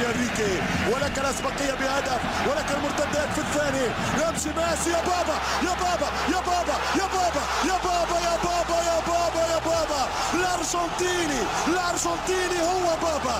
يا 0.00 0.10
انريكي 0.10 0.52
ولك 0.92 1.18
الاسبقيه 1.18 1.74
بهدف 1.80 2.20
ولك 2.48 2.68
المرتدات 2.76 3.28
في 3.34 3.40
الثاني 3.46 3.86
يمشي 4.20 4.48
ميسي 4.58 4.90
يا 4.90 5.00
بابا 5.10 5.36
يا 5.66 5.74
بابا 5.82 6.08
يا 6.32 6.40
بابا 6.48 6.76
يا 7.00 7.06
بابا 7.14 7.42
يا 7.68 7.76
بابا 7.84 8.18
يا 8.28 8.36
بابا 8.44 8.78
يا 8.90 8.98
بابا 9.08 9.42
يا 9.52 9.58
بابا 9.68 10.02
الارجنتيني 10.34 11.40
الارجنتيني 11.68 12.60
هو 12.62 12.88
بابا 13.02 13.36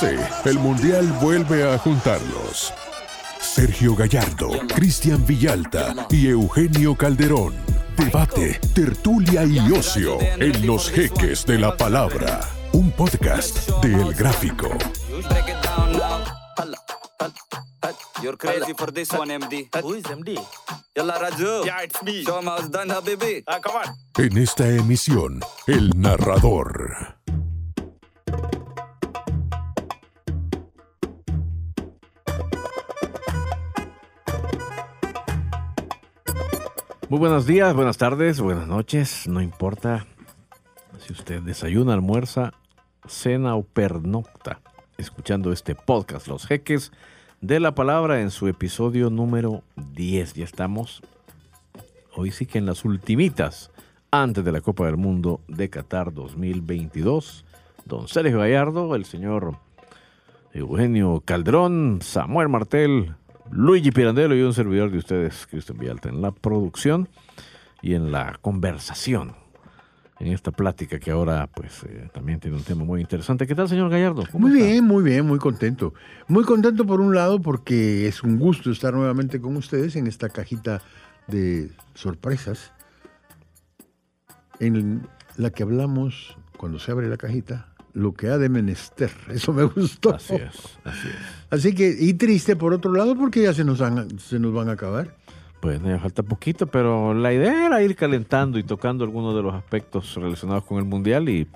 Sí, 0.00 0.14
el 0.44 0.58
Mundial 0.60 1.06
vuelve 1.20 1.64
a 1.72 1.76
juntarlos. 1.78 2.72
Sergio 3.40 3.96
Gallardo, 3.96 4.50
Cristian 4.76 5.24
Villalta 5.26 5.84
y 6.10 6.28
Eugenio 6.28 6.94
Calderón. 6.94 7.54
Debate, 7.96 8.60
tertulia 8.74 9.44
y 9.44 9.58
ocio 9.72 10.18
en 10.20 10.66
los 10.66 10.90
jeques 10.90 11.44
de 11.46 11.58
la 11.58 11.76
palabra. 11.76 12.40
Un 12.72 12.92
podcast 12.92 13.68
de 13.82 13.94
El 13.94 14.14
Gráfico. 14.14 14.68
You're 18.23 18.37
crazy 18.37 18.73
for 18.73 18.89
this 18.89 19.11
one, 19.11 19.27
MD. 19.27 19.67
Who 19.81 19.95
is 19.95 20.05
MD? 20.05 20.39
Yalla 20.95 21.19
Raju. 21.19 21.65
Yeah, 21.65 21.81
it's 21.83 22.01
me. 22.03 22.23
Show 22.23 22.37
'em 22.37 22.45
how 22.45 22.55
it's 22.55 22.69
done, 22.69 22.87
Habibi. 22.87 23.43
Ah, 23.45 23.59
come 23.59 23.75
on. 23.83 23.97
En 24.17 24.37
esta 24.37 24.65
emisión, 24.69 25.41
el 25.67 25.89
narrador. 25.97 27.17
Muy 37.09 37.19
buenos 37.19 37.45
días, 37.45 37.73
buenas 37.75 37.97
tardes, 37.97 38.39
buenas 38.39 38.67
noches, 38.67 39.27
no 39.27 39.41
importa 39.41 40.07
si 41.05 41.11
usted 41.11 41.41
desayuna, 41.41 41.93
almuerza, 41.93 42.53
cena 43.05 43.55
o 43.55 43.63
pernocta, 43.63 44.61
escuchando 44.97 45.51
este 45.51 45.75
podcast, 45.75 46.27
Los 46.29 46.47
Jeques 46.47 46.93
de 47.43 47.59
la 47.59 47.75
Palabra, 47.75 48.21
en 48.21 48.31
su 48.31 48.47
episodio 48.47 49.09
número 49.09 49.63
10. 49.75 50.35
Ya 50.35 50.45
estamos, 50.45 51.01
hoy 52.15 52.31
sí 52.31 52.45
que 52.45 52.57
en 52.57 52.65
las 52.65 52.85
ultimitas, 52.85 53.69
antes 54.11 54.45
de 54.45 54.53
la 54.53 54.61
Copa 54.61 54.85
del 54.85 54.95
Mundo 54.95 55.41
de 55.49 55.69
Qatar 55.69 56.13
2022. 56.13 57.43
Don 57.83 58.07
Sergio 58.07 58.39
Gallardo, 58.39 58.95
el 58.95 59.03
señor 59.03 59.57
Eugenio 60.53 61.21
Calderón, 61.25 61.99
Samuel 62.01 62.47
Martel, 62.47 63.13
Luigi 63.51 63.91
Pirandello 63.91 64.35
y 64.35 64.41
un 64.41 64.53
servidor 64.53 64.89
de 64.89 64.99
ustedes, 64.99 65.45
Cristian 65.45 65.77
Villalta, 65.77 66.07
en 66.07 66.21
la 66.21 66.31
producción 66.31 67.09
y 67.81 67.95
en 67.95 68.13
la 68.13 68.39
conversación, 68.41 69.35
en 70.19 70.31
esta 70.31 70.51
plática 70.51 70.99
que 70.99 71.11
ahora 71.11 71.47
pues 71.47 71.83
eh, 71.83 72.09
también 72.13 72.39
tiene 72.39 72.57
un 72.57 72.63
tema 72.63 72.83
muy 72.83 73.01
interesante. 73.01 73.47
¿Qué 73.47 73.55
tal, 73.55 73.67
señor 73.67 73.89
Gallardo? 73.89 74.23
¿Cómo 74.31 74.47
Muy 74.47 74.57
está? 74.57 74.71
bien, 74.71 74.85
muy 74.85 75.03
bien, 75.03 75.25
muy 75.25 75.39
contento. 75.39 75.93
Muy 76.27 76.43
contento 76.43 76.85
por 76.85 77.01
un 77.01 77.15
lado 77.15 77.41
porque 77.41 78.07
es 78.07 78.23
un 78.23 78.37
gusto 78.39 78.71
estar 78.71 78.93
nuevamente 78.93 79.41
con 79.41 79.57
ustedes 79.57 79.95
en 79.95 80.07
esta 80.07 80.29
cajita 80.29 80.81
de 81.27 81.71
sorpresas 81.95 82.71
en 84.59 85.07
la 85.37 85.49
que 85.49 85.63
hablamos, 85.63 86.37
cuando 86.57 86.79
se 86.79 86.91
abre 86.91 87.07
la 87.09 87.17
cajita, 87.17 87.73
lo 87.93 88.13
que 88.13 88.27
ha 88.27 88.37
de 88.37 88.49
menester. 88.49 89.11
Eso 89.29 89.53
me 89.53 89.63
gustó. 89.63 90.15
Así 90.15 90.35
es, 90.35 90.79
así 90.83 91.07
es. 91.07 91.15
Así 91.49 91.75
que, 91.75 91.95
y 91.99 92.13
triste 92.13 92.55
por 92.55 92.73
otro 92.73 92.93
lado 92.93 93.15
porque 93.15 93.43
ya 93.43 93.53
se 93.53 93.63
nos, 93.63 93.79
van, 93.79 94.19
se 94.19 94.39
nos 94.39 94.53
van 94.53 94.69
a 94.69 94.73
acabar. 94.73 95.15
Pues 95.63 95.81
ya 95.81 95.97
falta 95.97 96.23
poquito, 96.23 96.67
pero 96.67 97.13
la 97.13 97.31
idea 97.31 97.67
era 97.67 97.81
ir 97.81 97.95
calentando 97.95 98.59
y 98.59 98.63
tocando 98.63 99.05
algunos 99.05 99.33
de 99.33 99.41
los 99.41 99.53
aspectos 99.53 100.13
relacionados 100.15 100.65
con 100.65 100.77
el 100.77 100.83
Mundial 100.83 101.29
y 101.29 101.47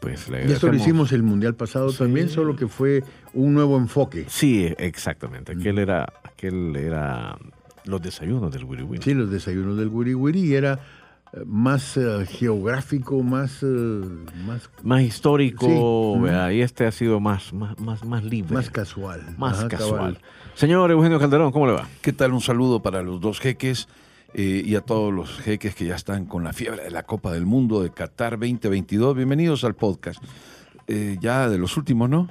pues 0.00 0.28
le 0.28 0.46
Y 0.46 0.52
esto 0.52 0.68
lo 0.68 0.72
agradecemos- 0.74 0.80
hicimos 0.80 1.12
el 1.12 1.22
Mundial 1.24 1.56
pasado 1.56 1.90
Sí. 1.90 1.98
también, 1.98 2.28
solo 2.28 2.54
que 2.54 2.68
fue 2.68 3.02
un 3.34 3.52
nuevo 3.52 3.76
enfoque. 3.78 4.26
Sí, 4.28 4.72
exactamente. 4.78 5.50
Aquel 5.54 5.80
era, 5.80 6.06
aquel 6.22 6.76
era 6.76 7.36
los 7.84 8.00
desayunos 8.00 8.52
del 8.52 8.62
Wiri 8.64 8.84
Wiri. 8.84 9.02
Sí, 9.02 9.12
los 9.14 9.28
desayunos 9.28 9.76
del 9.76 9.88
Wiri 9.88 10.14
Wiri 10.14 10.54
era 10.54 10.78
eh, 11.32 11.42
más 11.46 11.96
eh, 11.96 12.26
geográfico, 12.28 13.22
más, 13.24 13.62
eh, 13.62 13.66
más, 14.46 14.70
Más 14.84 15.02
histórico, 15.02 16.14
Sí. 16.16 16.20
¿verdad? 16.22 16.50
y 16.50 16.60
este 16.62 16.86
ha 16.86 16.92
sido 16.92 17.18
más, 17.20 17.52
más, 17.52 17.78
más, 17.80 18.04
más 18.04 18.22
libre. 18.24 18.54
más 18.54 18.70
casual. 18.70 19.34
Más 19.36 19.58
Ajá, 19.58 19.68
casual. 19.68 19.90
cabal. 20.14 20.18
Señor 20.54 20.90
Eugenio 20.90 21.18
Calderón, 21.18 21.52
¿cómo 21.52 21.66
le 21.66 21.72
va? 21.72 21.88
¿Qué 22.02 22.12
tal? 22.12 22.32
Un 22.32 22.40
saludo 22.40 22.80
para 22.82 23.02
los 23.02 23.20
dos 23.20 23.40
jeques 23.40 23.88
eh, 24.34 24.62
y 24.64 24.74
a 24.74 24.80
todos 24.82 25.12
los 25.12 25.38
jeques 25.40 25.74
que 25.74 25.86
ya 25.86 25.94
están 25.94 26.26
con 26.26 26.44
la 26.44 26.52
fiebre 26.52 26.82
de 26.84 26.90
la 26.90 27.02
Copa 27.04 27.32
del 27.32 27.46
Mundo 27.46 27.82
de 27.82 27.90
Qatar 27.90 28.32
2022. 28.38 29.16
Bienvenidos 29.16 29.64
al 29.64 29.74
podcast. 29.74 30.22
Eh, 30.86 31.16
ya 31.20 31.48
de 31.48 31.56
los 31.56 31.76
últimos, 31.76 32.10
¿no? 32.10 32.28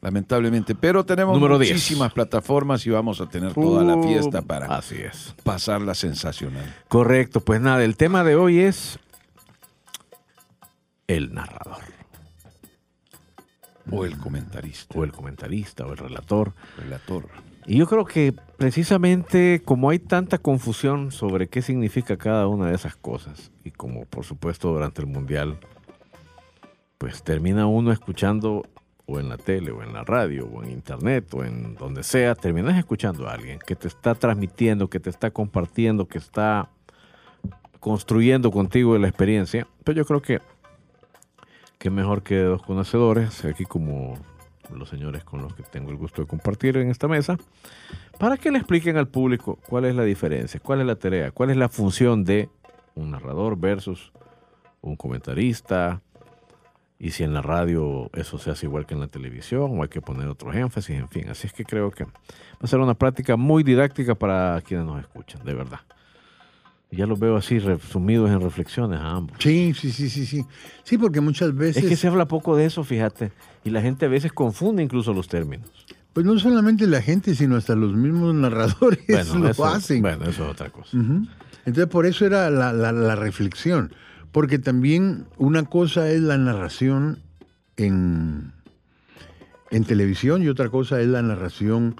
Lamentablemente. 0.00 0.74
Pero 0.74 1.04
tenemos 1.04 1.34
Número 1.34 1.58
10. 1.58 1.72
muchísimas 1.72 2.12
plataformas 2.12 2.86
y 2.86 2.90
vamos 2.90 3.20
a 3.20 3.28
tener 3.28 3.52
toda 3.52 3.82
la 3.84 4.02
fiesta 4.02 4.42
para 4.42 4.66
Así 4.76 4.96
es. 4.96 5.34
pasarla 5.42 5.94
sensacional. 5.94 6.74
Correcto, 6.88 7.40
pues 7.40 7.60
nada, 7.60 7.84
el 7.84 7.96
tema 7.96 8.22
de 8.24 8.36
hoy 8.36 8.60
es 8.60 8.98
el 11.08 11.34
narrador, 11.34 11.78
O 13.90 14.04
el 14.04 14.16
comentarista, 14.18 14.98
o 14.98 15.04
el 15.04 15.12
comentarista, 15.12 15.86
o 15.86 15.92
el 15.92 15.98
relator. 15.98 16.52
relator. 16.78 17.28
Y 17.66 17.78
yo 17.78 17.86
creo 17.86 18.04
que 18.04 18.34
precisamente 18.56 19.62
como 19.64 19.90
hay 19.90 19.98
tanta 19.98 20.38
confusión 20.38 21.12
sobre 21.12 21.48
qué 21.48 21.62
significa 21.62 22.16
cada 22.16 22.46
una 22.46 22.68
de 22.68 22.74
esas 22.74 22.96
cosas, 22.96 23.52
y 23.64 23.70
como 23.70 24.04
por 24.04 24.24
supuesto 24.24 24.72
durante 24.72 25.00
el 25.00 25.06
Mundial, 25.06 25.58
pues 26.98 27.22
termina 27.22 27.66
uno 27.66 27.92
escuchando 27.92 28.62
o 29.06 29.20
en 29.20 29.28
la 29.28 29.36
tele, 29.36 29.70
o 29.70 29.82
en 29.82 29.92
la 29.92 30.02
radio, 30.04 30.46
o 30.46 30.62
en 30.62 30.70
internet, 30.70 31.32
o 31.34 31.44
en 31.44 31.74
donde 31.74 32.02
sea, 32.02 32.34
terminas 32.34 32.78
escuchando 32.78 33.28
a 33.28 33.34
alguien 33.34 33.58
que 33.58 33.76
te 33.76 33.88
está 33.88 34.14
transmitiendo, 34.14 34.88
que 34.88 35.00
te 35.00 35.10
está 35.10 35.30
compartiendo, 35.30 36.06
que 36.08 36.18
está 36.18 36.70
construyendo 37.80 38.50
contigo 38.50 38.96
la 38.96 39.08
experiencia. 39.08 39.66
Pero 39.84 39.98
yo 39.98 40.04
creo 40.06 40.22
que, 40.22 40.40
que 41.84 41.90
mejor 41.90 42.22
que 42.22 42.38
dos 42.38 42.62
conocedores, 42.62 43.44
aquí 43.44 43.66
como 43.66 44.14
los 44.74 44.88
señores 44.88 45.22
con 45.22 45.42
los 45.42 45.54
que 45.54 45.62
tengo 45.64 45.90
el 45.90 45.98
gusto 45.98 46.22
de 46.22 46.26
compartir 46.26 46.78
en 46.78 46.88
esta 46.88 47.08
mesa, 47.08 47.36
para 48.18 48.38
que 48.38 48.50
le 48.50 48.56
expliquen 48.56 48.96
al 48.96 49.06
público 49.06 49.58
cuál 49.68 49.84
es 49.84 49.94
la 49.94 50.02
diferencia, 50.02 50.58
cuál 50.60 50.80
es 50.80 50.86
la 50.86 50.96
tarea, 50.96 51.30
cuál 51.30 51.50
es 51.50 51.58
la 51.58 51.68
función 51.68 52.24
de 52.24 52.48
un 52.94 53.10
narrador 53.10 53.58
versus 53.58 54.12
un 54.80 54.96
comentarista, 54.96 56.00
y 56.98 57.10
si 57.10 57.22
en 57.22 57.34
la 57.34 57.42
radio 57.42 58.08
eso 58.14 58.38
se 58.38 58.50
hace 58.50 58.64
igual 58.64 58.86
que 58.86 58.94
en 58.94 59.00
la 59.00 59.08
televisión 59.08 59.78
o 59.78 59.82
hay 59.82 59.90
que 59.90 60.00
poner 60.00 60.26
otros 60.28 60.56
énfasis, 60.56 60.96
en 60.96 61.10
fin. 61.10 61.28
Así 61.28 61.48
es 61.48 61.52
que 61.52 61.66
creo 61.66 61.90
que 61.90 62.04
va 62.04 62.10
a 62.62 62.66
ser 62.66 62.80
una 62.80 62.94
práctica 62.94 63.36
muy 63.36 63.62
didáctica 63.62 64.14
para 64.14 64.58
quienes 64.62 64.86
nos 64.86 65.00
escuchan, 65.00 65.44
de 65.44 65.52
verdad. 65.52 65.80
Ya 66.94 67.06
los 67.06 67.18
veo 67.18 67.36
así 67.36 67.58
resumidos 67.58 68.30
en 68.30 68.40
reflexiones 68.40 69.00
a 69.00 69.10
ambos. 69.12 69.36
Sí, 69.40 69.72
sí, 69.78 69.90
sí, 69.92 70.08
sí, 70.08 70.26
sí. 70.26 70.44
Sí, 70.82 70.98
porque 70.98 71.20
muchas 71.20 71.54
veces, 71.54 71.82
Es 71.82 71.88
que 71.88 71.96
se 71.96 72.08
habla 72.08 72.26
poco 72.28 72.56
de 72.56 72.64
eso, 72.66 72.84
fíjate. 72.84 73.32
Y 73.64 73.70
la 73.70 73.80
gente 73.82 74.06
a 74.06 74.08
veces 74.08 74.32
confunde 74.32 74.82
incluso 74.82 75.12
los 75.12 75.28
términos. 75.28 75.68
pues 76.12 76.24
no 76.24 76.38
solamente 76.38 76.86
la 76.86 77.02
gente, 77.02 77.34
sino 77.34 77.56
hasta 77.56 77.74
los 77.74 77.94
mismos 77.94 78.34
narradores 78.34 79.00
lo 79.34 79.48
eso, 79.48 79.64
hacen. 79.66 80.00
bueno, 80.02 80.24
eso 80.24 80.44
es 80.44 80.50
otra 80.50 80.70
cosa. 80.70 80.96
Entonces, 80.96 81.86
por 81.86 82.06
eso 82.06 82.24
era 82.26 82.50
la, 82.50 82.72
la- 82.72 82.92
la 82.92 83.16
reflexión. 83.16 83.92
Porque 84.30 84.58
también 84.58 85.26
una 85.38 85.64
cosa 85.64 86.10
es 86.10 86.20
la 86.20 86.36
narración 86.38 87.20
en, 87.76 88.52
en 89.70 89.84
televisión 89.84 90.42
y 90.42 90.48
otra 90.48 90.68
cosa 90.68 91.00
es 91.00 91.06
la 91.08 91.22
narración 91.22 91.96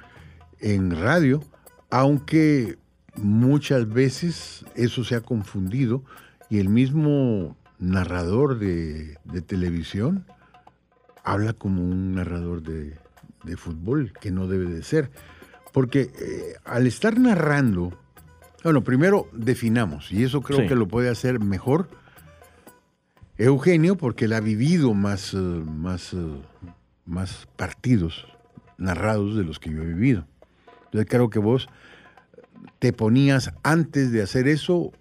en 0.61 0.91
radio, 0.93 1.43
aunque 1.91 2.77
muchas 3.17 3.89
veces 3.89 4.65
eso 4.75 5.05
se 5.05 5.15
ha 5.15 5.21
confundido 5.21 6.03
y 6.51 6.59
el 6.59 6.69
mismo 6.69 7.57
narrador 7.79 8.59
de, 8.59 9.19
de 9.25 9.41
televisión 9.43 10.27
habla 11.25 11.53
como 11.53 11.83
un 11.83 12.15
narrador 12.15 12.63
de, 12.63 12.99
de 13.45 13.57
fútbol, 13.57 14.13
que 14.21 14.31
no 14.31 14.47
debe 14.47 14.67
de 14.67 14.83
ser. 14.83 15.11
Porque 15.73 16.13
eh, 16.21 16.55
al 16.65 16.87
estar 16.87 17.19
narrando, 17.19 17.93
bueno, 18.63 18.85
primero 18.85 19.29
definamos, 19.33 20.13
y 20.13 20.23
eso 20.23 20.41
creo 20.43 20.61
Sí. 20.61 20.67
que 20.69 20.75
lo 20.77 20.87
puede 20.87 21.09
hacer 21.09 21.41
mejor 21.41 21.89
Eugenio, 23.37 23.97
porque 23.97 24.27
él 24.27 24.33
ha 24.35 24.41
vivido 24.41 24.95
más, 24.95 25.35
eh, 25.35 25.37
más, 25.39 26.13
eh, 26.15 26.19
más 27.05 27.49
partidos 27.57 28.27
narrados 28.79 29.37
de 29.37 29.45
los 29.45 29.59
que 29.59 29.71
yo 29.71 29.83
he 29.83 29.87
vivido. 29.87 30.27
Entonces 30.87 31.09
creo 31.11 31.31
que 31.31 31.41
vos 31.41 31.69
te 32.79 32.93
ponías 32.93 33.53
antes 33.63 34.13
de 34.13 34.23
hacer 34.23 34.49
eso 34.49 34.93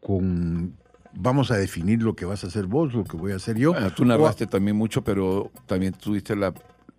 con, 0.00 0.74
vamos 1.14 1.50
a 1.50 1.56
definir 1.56 2.02
lo 2.02 2.14
que 2.14 2.24
vas 2.24 2.44
a 2.44 2.48
hacer 2.48 2.66
vos, 2.66 2.94
lo 2.94 3.04
que 3.04 3.16
voy 3.16 3.32
a 3.32 3.36
hacer 3.36 3.56
yo. 3.56 3.72
Bueno, 3.72 3.92
tú 3.92 4.04
narraste 4.04 4.46
también 4.46 4.76
mucho, 4.76 5.02
pero 5.02 5.50
también 5.66 5.92
tuviste 5.92 6.34
la, 6.36 6.52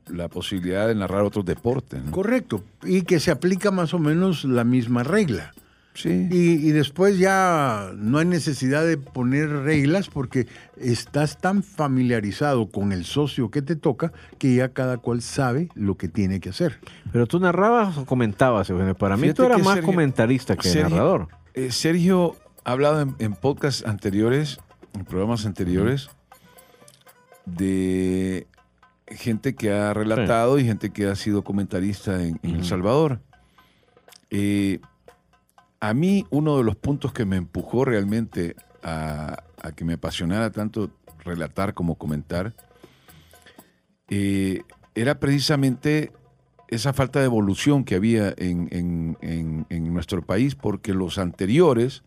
la 0.08 0.28
posibilidad 0.30 0.88
de 0.88 0.96
narrar 0.96 1.24
otros 1.24 1.46
deportes. 1.46 2.04
¿no? 2.04 2.12
Correcto, 2.12 2.64
y 2.84 3.04
que 3.04 3.20
se 3.20 3.32
aplica 3.32 3.72
más 3.72 3.94
o 3.94 4.00
menos 4.00 4.46
la 4.46 4.64
misma 4.64 5.04
regla. 5.04 5.54
Sí. 5.96 6.28
Y, 6.32 6.54
y 6.68 6.72
después 6.72 7.20
ya 7.20 7.92
no 7.96 8.18
hay 8.18 8.26
necesidad 8.26 8.84
de 8.86 8.98
poner 8.98 9.50
reglas 9.50 10.10
porque 10.10 10.48
estás 10.76 11.38
tan 11.38 11.62
familiarizado 11.62 12.70
con 12.72 12.92
el 12.92 13.06
socio 13.06 13.52
que 13.52 13.62
te 13.62 13.76
toca 13.76 14.12
que 14.40 14.56
ya 14.56 14.70
cada 14.70 14.98
cual 14.98 15.22
sabe 15.22 15.70
lo 15.76 15.96
que 15.96 16.08
tiene 16.08 16.40
que 16.40 16.50
hacer. 16.50 16.80
Pero 17.12 17.28
tú 17.28 17.40
narrabas 17.40 17.96
o 17.98 18.06
comentabas, 18.06 18.70
Eugenio. 18.72 18.96
Para 18.96 19.18
mí 19.18 19.34
tú 19.34 19.44
eras 19.44 19.60
más 19.64 19.76
Sergio- 19.76 19.86
comentarista 19.86 20.56
que 20.56 20.68
Sergio- 20.70 20.90
narrador. 20.90 21.28
Eh, 21.54 21.72
Sergio 21.72 22.36
ha 22.66 22.72
hablado 22.72 23.02
en, 23.02 23.16
en 23.20 23.34
podcasts 23.34 23.86
anteriores, 23.86 24.60
en 24.96 25.06
programas 25.06 25.46
anteriores, 25.46 26.10
de 27.46 28.48
gente 29.08 29.54
que 29.56 29.72
ha 29.72 29.94
relatado 29.94 30.58
y 30.58 30.66
gente 30.66 30.90
que 30.92 31.08
ha 31.08 31.16
sido 31.16 31.44
comentarista 31.44 32.24
en, 32.24 32.40
en 32.42 32.56
El. 32.56 32.66
Salvador. 32.66 33.20
Eh, 34.30 34.80
a 35.84 35.94
mí 35.94 36.26
uno 36.30 36.58
de 36.58 36.64
los 36.64 36.76
puntos 36.78 37.12
que 37.12 37.26
me 37.26 37.36
empujó 37.36 37.84
realmente 37.84 38.56
a, 38.84 39.44
a 39.62 39.72
que 39.74 39.84
me 39.84 39.94
apasionara 39.96 40.50
tanto 40.50 40.92
relatar 41.26 41.74
como 41.74 41.96
comentar 41.96 42.54
eh, 44.10 44.62
era 44.96 45.20
precisamente 45.20 46.12
esa 46.70 46.94
falta 46.94 47.20
de 47.20 47.26
evolución 47.26 47.84
que 47.84 47.96
había 47.96 48.34
en, 48.38 48.68
en- 48.72 49.18
en- 49.22 49.66
en 49.70 49.94
nuestro 49.94 50.22
país, 50.22 50.56
porque 50.56 50.94
los 50.94 51.18
anteriores 51.18 52.04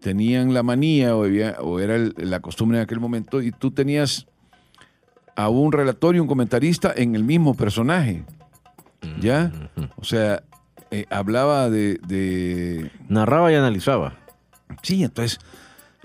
tenían 0.00 0.54
la 0.54 0.62
manía 0.62 1.16
o, 1.16 1.24
había- 1.24 1.56
o 1.60 1.80
era 1.80 1.96
el- 1.96 2.14
la 2.16 2.40
costumbre 2.40 2.78
en 2.78 2.84
aquel 2.84 3.00
momento, 3.00 3.42
y 3.42 3.50
tú 3.52 3.70
tenías 3.70 4.26
a 5.36 5.48
un 5.48 5.72
relator 5.72 6.14
y 6.16 6.20
un 6.20 6.26
comentarista 6.26 6.92
en 6.96 7.14
el 7.16 7.24
mismo 7.24 7.54
personaje. 7.54 8.24
¿Ya? 9.20 9.50
O 9.96 10.04
sea, 10.04 10.42
eh, 10.92 11.06
hablaba 11.10 11.68
de, 11.70 11.98
de- 12.06 12.90
Narraba 13.08 13.50
y 13.50 13.56
analizaba. 13.56 14.14
Sí, 14.82 15.02
entonces 15.02 15.40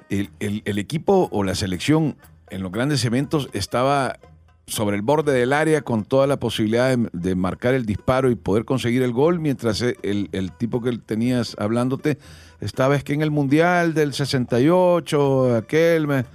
el, 0.10 0.30
el- 0.39 0.63
el 0.66 0.80
equipo 0.80 1.30
o 1.31 1.44
la 1.44 1.54
selección 1.54 2.16
en 2.50 2.63
los 2.63 2.72
grandes 2.72 3.06
eventos 3.06 3.50
estaba 3.54 4.18
sobre 4.66 4.95
el 4.98 5.01
borde 5.01 5.31
del 5.34 5.54
área 5.54 5.81
con 5.81 6.04
toda 6.04 6.28
la 6.28 6.38
posibilidad 6.39 6.89
de, 6.98 7.10
de 7.13 7.36
marcar 7.36 7.74
el 7.74 7.86
disparo 7.86 8.30
y 8.30 8.36
poder 8.36 8.66
conseguir 8.66 9.01
el 9.04 9.13
gol, 9.13 9.39
mientras 9.39 9.81
e- 9.81 9.95
el, 10.04 10.28
el 10.34 10.51
tipo 10.51 10.81
que 10.81 10.98
tenías 10.98 11.56
hablándote 11.60 12.18
estaba 12.60 12.95
es 12.98 13.04
que 13.06 13.13
en 13.13 13.22
el 13.22 13.31
Mundial 13.31 13.94
del 13.94 14.13
68, 14.13 15.56
aquel, 15.56 16.25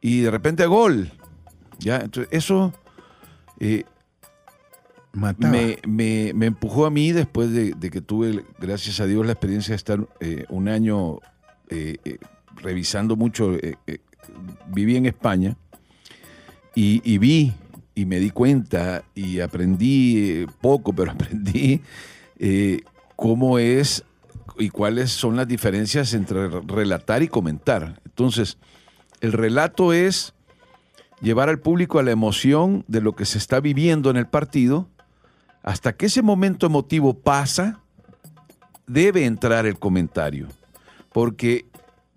y 0.00 0.20
de 0.20 0.30
repente 0.30 0.66
gol. 0.66 1.10
¿Ya? 1.78 1.96
Entonces 1.98 2.28
eso... 2.32 2.72
eh, 3.60 3.84
Mataba. 5.16 5.50
me, 5.86 6.32
me- 6.34 6.46
empujó 6.46 6.84
a 6.86 6.90
mí 6.90 7.10
después 7.10 7.50
de, 7.50 7.72
que 7.90 8.00
tuve, 8.00 8.44
gracias 8.60 9.00
a 9.00 9.06
Dios, 9.06 9.24
la 9.24 9.32
experiencia 9.32 9.72
de 9.72 9.76
estar 9.76 10.06
eh, 10.20 10.44
un 10.50 10.68
año 10.68 11.20
eh, 11.70 11.96
eh, 12.04 12.18
revisando 12.56 13.16
mucho. 13.16 13.56
viví 14.68 14.96
en 14.96 15.06
España 15.06 15.56
y, 16.74 17.18
vi 17.18 17.54
y 17.94 18.04
me 18.04 18.20
di 18.20 18.30
cuenta 18.30 19.04
y 19.14 19.40
aprendí 19.40 20.44
poco, 20.60 20.92
pero 20.92 21.12
aprendí 21.16 21.80
cómo 23.16 23.58
es 23.58 24.04
y 24.58 24.68
cuáles 24.68 25.10
son 25.10 25.36
las 25.36 25.48
diferencias 25.48 26.12
entre 26.14 26.48
relatar 26.48 27.22
y 27.22 27.28
comentar. 27.28 28.00
Entonces, 28.04 28.58
el 29.22 29.32
relato 29.32 29.92
es 29.94 30.34
llevar 31.22 31.48
al 31.48 31.58
público 31.58 31.98
a 31.98 32.02
la 32.02 32.10
emoción 32.10 32.84
de 32.86 33.00
lo 33.00 33.14
que 33.14 33.24
se 33.24 33.38
está 33.38 33.60
viviendo 33.60 34.10
en 34.10 34.16
el 34.18 34.26
partido 34.26 34.88
hasta 35.66 35.94
que 35.94 36.06
ese 36.06 36.22
momento 36.22 36.64
emotivo 36.64 37.12
pasa, 37.12 37.80
debe 38.86 39.24
entrar 39.26 39.66
el 39.66 39.78
comentario. 39.78 40.46
Porque 41.12 41.66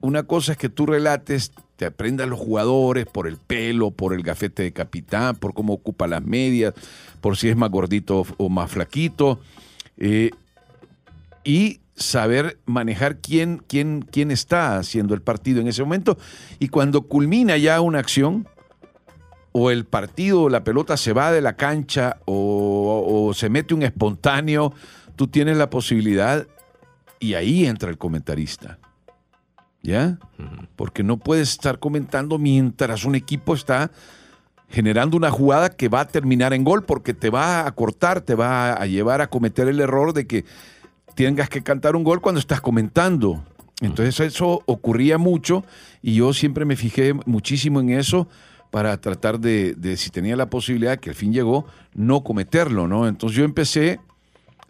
una 0.02 0.24
cosa 0.24 0.52
es 0.52 0.58
que 0.60 0.70
tú 0.70 0.86
relates, 0.86 1.52
te 1.76 1.88
aprendas 1.88 2.30
los 2.30 2.40
jugadores 2.40 3.08
por 3.08 3.28
el 3.28 3.38
pelo, 3.38 3.90
por 3.90 4.14
el 4.14 4.22
gafete 4.22 4.62
de 4.62 4.72
capitán, 4.72 5.36
por 5.36 5.56
cómo 5.56 5.74
ocupa 5.74 6.06
las 6.06 6.24
medias, 6.24 6.76
por 7.22 7.38
si 7.38 7.50
es 7.50 7.58
más 7.58 7.72
gordito 7.72 8.24
o 8.38 8.50
más 8.50 8.72
flaquito. 8.72 9.40
eh, 9.98 10.30
y 11.44 11.80
saber 11.96 12.60
manejar 12.66 13.18
quién, 13.18 13.64
quién, 13.68 14.02
quién 14.02 14.30
está 14.30 14.78
haciendo 14.78 15.16
el 15.16 15.22
partido 15.22 15.60
en 15.60 15.68
ese 15.68 15.84
momento. 15.84 16.20
Y 16.60 16.68
cuando 16.68 17.02
culmina 17.02 17.58
ya 17.58 17.82
una 17.82 17.98
acción, 17.98 18.48
o 19.52 19.72
el 19.72 19.86
partido, 19.86 20.50
la 20.50 20.64
pelota 20.64 20.98
se 20.98 21.14
va 21.14 21.32
de 21.32 21.42
la 21.42 21.54
cancha 21.54 22.18
o, 22.26 23.28
o 23.30 23.34
se 23.34 23.50
mete 23.50 23.74
un 23.74 23.84
espontáneo, 23.84 24.74
tú 25.16 25.28
tienes 25.28 25.58
la 25.58 25.70
posibilidad 25.70 26.48
y 27.20 27.34
ahí 27.34 27.66
entra 27.66 27.90
el 27.90 27.98
comentarista. 27.98 28.78
¿Ya? 29.82 30.18
Porque 30.76 31.04
no 31.04 31.18
puedes 31.18 31.52
estar 31.52 31.80
comentando 31.80 32.38
mientras 32.38 33.06
un 33.06 33.16
equipo 33.16 33.54
está 33.54 33.92
generando 34.70 35.18
una 35.18 35.32
jugada 35.32 35.70
que 35.70 35.88
va 35.88 36.02
a 36.02 36.08
terminar 36.08 36.54
en 36.54 36.64
gol 36.64 36.84
porque 36.84 37.14
te 37.14 37.30
va 37.30 37.66
a 37.66 37.72
cortar, 37.72 38.22
te 38.22 38.36
va 38.36 38.74
a 38.74 38.86
llevar 38.86 39.22
a 39.22 39.28
cometer 39.28 39.68
el 39.68 39.80
error 39.80 40.14
de 40.14 40.28
que 40.28 40.46
tengas 41.16 41.50
que 41.50 41.64
cantar 41.64 41.96
un 41.96 42.04
gol 42.04 42.22
cuando 42.22 42.40
estás 42.40 42.62
comentando. 42.62 43.44
Entonces 43.82 44.20
eso 44.20 44.62
ocurría 44.66 45.18
mucho 45.18 45.64
y 46.02 46.16
yo 46.16 46.34
siempre 46.34 46.66
me 46.66 46.76
fijé 46.76 47.14
muchísimo 47.26 47.80
en 47.80 47.92
eso 47.92 48.28
para 48.72 49.00
tratar 49.02 49.40
de, 49.40 49.74
de, 49.74 49.98
si 49.98 50.10
tenía 50.10 50.36
la 50.36 50.50
posibilidad, 50.50 51.00
que 51.00 51.10
al 51.10 51.16
fin 51.16 51.34
llegó, 51.34 51.66
no 51.94 52.24
cometerlo, 52.24 52.88
¿no? 52.88 53.08
Entonces 53.08 53.38
yo 53.38 53.44
empecé 53.44 54.00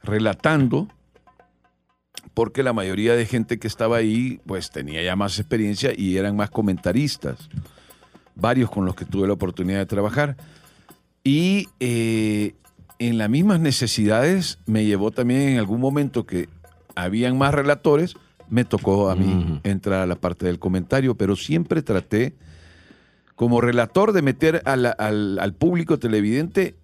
relatando, 0.04 0.88
porque 2.34 2.64
la 2.64 2.74
mayoría 2.74 3.16
de 3.16 3.26
gente 3.26 3.60
que 3.60 3.68
estaba 3.68 3.98
ahí, 3.98 4.40
pues 4.46 4.72
tenía 4.72 5.04
ya 5.04 5.16
más 5.16 5.38
experiencia 5.40 5.92
y 5.96 6.18
eran 6.18 6.36
más 6.36 6.50
comentaristas, 6.50 7.50
varios 8.36 8.70
con 8.70 8.86
los 8.86 8.96
que 8.96 9.06
tuve 9.06 9.28
la 9.28 9.34
oportunidad 9.34 9.80
de 9.80 9.86
trabajar. 9.86 10.38
Y 11.24 11.68
eh, 11.80 12.56
en 13.00 13.18
las 13.18 13.30
mismas 13.30 13.60
necesidades 13.60 14.60
me 14.66 14.86
llevó 14.86 15.12
también 15.12 15.42
en 15.42 15.58
algún 15.58 15.82
momento 15.82 16.26
que 16.26 16.48
habían 16.96 17.38
más 17.38 17.54
relatores, 17.54 18.16
me 18.50 18.66
tocó 18.66 19.10
a 19.10 19.16
mí 19.16 19.60
entrar 19.64 20.02
a 20.02 20.08
la 20.08 20.16
parte 20.16 20.46
del 20.46 20.60
comentario, 20.60 21.16
pero 21.16 21.36
siempre 21.36 21.82
traté 21.82 22.34
como 23.40 23.62
relator 23.62 24.12
de 24.12 24.22
meter 24.22 24.62
al, 24.66 24.86
al 24.98 25.54
público 25.54 25.98
televidente 25.98 26.76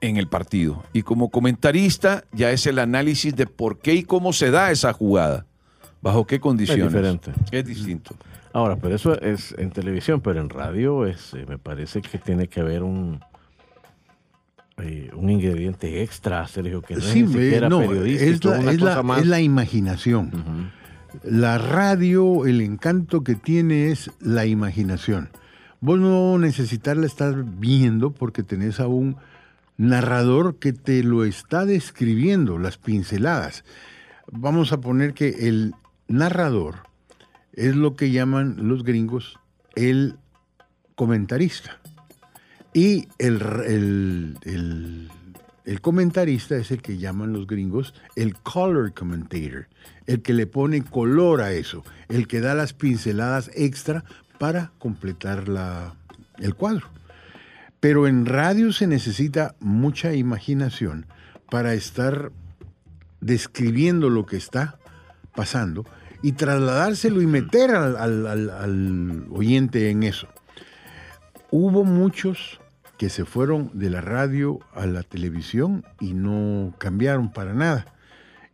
en 0.00 0.16
el 0.16 0.28
partido. 0.28 0.84
Y 0.92 1.02
como 1.02 1.28
comentarista 1.28 2.22
ya 2.32 2.52
es 2.52 2.68
el 2.68 2.78
análisis 2.78 3.34
de 3.34 3.48
por 3.48 3.80
qué 3.80 3.94
y 3.94 4.04
cómo 4.04 4.32
se 4.32 4.52
da 4.52 4.70
esa 4.70 4.92
jugada, 4.92 5.44
bajo 6.00 6.24
qué 6.24 6.38
condiciones. 6.38 6.86
diferente. 6.86 7.32
Es 7.50 7.64
distinto. 7.66 8.14
Ahora, 8.52 8.76
pero 8.76 8.94
eso 8.94 9.20
es 9.20 9.56
en 9.58 9.70
televisión, 9.70 10.20
pero 10.20 10.40
en 10.40 10.50
radio 10.50 11.04
es, 11.04 11.34
eh, 11.34 11.46
me 11.48 11.58
parece 11.58 12.00
que 12.00 12.16
tiene 12.18 12.46
que 12.46 12.60
haber 12.60 12.84
un 12.84 13.18
eh, 14.78 15.10
un 15.16 15.30
ingrediente 15.30 16.00
extra, 16.02 16.46
Sergio, 16.46 16.80
que 16.80 16.94
no 16.94 17.00
Sí, 17.00 17.08
es 17.22 17.28
ni 17.28 17.34
me- 17.34 17.42
siquiera 17.44 17.68
no, 17.68 17.80
periodístico, 17.80 18.30
es 18.32 18.44
la, 18.44 18.60
una 18.60 18.70
es 18.70 18.80
la- 18.80 18.90
cosa 18.90 19.02
más. 19.02 19.20
es 19.20 19.26
la 19.26 19.40
imaginación. 19.40 20.70
La 21.24 21.58
radio, 21.58 22.46
el 22.46 22.60
encanto 22.60 23.22
que 23.24 23.34
tiene 23.34 23.90
es 23.90 24.10
la 24.20 24.46
imaginación. 24.46 25.28
Vos 25.82 25.98
no 25.98 26.38
necesitarla 26.38 27.06
estar 27.06 27.44
viendo 27.44 28.12
porque 28.12 28.42
tenés 28.44 28.78
a 28.80 28.86
un 28.86 29.16
narrador 29.76 30.56
que 30.60 30.72
te 30.72 31.02
lo 31.02 31.24
está 31.24 31.66
describiendo, 31.66 32.56
las 32.58 32.78
pinceladas. 32.78 33.64
Vamos 34.30 34.72
a 34.72 34.80
poner 34.80 35.12
que 35.12 35.48
el 35.48 35.74
narrador 36.06 36.76
es 37.52 37.74
lo 37.74 37.96
que 37.96 38.12
llaman 38.12 38.68
los 38.68 38.84
gringos 38.84 39.38
el 39.74 40.14
comentarista. 40.94 41.80
Y 42.72 43.08
el, 43.18 43.42
el- 43.66 44.38
el- 44.44 45.10
el 45.64 45.80
comentarista 45.80 46.56
es 46.56 46.72
el 46.72 46.82
que 46.82 46.98
llaman 46.98 47.32
los 47.32 47.46
gringos 47.46 47.94
el 48.16 48.34
color 48.34 48.92
commentator, 48.94 49.68
el 50.06 50.20
que 50.20 50.32
le 50.32 50.48
pone 50.48 50.82
color 50.82 51.40
a 51.40 51.52
eso, 51.52 51.84
el 52.08 52.26
que 52.26 52.40
da 52.40 52.54
las 52.56 52.72
pinceladas 52.72 53.48
extra 53.54 54.04
para 54.42 54.72
completar 54.80 55.46
la- 55.46 55.94
el 56.38 56.56
cuadro. 56.56 56.88
Pero 57.78 58.08
en 58.08 58.26
radio 58.26 58.72
se 58.72 58.88
necesita 58.88 59.54
mucha 59.60 60.14
imaginación 60.14 61.06
para 61.48 61.74
estar 61.74 62.32
describiendo 63.20 64.10
lo 64.10 64.26
que 64.26 64.36
está 64.36 64.80
pasando 65.36 65.86
y 66.22 66.32
trasladárselo 66.32 67.22
y 67.22 67.26
meter 67.28 67.70
al, 67.70 67.96
al- 67.96 68.50
al- 68.50 69.26
oyente 69.30 69.90
en 69.90 70.02
eso. 70.02 70.26
Hubo 71.52 71.84
muchos 71.84 72.58
que 72.98 73.10
se 73.10 73.24
fueron 73.24 73.70
de 73.74 73.90
la 73.90 74.00
radio 74.00 74.58
a 74.74 74.86
la 74.86 75.04
televisión 75.04 75.84
y 76.00 76.14
no 76.14 76.74
cambiaron 76.78 77.32
para 77.32 77.54
nada. 77.54 77.86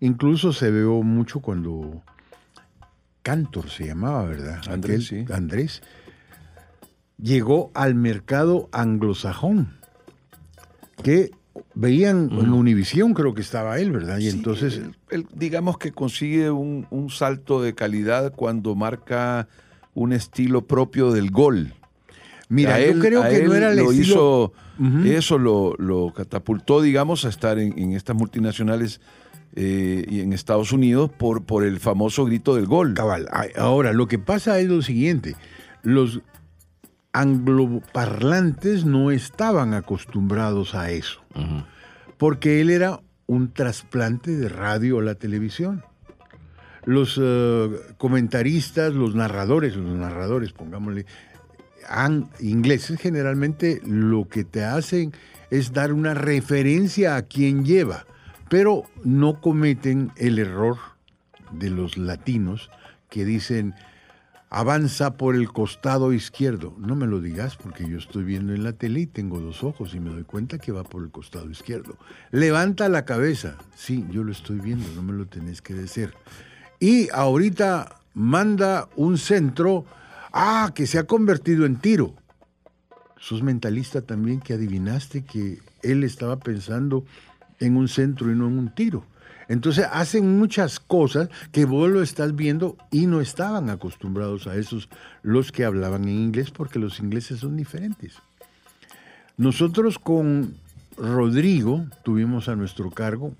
Incluso 0.01 0.53
se 0.53 0.71
veo 0.71 1.03
mucho 1.03 1.41
cuando 1.41 2.03
Cantor 3.23 3.69
se 3.71 3.87
llamaba, 3.87 4.25
¿verdad? 4.25 4.61
Andrés, 4.69 5.07
sí. 5.07 5.25
Andrés 5.33 5.83
llegó 7.21 7.71
al 7.75 7.95
mercado 7.95 8.69
anglosajón, 8.73 9.77
que 11.03 11.31
veían 11.75 12.31
en 12.33 12.53
Univisión, 12.53 13.15
creo 13.15 13.35
que 13.35 13.41
estaba 13.41 13.79
él, 13.79 13.91
¿verdad? 13.93 14.19
Y 14.19 14.31
Sí, 14.31 14.37
entonces, 14.37 14.77
él- 14.79 14.97
él, 15.11 15.27
digamos 15.35 15.79
que 15.79 15.93
consigue 15.93 16.51
un, 16.51 16.87
un 16.91 17.11
salto 17.11 17.61
de 17.63 17.75
calidad 17.75 18.33
cuando 18.35 18.75
marca 18.75 19.49
un 19.95 20.13
estilo 20.13 20.65
propio 20.67 21.11
del 21.13 21.31
gol. 21.31 21.75
mira, 22.49 22.77
A 22.77 22.81
yo 22.81 22.99
creo 23.01 23.23
a 23.25 23.29
que 23.29 23.43
no 23.43 23.55
era 23.55 23.71
el 23.73 23.77
lo 23.79 23.91
estilo... 23.91 24.53
hizo, 24.81 25.05
eso 25.05 25.39
lo, 25.39 25.75
lo 25.79 26.13
catapultó, 26.15 26.81
digamos, 26.81 27.25
a 27.25 27.29
estar 27.31 27.59
en, 27.59 27.77
en 27.79 27.93
estas 27.93 28.15
multinacionales 28.15 29.01
eh, 29.61 30.05
y 30.09 30.21
en 30.21 30.33
Estados 30.33 30.71
Unidos 30.71 31.11
por, 31.11 31.43
por 31.45 31.65
el 31.65 31.81
famoso 31.81 32.25
grito 32.25 32.55
del 32.55 32.67
gol. 32.67 32.95
Cabal. 32.95 33.29
Ahora, 33.57 33.93
lo 33.93 34.07
que 34.07 34.19
pasa 34.21 34.61
es 34.61 34.69
lo 34.69 34.83
siguiente. 34.83 35.35
Los 35.83 36.21
angloparlantes 37.13 38.85
no 38.85 39.11
estaban 39.11 39.75
acostumbrados 39.75 40.75
a 40.75 40.91
eso, 40.91 41.21
porque 42.17 42.61
él 42.61 42.71
era 42.71 43.01
un 43.27 43.53
trasplante 43.53 44.37
de 44.37 44.49
radio 44.49 44.99
a 44.99 45.03
la 45.03 45.15
televisión. 45.15 45.83
Los 46.85 47.19
eh, 47.21 47.69
comentaristas, 47.99 48.95
los 48.95 49.15
narradores, 49.15 49.77
los 49.77 49.99
narradores, 49.99 50.53
pongámosle, 50.53 51.05
han- 51.89 52.29
ingleses 52.41 52.99
generalmente 53.01 53.81
lo 53.85 54.29
que 54.29 54.45
te 54.45 54.65
hacen 54.65 55.13
es 55.51 55.73
dar 55.73 55.93
una 55.93 56.15
referencia 56.15 57.17
a 57.17 57.23
quien 57.23 57.65
lleva, 57.65 58.07
pero 58.49 58.85
no 59.05 59.41
cometen 59.41 60.13
el 60.17 60.39
error 60.39 60.77
de 61.53 61.71
los 61.71 61.97
latinos 61.97 62.71
que 63.09 63.25
dicen 63.25 63.75
avanza 64.51 65.17
por 65.17 65.35
el 65.35 65.53
costado 65.53 66.13
izquierdo. 66.13 66.75
No 66.79 66.97
me 66.97 67.07
lo 67.07 67.21
digas 67.21 67.57
porque 67.57 67.89
yo 67.89 67.99
estoy 67.99 68.25
viendo 68.25 68.55
en 68.55 68.65
la 68.65 68.73
tele 68.73 69.01
y 69.01 69.07
tengo 69.07 69.41
dos 69.41 69.63
ojos 69.63 69.95
y 69.95 70.01
me 70.01 70.11
doy 70.11 70.25
cuenta 70.25 70.59
que 70.59 70.73
va 70.73 70.85
por 70.85 71.03
el 71.03 71.11
costado 71.11 71.51
izquierdo. 71.51 71.97
Levanta 72.31 72.89
la 72.89 73.05
cabeza. 73.05 73.57
Sí, 73.75 74.07
yo 74.11 74.25
lo 74.25 74.33
estoy 74.33 74.59
viendo, 74.59 74.89
no 74.95 75.03
me 75.03 75.13
lo 75.13 75.27
tenés 75.27 75.61
que 75.61 75.75
decir. 75.75 76.15
Y 76.81 77.09
ahorita 77.13 78.01
manda 78.15 78.89
un 78.97 79.19
centro, 79.19 79.85
ah, 80.33 80.73
que 80.75 80.87
se 80.87 80.99
ha 80.99 81.05
convertido 81.05 81.67
en 81.67 81.77
tiro. 81.77 82.15
Sos 83.19 83.43
mentalista 83.43 84.01
también 84.01 84.41
que 84.41 84.55
adivinaste 84.55 85.25
que 85.25 85.59
él 85.83 86.05
estaba 86.05 86.39
pensando 86.39 87.05
en 87.61 87.77
un 87.77 87.89
centro 87.89 88.31
y 88.31 88.35
no 88.35 88.47
en 88.47 88.59
un 88.59 88.75
tiro. 88.75 89.05
Entonces 89.49 89.87
hacen 89.91 90.39
muchas 90.39 90.79
cosas 90.79 91.31
que 91.53 91.65
vos 91.65 91.91
lo 91.91 92.03
estás 92.03 92.37
viendo 92.37 92.77
y 92.91 93.07
no 93.07 93.21
estaban 93.21 93.71
acostumbrados 93.71 94.47
a 94.47 94.57
esos 94.57 94.89
los 95.23 95.53
que 95.53 95.65
hablaban 95.65 96.05
en 96.05 96.19
inglés 96.19 96.51
porque 96.51 96.79
los 96.79 97.01
ingleses 97.01 97.41
son 97.41 97.57
diferentes. 97.57 98.15
Nosotros 99.39 99.99
con 99.99 100.55
Rodrigo 100.99 101.87
tuvimos 102.05 102.49
a 102.49 102.57
nuestro 102.57 102.91
cargo 102.91 103.35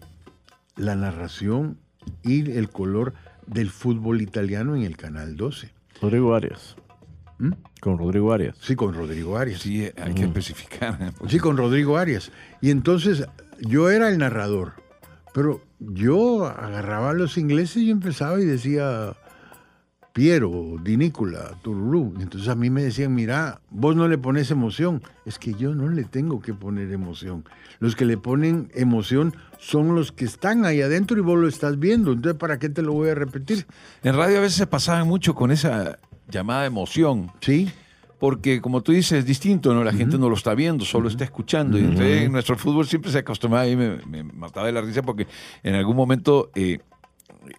la 0.77 0.97
narración 0.97 1.77
y 2.23 2.53
el 2.53 2.71
color 2.71 3.13
del 3.47 3.71
fútbol 3.71 4.23
italiano 4.23 4.77
en 4.77 4.83
el 4.83 4.97
Canal 4.97 5.37
12. 5.37 5.73
Rodrigo 6.01 6.35
Arias. 6.35 6.77
¿Mm? 7.39 7.53
Con 7.81 7.99
Rodrigo 7.99 8.33
Arias. 8.33 8.57
Sí, 8.61 8.75
con 8.75 8.95
Rodrigo 8.95 9.37
Arias. 9.37 9.61
Sí, 9.61 9.89
hay 9.97 10.15
que 10.15 10.25
especificar. 10.25 11.13
Sí, 11.29 11.39
con 11.39 11.57
Rodrigo 11.57 11.97
Arias. 11.97 12.33
Y 12.61 12.71
entonces 12.71 13.27
yo 13.61 13.91
era 13.91 14.09
el 14.09 14.19
narrador, 14.19 14.75
pero 15.33 15.63
yo 15.79 16.47
agarraba 16.47 17.11
a 17.11 17.15
los 17.15 17.39
ingleses 17.39 17.83
y 17.83 17.91
empezaba 17.91 18.41
y 18.41 18.45
decía 18.45 19.15
Piero, 20.19 20.75
Dinícola, 20.83 21.53
Tururú. 21.63 22.15
Entonces 22.19 22.49
a 22.49 22.57
mí 22.57 22.71
me 22.71 22.83
decían, 22.83 23.15
mira, 23.15 23.61
vos 23.71 23.95
no 23.95 24.09
le 24.09 24.19
pones 24.19 24.51
emoción. 24.51 25.01
Es 25.25 25.39
que 25.39 25.55
yo 25.55 25.77
no 25.77 25.89
le 25.89 26.03
tengo 26.03 26.41
que 26.43 26.55
poner 26.55 26.91
emoción. 26.91 27.45
Los 27.79 27.95
que 27.95 28.05
le 28.05 28.17
ponen 28.17 28.69
emoción 28.75 29.37
son 29.59 29.95
los 29.95 30.11
que 30.11 30.25
están 30.25 30.65
ahí 30.65 30.83
adentro 30.83 31.17
y 31.17 31.21
vos 31.21 31.39
lo 31.39 31.47
estás 31.47 31.79
viendo. 31.79 32.13
Entonces, 32.13 32.37
¿para 32.37 32.59
qué 32.59 32.69
te 32.69 32.83
lo 32.83 32.95
voy 32.95 33.11
a 33.11 33.15
repetir? 33.15 33.67
En 34.03 34.17
radio 34.17 34.39
a 34.39 34.41
veces 34.41 34.57
se 34.57 34.67
pasaban 34.67 35.07
mucho 35.07 35.37
con 35.37 35.53
esa 35.53 36.01
llamada 36.31 36.67
emoción. 36.67 37.31
Sí. 37.41 37.71
Porque 38.19 38.61
como 38.61 38.81
tú 38.83 38.91
dices, 38.93 39.21
es 39.21 39.25
distinto, 39.27 39.73
¿no? 39.75 39.85
La 39.85 39.93
gente 39.93 40.19
no 40.19 40.29
lo 40.29 40.35
está 40.35 40.55
viendo, 40.55 40.85
solo 40.85 41.09
está 41.09 41.23
escuchando. 41.25 41.79
Y 41.79 41.83
entonces 41.83 42.23
en 42.23 42.33
nuestro 42.33 42.57
fútbol 42.59 42.87
siempre 42.87 43.13
se 43.13 43.19
acostumbraba, 43.19 43.67
y 43.69 43.77
me, 43.77 43.99
me 44.07 44.25
mataba 44.25 44.67
de 44.67 44.73
la 44.73 44.81
risa 44.81 45.03
porque 45.03 45.29
en 45.63 45.77
algún 45.77 45.95
momento 45.95 46.51
eh, 46.57 46.79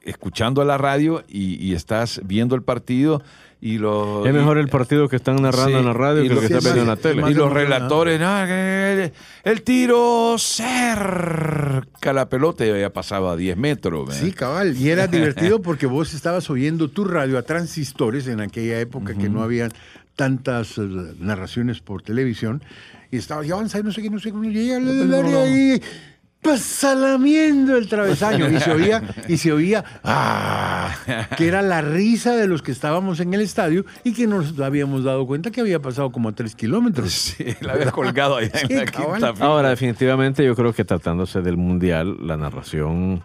escuchando 0.03 0.61
a 0.61 0.65
la 0.65 0.77
radio 0.77 1.23
y, 1.29 1.55
y 1.65 1.73
estás 1.75 2.19
viendo 2.25 2.55
el 2.55 2.61
partido 2.63 3.23
y 3.61 3.77
lo... 3.77 4.25
Es 4.25 4.33
mejor 4.33 4.57
y- 4.57 4.61
el 4.61 4.67
partido 4.67 5.07
que 5.07 5.15
están 5.15 5.37
narrando 5.37 5.69
Sí, 5.71 5.75
en 5.77 5.85
la 5.85 5.93
radio 5.93 6.23
que 6.23 6.29
lo- 6.29 6.41
que 6.41 6.47
sí, 6.47 6.53
está 6.53 6.57
es 6.57 6.63
viendo 6.65 6.81
en 6.81 6.87
la 6.87 6.95
tele. 6.97 7.31
y 7.31 7.33
los 7.33 7.51
relatores, 7.53 8.19
no, 8.19 8.45
que 8.45 9.03
el, 9.03 9.13
el 9.51 9.61
tiro 9.63 10.35
la 12.13 12.29
pelota 12.29 12.65
y 12.65 12.79
ya 12.79 12.91
pasaba 12.91 13.33
a 13.33 13.35
10 13.35 13.57
metros. 13.57 14.07
¿verdad? 14.07 14.21
Sí, 14.21 14.31
cabal. 14.31 14.75
Y 14.77 14.89
era 14.89 15.07
divertido 15.07 15.61
porque 15.61 15.85
vos 15.85 16.13
estabas 16.13 16.49
oyendo 16.49 16.89
tu 16.89 17.05
radio 17.05 17.37
a 17.37 17.43
transistores 17.43 18.27
en 18.27 18.41
aquella 18.41 18.79
época 18.79 19.15
que 19.15 19.29
no 19.29 19.43
había 19.43 19.69
tantas 20.15 20.77
eh, 20.77 20.81
narraciones 21.19 21.79
por 21.79 22.01
televisión. 22.01 22.61
Y 23.11 23.17
estaba, 23.17 23.43
ya 23.43 23.55
avanza, 23.55 23.81
no 23.81 23.91
sé 23.91 24.01
qué, 24.01 24.09
no 24.09 24.19
sé 24.19 24.29
y 24.29 25.81
pasa 26.41 26.95
lamiendo 26.95 27.75
el 27.77 27.87
travesaño. 27.89 28.49
Y 28.49 28.59
se 28.59 28.71
oía, 28.71 29.03
y 29.27 29.37
se 29.37 29.51
oía, 29.51 29.83
¡ah! 30.03 30.95
Que 31.37 31.47
era 31.47 31.61
la 31.61 31.81
risa 31.81 32.35
de 32.35 32.47
los 32.47 32.61
que 32.61 32.71
estábamos 32.71 33.19
en 33.19 33.33
el 33.33 33.41
estadio 33.41 33.85
y 34.03 34.13
que 34.13 34.25
nos 34.27 34.59
habíamos 34.59 35.03
dado 35.03 35.27
cuenta 35.27 35.51
que 35.51 35.61
había 35.61 35.81
pasado 35.81 36.11
como 36.11 36.29
a 36.29 36.31
tres 36.33 36.55
kilómetros. 36.55 37.11
Sí, 37.13 37.45
la 37.61 37.73
había 37.73 37.91
colgado 37.91 38.37
allá 38.37 38.51
Sí, 38.57 38.67
en 38.69 38.77
la 38.79 38.85
quinta. 38.85 39.33
Ahora, 39.39 39.69
definitivamente 39.69 40.43
yo 40.45 40.55
creo 40.55 40.73
que 40.73 40.83
tratándose 40.85 41.41
del 41.41 41.57
Mundial, 41.57 42.15
la 42.25 42.37
narración 42.37 43.21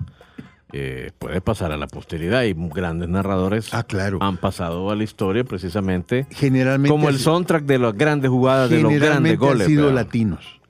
eh, 0.73 1.12
puede 1.18 1.40
pasar 1.40 1.71
a 1.73 1.76
la 1.76 1.87
posteridad 1.87 2.42
y 2.42 2.54
grandes 2.56 3.09
narradores 3.09 3.73
Ah, 3.73 3.85
claro. 3.85 4.18
han 4.21 4.37
pasado 4.38 4.90
a 4.90 4.97
la 4.97 5.04
historia 5.04 5.44
precisamente 5.44 6.26
Generalmente. 6.30 6.90
como 6.92 7.09
el 7.09 7.18
soundtrack 7.18 7.64
de 7.64 7.78
las 7.78 7.94
grandes 7.94 8.28
jugadas, 8.30 8.71
de 8.71 8.76
los 8.80 8.90
grandes 8.90 9.00
generalmente 9.00 9.37
goles. 9.47 9.61
han 9.62 9.68
sido 9.68 9.92
latinos. 9.92 10.61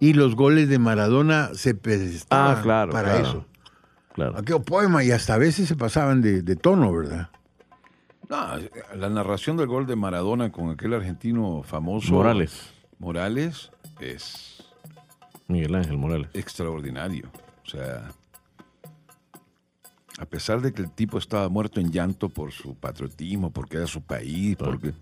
Y 0.00 0.12
los 0.12 0.34
goles 0.36 0.68
de 0.68 0.78
Maradona 0.78 1.50
se 1.54 1.74
prestaban 1.74 2.58
Ah, 2.58 2.62
claro, 2.62 2.92
para 2.92 3.12
claro. 3.12 3.28
eso. 3.28 3.46
Claro. 4.14 4.38
Aquello 4.38 4.62
poema 4.62 5.04
y 5.04 5.10
hasta 5.10 5.34
a 5.34 5.38
veces 5.38 5.68
se 5.68 5.76
pasaban 5.76 6.22
de, 6.22 6.42
de 6.42 6.56
tono, 6.56 6.92
¿verdad? 6.92 7.30
No, 8.28 8.38
la 8.96 9.08
narración 9.08 9.56
del 9.56 9.66
gol 9.68 9.86
de 9.86 9.94
Maradona 9.96 10.50
con 10.50 10.70
aquel 10.70 10.94
argentino 10.94 11.62
famoso. 11.62 12.12
Morales, 12.12 12.72
Morales 12.98 13.70
es 14.00 14.64
Miguel 15.48 15.74
Ángel 15.76 15.96
Morales. 15.96 16.28
extraordinario. 16.34 17.30
O 17.64 17.68
sea, 17.68 18.10
a 20.18 20.24
pesar 20.24 20.60
de 20.62 20.72
que 20.72 20.82
el 20.82 20.90
tipo 20.90 21.18
estaba 21.18 21.48
muerto 21.48 21.78
en 21.80 21.90
llanto 21.92 22.28
por 22.28 22.52
su 22.52 22.74
patriotismo, 22.74 23.50
porque 23.50 23.76
era 23.76 23.86
su 23.86 24.00
país, 24.02 24.56
porque 24.56 24.92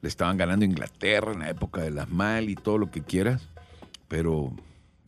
le 0.00 0.08
estaban 0.08 0.36
ganando 0.36 0.64
Inglaterra 0.64 1.32
en 1.32 1.40
la 1.40 1.50
época 1.50 1.82
de 1.82 1.90
las 1.90 2.08
mal 2.10 2.48
y 2.48 2.54
todo 2.56 2.78
lo 2.78 2.90
que 2.90 3.02
quieras, 3.02 3.48
pero 4.08 4.52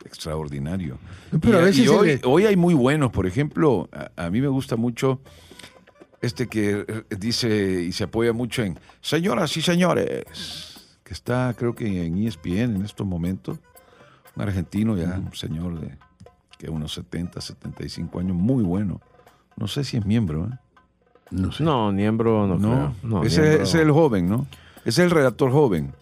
extraordinario. 0.05 0.97
Pero 1.41 1.59
y, 1.59 1.61
a 1.61 1.65
veces 1.65 1.85
y 1.85 1.87
hoy, 1.87 2.07
le- 2.07 2.21
hoy 2.25 2.45
hay 2.45 2.55
muy 2.55 2.73
buenos, 2.73 3.11
por 3.11 3.25
ejemplo, 3.25 3.89
a, 3.91 4.25
a 4.25 4.29
mí 4.29 4.41
me 4.41 4.47
gusta 4.47 4.75
mucho 4.75 5.19
este 6.21 6.47
que 6.47 6.85
eh, 6.87 7.03
dice 7.17 7.83
y 7.83 7.91
se 7.91 8.05
apoya 8.05 8.33
mucho 8.33 8.63
en 8.63 8.79
señoras 9.01 9.55
y 9.57 9.61
señores, 9.61 10.23
que 11.03 11.13
está 11.13 11.53
creo 11.57 11.75
que 11.75 12.05
en 12.05 12.17
ESPN 12.25 12.75
en 12.75 12.85
estos 12.85 13.05
momentos, 13.05 13.59
un 14.35 14.41
argentino 14.43 14.97
ya, 14.97 15.17
un 15.23 15.33
señor 15.33 15.79
de 15.79 15.97
que 16.57 16.69
unos 16.69 16.93
70, 16.93 17.39
75 17.39 18.19
años, 18.19 18.35
muy 18.35 18.63
bueno. 18.63 18.99
No 19.57 19.67
sé 19.67 19.83
si 19.83 19.97
es 19.97 20.05
miembro, 20.05 20.45
¿eh? 20.51 20.57
No 21.29 21.51
sé. 21.51 21.63
No, 21.63 21.91
Niembro 21.91 22.47
no, 22.47 22.57
No, 22.57 22.69
creo. 22.69 22.95
No, 23.03 23.23
ese, 23.23 23.55
ese 23.55 23.63
es 23.63 23.75
el 23.75 23.91
joven, 23.91 24.27
¿no? 24.29 24.47
Ese 24.85 25.01
es 25.03 25.05
el 25.05 25.11
redactor 25.11 25.51
joven. 25.51 25.93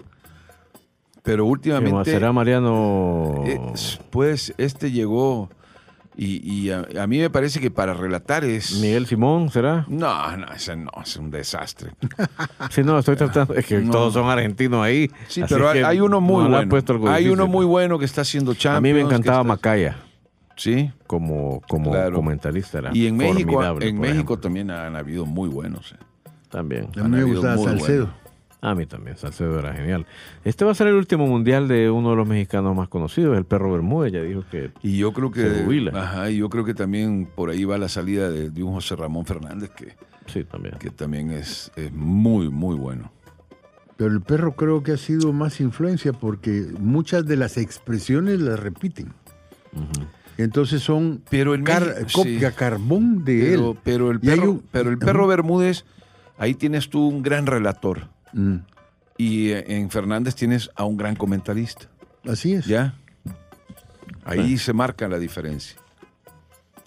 Pero 1.25 1.45
últimamente... 1.45 2.11
¿Será 2.11 2.31
Mariano? 2.31 3.43
Eh, 3.45 3.59
pues 4.11 4.53
este 4.57 4.91
llegó 4.91 5.49
y, 6.15 6.49
y 6.49 6.69
a, 6.71 6.85
a 7.01 7.07
mí 7.07 7.17
me 7.19 7.29
parece 7.29 7.59
que 7.59 7.71
para 7.71 7.93
relatar 7.93 8.45
es... 8.45 8.79
Miguel 8.79 9.05
Simón, 9.07 9.49
¿será? 9.49 9.85
No, 9.89 10.37
no, 10.37 10.47
ese 10.53 10.75
no, 10.77 10.89
es 11.03 11.17
un 11.17 11.29
desastre. 11.31 11.91
Sí, 12.69 12.83
no, 12.83 12.97
estoy 12.99 13.15
tratando. 13.15 13.53
Es 13.55 13.65
que 13.65 13.79
No. 13.79 13.91
todos 13.91 14.13
son 14.13 14.29
argentinos 14.29 14.83
ahí. 14.83 15.09
Sí, 15.27 15.41
pero 15.49 15.69
hay, 15.69 15.99
uno 15.99 16.21
muy 16.21 16.43
no 16.43 16.49
le 16.49 16.57
han 16.57 16.69
bueno. 16.69 17.09
Hay 17.11 17.23
difícil. 17.25 17.31
uno 17.31 17.47
muy 17.47 17.65
bueno 17.65 17.99
que 17.99 18.05
está 18.05 18.21
haciendo 18.21 18.53
Champions. 18.53 18.77
A 18.77 18.81
mí 18.81 18.93
me 18.93 19.01
encantaba 19.01 19.39
está- 19.39 19.47
Macaya 19.47 19.97
Sí. 20.55 20.89
como, 21.07 21.61
como 21.67 21.91
Claro. 21.91 22.15
comentarista. 22.15 22.77
Era 22.79 22.91
Y 22.93 23.07
en 23.07 23.17
México, 23.17 23.61
en 23.81 23.99
México 23.99 24.05
ejemplo. 24.07 24.37
también 24.39 24.71
han 24.71 24.95
habido 24.95 25.25
muy 25.25 25.49
buenos. 25.49 25.91
eh. 25.93 25.95
También. 26.49 26.87
A 26.97 27.03
mí 27.03 27.17
me 27.17 27.23
gustaba 27.25 27.57
Salcedo. 27.57 28.09
A 28.67 28.73
mí 28.73 28.87
también, 28.87 29.15
Salcedo 29.15 29.59
era 29.59 29.73
genial. 29.73 30.07
Este 30.43 30.65
va 30.65 30.71
a 30.71 30.75
ser 30.75 30.87
el 30.87 30.95
último 30.95 31.27
mundial 31.27 31.67
de 31.67 31.91
uno 31.91 32.09
de 32.09 32.15
los 32.15 32.27
mexicanos 32.27 32.75
más 32.75 32.87
conocidos, 32.89 33.37
el 33.37 33.45
perro 33.45 33.71
Bermúdez. 33.71 34.11
Ya 34.13 34.23
dijo 34.23 34.43
que 34.49 34.71
Y 34.81 34.97
yo 34.97 35.13
creo 35.13 35.29
que 35.31 35.41
Se 35.41 35.63
jubila. 35.63 35.91
ajá, 36.01 36.31
y 36.31 36.37
yo 36.37 36.49
creo 36.49 36.65
que 36.65 36.73
también 36.73 37.27
por 37.35 37.51
ahí 37.51 37.63
va 37.63 37.77
la 37.77 37.89
salida 37.89 38.31
de, 38.31 38.49
de 38.49 38.63
un 38.63 38.73
José 38.73 38.95
Ramón 38.95 39.25
Fernández 39.27 39.69
que, 39.69 39.93
sí, 40.25 40.43
también. 40.45 40.75
que 40.79 40.89
también 40.89 41.29
es, 41.29 41.71
es 41.75 41.93
muy, 41.93 42.49
muy 42.49 42.75
bueno. 42.75 43.11
Pero 43.97 44.11
el 44.11 44.21
perro 44.21 44.55
creo 44.55 44.81
que 44.81 44.93
ha 44.93 44.97
sido 44.97 45.31
más 45.31 45.61
influencia 45.61 46.11
porque 46.11 46.65
muchas 46.79 47.25
de 47.27 47.37
las 47.37 47.57
expresiones 47.57 48.39
las 48.39 48.59
repiten. 48.59 49.13
Entonces 50.37 50.81
son 50.81 51.21
Pero 51.29 51.53
en 51.55 51.63
car- 51.63 51.85
México, 51.99 52.21
copia 52.23 52.49
sí. 52.49 52.55
carbón 52.57 53.23
de 53.23 53.39
Pero, 53.51 53.71
él. 53.71 53.77
pero 53.83 54.11
el 54.11 54.19
perro, 54.19 54.51
un- 54.51 54.63
pero 54.71 54.89
el 54.89 54.97
perro 54.97 55.27
Bermúdez, 55.27 55.85
ahí 56.37 56.55
tienes 56.55 56.89
tú 56.89 57.07
un 57.07 57.21
gran 57.21 57.45
relator. 57.45 58.09
Mm, 58.35 58.57
Y 59.17 59.51
en 59.51 59.89
Fernández 59.89 60.35
tienes 60.35 60.69
a 60.75 60.83
un 60.85 60.97
gran 60.97 61.15
comentarista. 61.15 61.87
así 62.29 62.53
es. 62.53 62.65
¿Ya? 62.65 62.93
Ahí 64.25 64.57
se 64.57 64.73
marca 64.73 65.07
la 65.07 65.17
diferencia. 65.19 65.77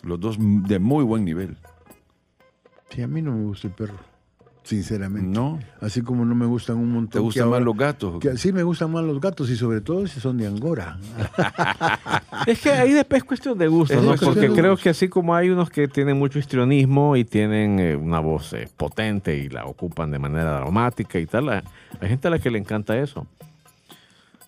Los 0.03 0.21
dos 0.21 0.37
de 0.39 0.79
muy 0.79 1.05
buen 1.05 1.25
nivel. 1.25 1.57
Sí, 2.91 3.03
a 3.03 3.07
mí 3.09 3.23
no 3.23 3.33
me 3.33 3.45
gusta 3.45 3.69
el 3.69 3.75
perro, 3.75 3.95
sinceramente. 4.63 5.29
¿No? 5.29 5.59
Así 5.81 6.03
como 6.03 6.25
no 6.25 6.35
me 6.35 6.47
gustan 6.47 6.77
un 6.79 6.91
montón. 6.93 7.11
¿Te 7.11 7.19
gustan 7.21 7.45
ahora- 7.45 7.59
más 7.61 7.65
los 7.67 7.77
gatos? 7.77 8.21
que 8.21 8.37
sí 8.37 8.53
me 8.53 8.63
gustan 8.63 8.91
más 8.93 9.05
los 9.05 9.21
gatos 9.21 9.49
y 9.51 9.57
sobre 9.57 9.81
todo 9.81 10.07
si 10.07 10.21
son 10.21 10.37
de 10.39 10.47
Angora. 10.47 10.99
Es 12.49 12.63
que 12.63 12.71
ahí 12.71 12.93
después 12.93 13.21
es 13.23 13.29
cuestión 13.29 13.59
de 13.59 13.69
gusto, 13.69 14.01
¿no? 14.01 14.15
Porque 14.17 14.49
creo 14.49 14.71
gusto. 14.71 14.83
que 14.83 14.89
así 14.89 15.09
como 15.09 15.35
hay 15.35 15.51
unos 15.51 15.69
que 15.69 15.87
tienen 15.87 16.19
mucho 16.19 16.39
histrionismo 16.39 17.15
y 17.15 17.25
tienen 17.25 17.79
eh, 17.79 17.95
una 17.95 18.21
voz 18.21 18.55
eh, 18.55 18.67
potente 18.75 19.37
y 19.37 19.51
la 19.51 19.67
ocupan 19.67 20.11
de 20.11 20.19
manera 20.19 20.61
dramática 20.61 21.19
y 21.19 21.27
tal, 21.27 21.51
hay 21.51 21.63
gente 22.09 22.27
a 22.29 22.31
la 22.31 22.39
que 22.39 22.51
le 22.51 22.59
encanta 22.59 22.97
eso. 22.99 23.27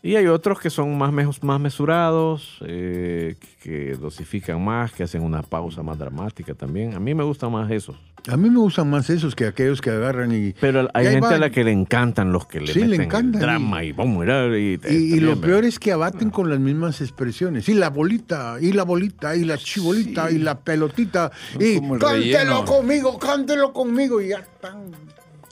Y 0.03 0.17
hay 0.17 0.27
otros 0.29 0.59
que 0.61 0.71
son 0.71 0.97
más, 0.97 1.13
más 1.43 1.61
mesurados, 1.61 2.57
eh, 2.67 3.37
que 3.63 3.95
dosifican 3.97 4.65
más, 4.65 4.93
que 4.93 5.03
hacen 5.03 5.23
una 5.23 5.43
pausa 5.43 5.83
más 5.83 5.99
dramática 5.99 6.55
también. 6.55 6.95
A 6.95 7.01
mí 7.01 7.15
me 7.15 7.23
gustan 7.23 7.53
más 7.53 7.71
esos. 7.71 7.97
A 8.29 8.37
mí 8.39 8.49
me 8.49 8.59
gustan 8.59 8.89
más 8.89 9.11
esos 9.11 9.35
que 9.35 9.47
aquellos 9.47 9.81
que 9.83 9.91
agarran 9.91 10.33
y... 10.33 10.55
Pero 10.59 10.89
hay 10.95 11.07
y 11.07 11.11
gente 11.11 11.29
va. 11.29 11.35
a 11.35 11.39
la 11.39 11.51
que 11.51 11.65
le 11.65 11.73
encantan 11.73 12.33
los 12.33 12.47
que 12.47 12.61
le 12.61 12.73
Sí, 12.73 12.81
le 12.81 12.85
meten 12.87 13.01
el 13.01 13.07
encantan, 13.07 13.41
drama 13.43 13.85
y, 13.85 13.93
vamos 13.93 14.17
a 14.17 14.21
mirar 14.21 14.55
y, 14.57 14.81
Y, 14.89 15.17
y 15.17 15.21
lo 15.21 15.39
peor 15.41 15.65
es 15.67 15.79
que 15.79 15.93
abaten 15.93 16.31
con 16.31 16.49
las 16.49 16.61
mismas 16.61 17.01
expresiones. 17.03 17.69
Y 17.69 17.75
la 17.75 17.91
bolita, 17.91 18.57
y 18.61 18.73
la 18.73 18.85
bolita, 18.85 19.37
y 19.37 19.45
la 19.45 19.59
chibolita, 19.59 20.29
Sí. 20.29 20.37
y 20.37 20.39
la 20.39 20.59
pelotita. 20.61 21.31
Son 21.53 21.63
Y 21.63 21.79
cántelo 21.79 22.09
relleno. 22.09 22.65
conmigo, 22.65 23.19
cántelo 23.19 23.73
conmigo. 23.75 24.21
Y 24.23 24.29
ya 24.29 24.39
están 24.39 24.93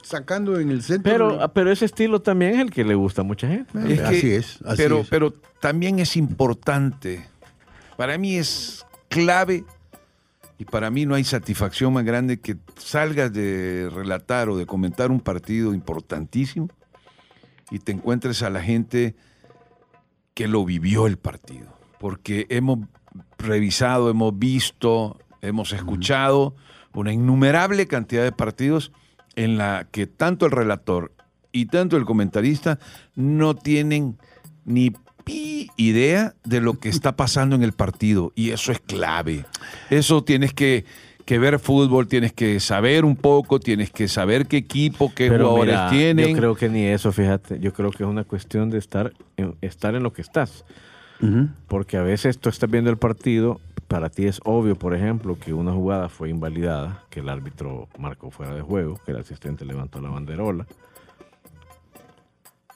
sacando 0.09 0.59
en 0.59 0.71
el 0.71 0.81
centro. 0.81 1.11
Pero, 1.11 1.53
pero 1.53 1.71
ese 1.71 1.85
estilo 1.85 2.21
también 2.21 2.55
es 2.55 2.59
el 2.61 2.71
que 2.71 2.83
le 2.83 2.95
gusta 2.95 3.21
a 3.21 3.23
mucha 3.23 3.47
gente. 3.47 3.71
Es 3.93 3.99
que- 3.99 4.05
así 4.05 4.31
es, 4.31 4.59
así 4.65 4.77
pero, 4.77 4.99
es. 5.01 5.07
pero 5.07 5.31
también 5.61 5.99
es 5.99 6.17
importante. 6.17 7.27
Para 7.95 8.17
mí 8.17 8.35
es 8.35 8.85
clave 9.07 9.63
y 10.57 10.65
para 10.65 10.89
mí 10.89 11.05
no 11.05 11.15
hay 11.15 11.23
satisfacción 11.23 11.93
más 11.93 12.03
grande 12.05 12.39
que 12.39 12.57
salgas 12.77 13.31
de 13.31 13.89
relatar 13.93 14.49
o 14.49 14.57
de 14.57 14.65
comentar 14.65 15.11
un 15.11 15.19
partido 15.19 15.73
importantísimo 15.73 16.69
y 17.71 17.79
te 17.79 17.91
encuentres 17.91 18.41
a 18.41 18.49
la 18.49 18.61
gente 18.61 19.15
que 20.33 20.47
lo 20.47 20.65
vivió 20.65 21.05
el 21.07 21.17
partido. 21.17 21.67
Porque 21.99 22.47
hemos 22.49 22.79
revisado, 23.37 24.09
hemos 24.09 24.37
visto, 24.39 25.19
hemos 25.41 25.71
escuchado 25.73 26.55
una 26.93 27.13
innumerable 27.13 27.87
cantidad 27.87 28.23
de 28.23 28.31
partidos 28.31 28.91
en 29.39 29.57
la 29.57 29.87
que 29.89 30.05
tanto 30.05 30.45
el 30.45 30.51
relator 30.51 31.13
y 31.53 31.67
tanto 31.67 31.95
el 31.95 32.03
comentarista 32.03 32.77
no 33.15 33.55
tienen 33.55 34.17
ni 34.65 34.91
pi 35.23 35.69
idea 35.77 36.33
de 36.43 36.59
lo 36.59 36.73
que 36.73 36.89
está 36.89 37.15
pasando 37.15 37.55
en 37.55 37.63
el 37.63 37.71
partido. 37.71 38.33
Y 38.35 38.49
eso 38.49 38.73
es 38.73 38.79
clave. 38.79 39.45
Eso 39.89 40.25
tienes 40.25 40.53
que, 40.53 40.83
que 41.23 41.39
ver 41.39 41.57
fútbol, 41.59 42.09
tienes 42.09 42.33
que 42.33 42.59
saber 42.59 43.05
un 43.05 43.15
poco, 43.15 43.61
tienes 43.61 43.91
que 43.91 44.09
saber 44.09 44.45
qué 44.45 44.57
equipo, 44.57 45.13
qué 45.15 45.29
Pero 45.29 45.51
jugadores 45.51 45.75
mira, 45.75 45.89
tienen. 45.89 46.29
Yo 46.31 46.35
creo 46.35 46.55
que 46.55 46.67
ni 46.67 46.83
eso, 46.83 47.13
fíjate. 47.13 47.61
Yo 47.61 47.71
creo 47.71 47.91
que 47.91 48.03
es 48.03 48.09
una 48.09 48.25
cuestión 48.25 48.69
de 48.69 48.77
estar 48.77 49.13
en, 49.37 49.55
estar 49.61 49.95
en 49.95 50.03
lo 50.03 50.11
que 50.11 50.21
estás. 50.21 50.65
Porque 51.67 51.97
a 51.97 52.01
veces 52.01 52.37
tú 52.39 52.49
estás 52.49 52.69
viendo 52.71 52.89
el 52.89 52.97
partido, 52.97 53.59
para 53.87 54.09
ti 54.09 54.25
es 54.27 54.39
obvio, 54.45 54.75
por 54.75 54.93
ejemplo, 54.95 55.37
que 55.39 55.53
una 55.53 55.71
jugada 55.73 56.07
fue 56.09 56.29
invalidada, 56.29 57.03
que 57.09 57.19
el 57.19 57.29
árbitro 57.29 57.87
marcó 57.97 58.31
fuera 58.31 58.53
de 58.55 58.61
juego, 58.61 58.99
que 59.05 59.11
el 59.11 59.17
asistente 59.17 59.65
levantó 59.65 59.99
la 59.99 60.09
banderola. 60.09 60.65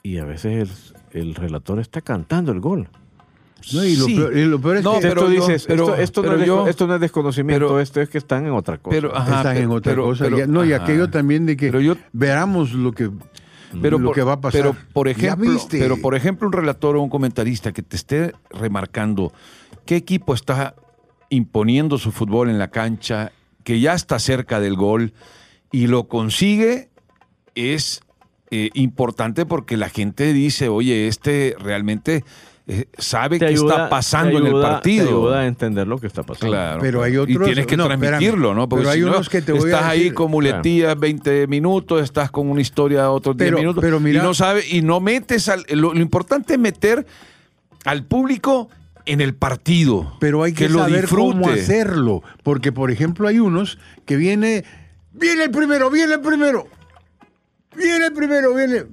Y 0.02 0.18
a 0.18 0.24
veces 0.24 0.92
el, 1.12 1.20
el 1.28 1.34
relator 1.34 1.78
está 1.80 2.00
cantando 2.02 2.52
el 2.52 2.60
gol. 2.60 2.88
No, 3.72 3.82
y, 3.82 3.96
lo 3.96 4.04
Sí. 4.04 4.14
peor, 4.16 4.36
y 4.36 4.44
lo 4.44 4.60
peor 4.60 4.76
es 4.76 4.84
No, 4.84 4.94
que 5.00 5.08
pero 5.08 5.24
tú 5.24 5.32
yo- 5.32 5.40
dices, 5.40 5.64
pero- 5.66 5.84
esto, 5.94 6.02
esto 6.02 6.22
no 6.22 6.28
pero 6.28 6.40
es, 6.42 6.46
yo- 6.46 6.68
esto 6.68 6.86
no 6.86 6.94
es 6.96 7.00
desconocimiento, 7.00 7.66
pero- 7.68 7.80
esto 7.80 8.00
es 8.02 8.10
que 8.10 8.18
están 8.18 8.44
en 8.44 8.52
otra 8.52 8.76
cosa. 8.76 8.94
pero, 8.94 9.16
ajá, 9.16 9.36
están 9.38 9.56
en 9.56 9.70
otra 9.70 9.92
pero- 9.92 10.04
cosa. 10.04 10.24
pero- 10.24 10.36
Ya- 10.38 10.46
no, 10.46 10.62
y 10.66 10.74
aquello 10.74 11.08
también 11.08 11.46
de 11.46 11.56
que 11.56 11.68
Pero 11.70 11.80
yo- 11.80 11.96
veamos 12.12 12.74
lo 12.74 12.92
que, 12.92 13.10
pero 13.80 13.98
lo 13.98 14.08
por, 14.08 14.14
que 14.14 14.22
va 14.22 14.32
a 14.34 14.40
pasar. 14.40 14.60
Pero 14.60 14.76
por 14.92 15.08
ejemplo, 15.08 15.50
viste. 15.50 15.78
pero 15.78 16.00
por 16.00 16.14
ejemplo, 16.14 16.46
un 16.46 16.52
relator 16.52 16.96
o 16.96 17.02
un 17.02 17.10
comentarista 17.10 17.72
que 17.72 17.82
te 17.82 17.96
esté 17.96 18.32
remarcando 18.50 19.32
qué 19.86 19.96
equipo 19.96 20.34
está 20.34 20.74
imponiendo 21.30 21.98
su 21.98 22.12
fútbol 22.12 22.50
en 22.50 22.58
la 22.58 22.68
cancha, 22.68 23.32
que 23.62 23.80
ya 23.80 23.94
está 23.94 24.18
cerca 24.18 24.60
del 24.60 24.76
gol 24.76 25.12
y 25.72 25.86
lo 25.86 26.08
consigue, 26.08 26.90
es 27.54 28.02
eh, 28.50 28.70
importante 28.74 29.46
porque 29.46 29.76
la 29.76 29.88
gente 29.88 30.32
dice, 30.32 30.68
oye, 30.68 31.08
este 31.08 31.56
realmente 31.58 32.24
eh, 32.66 32.86
sabe 32.96 33.38
qué 33.38 33.46
ayuda- 33.46 33.74
está 33.74 33.88
pasando 33.90 34.40
te 34.40 34.48
en 34.48 34.54
el 34.56 34.62
partido. 34.62 35.04
Te 35.04 35.10
ayuda 35.10 35.40
a 35.40 35.46
entender 35.46 35.86
lo 35.86 35.98
que 35.98 36.06
está 36.06 36.22
pasando. 36.22 36.52
Claro. 36.54 36.80
Pero 36.80 37.02
hay 37.02 37.12
Y 37.12 37.16
otros- 37.18 37.44
tienes 37.46 37.66
que 37.66 37.76
no, 37.76 37.84
transmitirlo, 37.86 38.48
espérame. 38.48 38.56
¿no? 38.56 38.68
Porque 38.68 38.82
Pero 38.84 38.90
hay 38.92 38.98
si 39.00 39.04
no, 39.04 39.10
unos 39.12 39.28
que 39.28 39.42
te 39.42 39.52
voy 39.52 39.70
a 39.70 39.74
estás 39.74 39.84
ahí 39.90 39.98
decir- 39.98 40.14
con 40.14 40.30
muletillas 40.30 40.98
20 40.98 41.46
minutos, 41.46 42.02
estás 42.02 42.30
con 42.30 42.48
una 42.48 42.60
historia 42.62 43.10
otros 43.10 43.36
10 43.36 43.48
Pero- 43.48 43.58
minutos 43.58 43.82
pero 43.82 44.00
mira- 44.00 44.20
y 44.20 44.22
no 44.22 44.32
sabes 44.32 44.72
y 44.72 44.80
no 44.82 45.00
metes 45.00 45.48
al 45.50 45.64
lo, 45.70 45.92
lo 45.92 46.00
importante 46.00 46.54
es 46.54 46.58
meter 46.58 47.06
al 47.84 48.04
público 48.04 48.70
en 49.04 49.20
el 49.20 49.34
partido. 49.34 50.16
pero 50.18 50.42
hay 50.42 50.54
que, 50.54 50.70
lo 50.70 50.78
saber 50.78 51.02
disfrute. 51.02 51.32
cómo 51.38 51.50
hacerlo. 51.50 52.22
Porque, 52.42 52.72
por 52.72 52.90
ejemplo, 52.90 53.28
hay 53.28 53.40
unos 53.40 53.78
que 54.06 54.16
viene, 54.16 54.64
viene 55.12 55.44
el 55.44 55.50
primero, 55.50 55.90
viene 55.90 56.14
el 56.14 56.20
primero, 56.20 56.66
viene 57.76 58.06
el 58.06 58.12
primero, 58.14 58.54
viene. 58.54 58.84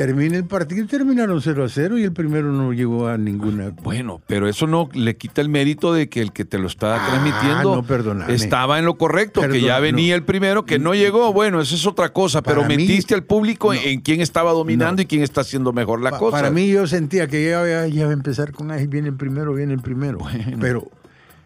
Termina 0.00 0.38
el 0.38 0.44
partido 0.46 0.86
terminaron 0.86 1.42
0 1.42 1.62
a 1.62 1.68
0 1.68 1.98
y 1.98 2.04
el 2.04 2.12
primero 2.14 2.50
no 2.52 2.72
llegó 2.72 3.06
a 3.06 3.18
ninguna. 3.18 3.68
Bueno, 3.82 4.22
pero 4.26 4.48
eso 4.48 4.66
no 4.66 4.88
le 4.94 5.14
quita 5.18 5.42
el 5.42 5.50
mérito 5.50 5.92
de 5.92 6.08
que 6.08 6.22
el 6.22 6.32
que 6.32 6.46
te 6.46 6.56
lo 6.56 6.68
está 6.68 6.94
Ah, 6.96 7.06
transmitiendo 7.10 7.82
no, 8.14 8.28
estaba 8.28 8.78
en 8.78 8.86
lo 8.86 8.94
correcto, 8.96 9.42
que 9.46 9.60
ya 9.60 9.78
venía 9.78 10.14
no. 10.14 10.16
el 10.16 10.22
primero, 10.24 10.64
que 10.64 10.78
no 10.78 10.94
llegó. 10.94 11.34
Bueno, 11.34 11.60
esa 11.60 11.74
es 11.74 11.86
otra 11.86 12.14
cosa, 12.14 12.40
pero 12.42 12.62
mí, 12.64 12.78
metiste 12.78 13.14
al 13.14 13.24
público 13.24 13.74
no. 13.74 13.78
en 13.78 14.00
quién 14.00 14.22
estaba 14.22 14.52
dominando 14.52 15.02
y 15.02 15.04
quién 15.04 15.22
está 15.22 15.42
haciendo 15.42 15.74
mejor 15.74 16.00
la 16.00 16.12
Pa- 16.12 16.18
cosa. 16.18 16.36
Para 16.38 16.50
mí 16.50 16.66
yo 16.68 16.86
sentía 16.86 17.26
que 17.26 17.44
ya, 17.50 17.62
ya, 17.68 17.86
ya 17.86 18.00
iba 18.04 18.08
a 18.08 18.14
empezar 18.14 18.52
con 18.52 18.70
ahí 18.70 18.86
viene 18.86 19.08
el 19.08 19.16
primero, 19.16 19.52
viene 19.52 19.74
el 19.74 19.82
primero. 19.82 20.18
Pero 20.62 20.88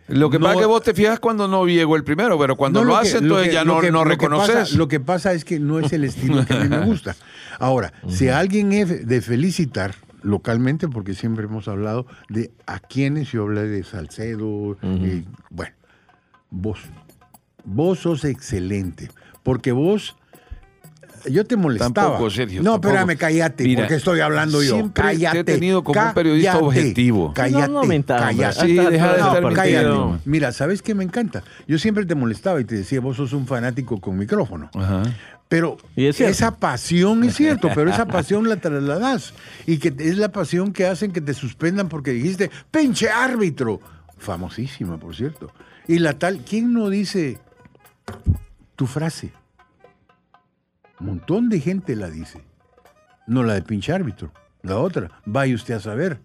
Lo 0.08 0.28
que 0.30 0.38
No- 0.38 0.44
pasa 0.44 0.54
es 0.56 0.60
que 0.60 0.66
vos 0.66 0.82
te 0.82 0.94
fijas 0.94 1.18
cuando 1.20 1.48
no 1.48 1.66
llegó 1.66 1.96
el 1.96 2.04
primero, 2.04 2.38
pero 2.38 2.56
cuando 2.56 2.80
No, 2.80 2.88
lo, 2.88 2.96
hace, 2.96 3.18
entonces 3.18 3.52
ya 3.52 3.64
lo 3.64 3.76
no, 3.76 3.80
que- 3.80 3.90
no 3.90 3.98
lo 3.98 4.04
que 4.04 4.10
reconoces. 4.10 4.54
pasa- 4.54 4.76
lo 4.76 4.88
que 4.88 5.00
pasa 5.00 5.32
es 5.32 5.44
que 5.44 5.58
no 5.58 5.78
es 5.78 5.92
el 5.92 6.04
estilo 6.04 6.44
que 6.44 6.54
a 6.54 6.60
mí 6.60 6.68
me 6.68 6.80
gusta. 6.86 7.16
Ahora, 7.58 7.92
si 8.08 8.28
alguien 8.28 8.72
es 8.72 9.06
de 9.08 9.20
felicitar 9.22 9.94
localmente, 10.22 10.88
porque 10.88 11.14
siempre 11.14 11.44
hemos 11.44 11.68
hablado 11.68 12.06
de 12.28 12.50
a 12.66 12.80
quienes 12.80 13.30
yo 13.32 13.42
hablé 13.42 13.62
de 13.66 13.82
Salcedo, 13.84 14.76
y, 14.82 15.24
bueno, 15.50 15.74
vos. 16.50 16.78
Vos 17.64 18.00
sos 18.00 18.24
excelente, 18.24 19.10
porque 19.42 19.72
vos... 19.72 20.16
Yo 21.30 21.44
te 21.46 21.56
molestaba. 21.56 21.92
Tampoco, 21.94 22.30
Sergio, 22.30 22.62
No, 22.62 22.72
tampoco. 22.72 22.88
espérame, 22.94 23.16
cállate, 23.18 23.64
Mira, 23.64 23.82
porque 23.82 23.94
estoy 23.96 24.20
hablando 24.20 24.62
yo. 24.62 24.74
siempre 24.76 25.02
te 25.02 25.08
he 25.08 25.12
Cállate. 25.14 25.44
tenido 25.44 25.82
como 25.82 26.00
un 26.00 26.14
periodista 26.14 26.52
cállate, 26.52 26.66
objetivo. 26.66 27.32
Cállate, 27.34 27.72
No, 27.72 27.82
no 27.84 28.04
cállate. 28.06 28.60
Sí, 28.66 28.74
deja 28.74 29.12
de 29.12 29.18
estar 29.20 29.42
no, 29.42 29.52
cállate. 29.52 30.20
Mira, 30.24 30.52
¿sabes 30.52 30.82
qué 30.82 30.94
me 30.94 31.04
encanta? 31.04 31.42
Yo 31.66 31.78
siempre 31.78 32.04
te 32.06 32.14
molestaba 32.14 32.60
y 32.60 32.64
te 32.64 32.74
decía, 32.76 33.00
vos 33.00 33.16
sos 33.16 33.32
un 33.32 33.46
fanático 33.46 34.00
con 34.00 34.16
micrófono. 34.18 34.70
Ajá. 34.74 35.02
Pero 35.48 35.76
es 35.94 36.20
esa 36.20 36.56
pasión 36.56 37.22
es 37.24 37.36
cierto, 37.36 37.70
pero 37.74 37.90
esa 37.90 38.06
pasión 38.06 38.48
la 38.48 38.56
trasladas. 38.56 39.34
Y 39.66 39.78
que 39.78 39.94
es 39.98 40.16
la 40.16 40.30
pasión 40.30 40.72
que 40.72 40.86
hacen 40.86 41.12
que 41.12 41.20
te 41.20 41.34
suspendan 41.34 41.88
porque 41.88 42.10
dijiste, 42.12 42.50
pinche 42.70 43.08
árbitro. 43.10 43.80
Famosísima, 44.18 44.98
por 44.98 45.14
cierto. 45.14 45.52
Y 45.86 45.98
la 45.98 46.18
tal, 46.18 46.38
¿quién 46.40 46.72
no 46.72 46.88
dice 46.88 47.38
tu 48.76 48.86
frase? 48.86 49.32
Un 51.00 51.06
montón 51.06 51.48
de 51.48 51.60
gente 51.60 51.96
la 51.96 52.10
dice. 52.10 52.42
No 53.26 53.42
la 53.42 53.54
de 53.54 53.62
pinche 53.62 53.92
árbitro. 53.92 54.32
La 54.62 54.78
otra, 54.78 55.10
vaya 55.26 55.54
usted 55.54 55.74
a 55.74 55.80
saber. 55.80 56.20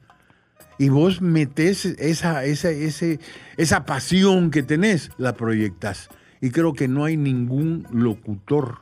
Y 0.77 0.89
vos 0.89 1.21
metés 1.21 1.85
esa, 1.85 2.45
esa, 2.45 2.71
ese, 2.71 3.19
esa 3.57 3.85
pasión 3.85 4.49
que 4.49 4.63
tenés, 4.63 5.11
la 5.17 5.33
proyectás. 5.35 6.09
Y 6.39 6.51
creo 6.51 6.73
que 6.73 6.87
no 6.87 7.03
hay 7.03 7.17
ningún 7.17 7.85
locutor 7.91 8.79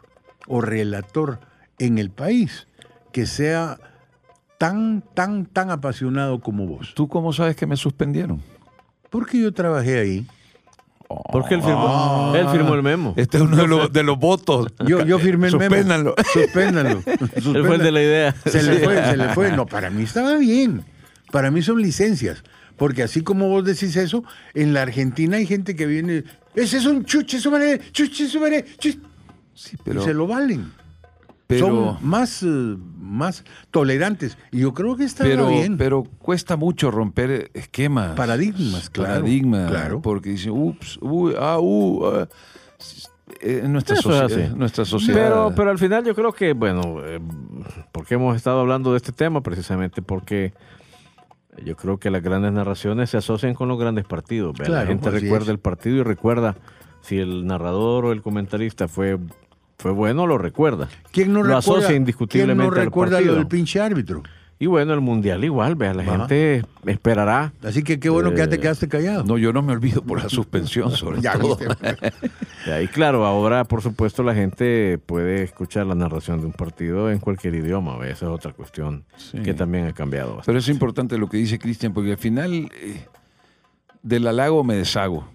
o 0.48 0.62
relator 0.62 1.40
en 1.80 1.98
el 1.98 2.12
país 2.12 2.68
que 3.12 3.26
sea 3.26 3.80
tan, 4.58 5.04
tan, 5.14 5.46
tan 5.46 5.72
apasionado 5.72 6.40
como 6.40 6.68
vos. 6.68 6.94
¿Tú 6.96 7.08
cómo 7.08 7.34
sabes 7.34 7.56
que 7.56 7.66
me 7.66 7.78
suspendieron? 7.78 8.42
Porque 9.10 9.40
yo 9.40 9.52
trabajé 9.54 10.00
ahí. 10.00 10.28
Porque 11.32 11.56
él 11.56 11.62
firmó, 11.62 12.34
él 12.36 12.48
firmó 12.50 12.76
el 12.76 12.84
memo. 12.84 13.14
Este 13.16 13.38
es 13.38 13.44
uno 13.44 13.56
de 13.56 13.68
los, 13.68 13.94
de 13.94 14.04
los 14.04 14.20
votos. 14.20 14.68
Yo, 14.86 15.06
yo 15.06 15.20
firmé 15.20 15.48
el 15.48 15.58
memo. 15.58 15.76
Suspéndanlo. 15.76 16.16
Suspéndanlo. 16.34 17.04
Él 17.06 17.66
fue 17.66 17.76
el 17.76 17.82
de 17.82 17.92
la 17.92 18.02
idea. 18.02 18.36
Se 18.46 18.62
le 18.62 18.80
fue, 18.80 18.96
se 19.06 19.18
le 19.18 19.30
fue. 19.30 19.52
No, 19.56 19.66
para 19.66 19.90
mí 19.90 20.04
estaba 20.04 20.36
bien. 20.38 20.84
Para 21.32 21.50
mí 21.52 21.62
son 21.62 21.82
licencias. 21.82 22.44
Porque 22.76 23.04
así 23.04 23.22
como 23.22 23.48
vos 23.50 23.64
decís 23.66 23.96
eso, 23.96 24.24
en 24.54 24.74
la 24.74 24.84
Argentina 24.84 25.38
hay 25.38 25.46
gente 25.46 25.76
que 25.76 25.86
viene. 25.86 26.24
Ese 26.56 26.78
es 26.78 26.86
un 26.86 27.06
chuche 27.06 27.40
su 27.40 27.50
madre, 27.52 27.80
chuche 27.92 28.28
su 28.28 28.40
madre, 28.40 28.66
chuche", 28.78 29.00
Sí, 29.54 29.76
y 29.86 30.00
se 30.02 30.14
lo 30.14 30.28
valen. 30.28 30.72
pero, 31.48 31.66
Son 31.66 31.98
más, 32.08 32.44
eh, 32.44 32.76
más 33.08 33.44
tolerantes. 33.72 34.38
Y 34.52 34.60
yo 34.60 34.74
creo 34.74 34.96
que 34.96 35.04
está 35.06 35.24
pero, 35.24 35.48
bien. 35.48 35.78
pero 35.78 36.04
cuesta 36.20 36.56
mucho 36.58 36.92
romper 36.92 37.50
esquemas. 37.54 38.16
Paradigmas, 38.16 38.90
claro, 38.90 39.14
Paradigmas. 39.22 39.70
claro. 39.72 40.02
Porque 40.02 40.30
dicen, 40.32 40.52
ups, 40.52 41.00
uy, 41.02 41.34
ah, 41.40 41.60
uh, 41.60 42.06
ah". 42.06 42.28
En 43.42 43.74
nuestra, 43.74 43.96
Eso 43.98 44.10
es 44.12 44.32
socie- 44.32 44.46
así. 44.46 44.56
nuestra 44.56 44.86
sociedad. 44.86 45.22
Pero, 45.30 45.54
pero 45.56 45.70
al 45.70 45.78
final 45.78 46.04
yo 46.06 46.16
creo 46.16 46.32
que, 46.32 46.54
bueno, 46.54 47.02
eh, 47.04 47.20
porque 47.92 48.16
hemos 48.16 48.36
estado 48.36 48.62
hablando 48.62 48.92
de 48.92 48.98
este 48.98 49.12
tema 49.12 49.42
precisamente 49.42 50.02
porque 50.02 50.54
yo 51.66 51.76
creo 51.76 51.98
que 52.00 52.10
las 52.10 52.22
grandes 52.24 52.54
narraciones 52.54 53.10
se 53.10 53.18
asocian 53.18 53.54
con 53.54 53.68
los 53.68 53.78
grandes 53.80 54.06
partidos. 54.06 54.58
la 54.68 54.86
gente 54.86 55.10
recuerda 55.10 55.46
es. 55.46 55.50
el 55.50 55.60
partido 55.60 55.98
y 55.98 56.04
recuerda 56.04 56.56
si 57.02 57.20
el 57.20 57.46
narrador 57.46 58.06
o 58.06 58.12
el 58.12 58.22
comentarista 58.22 58.88
fue, 58.88 59.18
fue 59.78 59.92
bueno, 59.92 60.26
lo 60.28 60.38
recuerda. 60.38 60.90
¿Quién 61.12 61.32
no 61.34 61.40
lo 61.44 61.56
recuerda, 61.56 61.60
asocia 61.60 61.96
indiscutiblemente 61.96 62.62
¿quién 62.64 62.74
no 62.76 62.80
al 62.80 62.86
recuerda 62.86 63.22
lo 63.22 63.36
del 63.36 63.48
pinche 63.48 63.80
árbitro? 63.80 64.24
Y 64.60 64.66
bueno, 64.66 64.92
el 64.96 65.02
mundial 65.02 65.44
igual, 65.44 65.76
vea, 65.76 65.94
la 65.94 66.02
Ajá. 66.02 66.12
gente 66.18 66.64
esperará. 66.88 67.54
Así 67.64 67.84
que 67.84 68.00
qué 68.00 68.10
bueno 68.10 68.32
que 68.32 68.38
ya 68.38 68.48
te 68.50 68.56
Eh, 68.56 68.60
quedaste 68.60 68.88
callado. 68.88 69.24
No, 69.24 69.38
yo 69.38 69.54
no 69.54 69.62
me 69.62 69.72
olvido 69.72 70.02
por 70.02 70.20
la 70.24 70.30
suspensión, 70.30 70.90
sobre 70.96 71.22
Ya 71.22 71.38
todo. 71.38 71.58
viste. 71.58 72.12
Ya, 72.66 72.82
Y 72.82 72.88
claro, 72.88 73.24
ahora 73.28 73.66
por 73.66 73.84
supuesto 73.84 74.24
la 74.24 74.34
gente 74.34 74.98
puede 75.06 75.44
escuchar 75.44 75.86
la 75.86 75.94
narración 75.94 76.40
de 76.40 76.48
un 76.48 76.54
partido 76.54 77.12
en 77.12 77.20
cualquier 77.20 77.54
idioma, 77.54 77.98
¿ve? 78.00 78.10
esa 78.10 78.26
es 78.26 78.32
otra 78.32 78.52
cuestión 78.54 79.04
Sí. 79.18 79.44
que 79.44 79.54
también 79.54 79.86
ha 79.86 79.94
cambiado 79.94 80.30
bastante. 80.38 80.48
Pero 80.48 80.58
es 80.58 80.70
importante 80.70 81.20
lo 81.20 81.30
que 81.30 81.38
dice 81.38 81.60
Cristian, 81.60 81.94
porque 81.94 82.14
al 82.14 82.18
final 82.18 82.72
eh, 82.82 83.06
del 84.02 84.26
halago 84.26 84.64
me 84.64 84.74
deshago. 84.76 85.28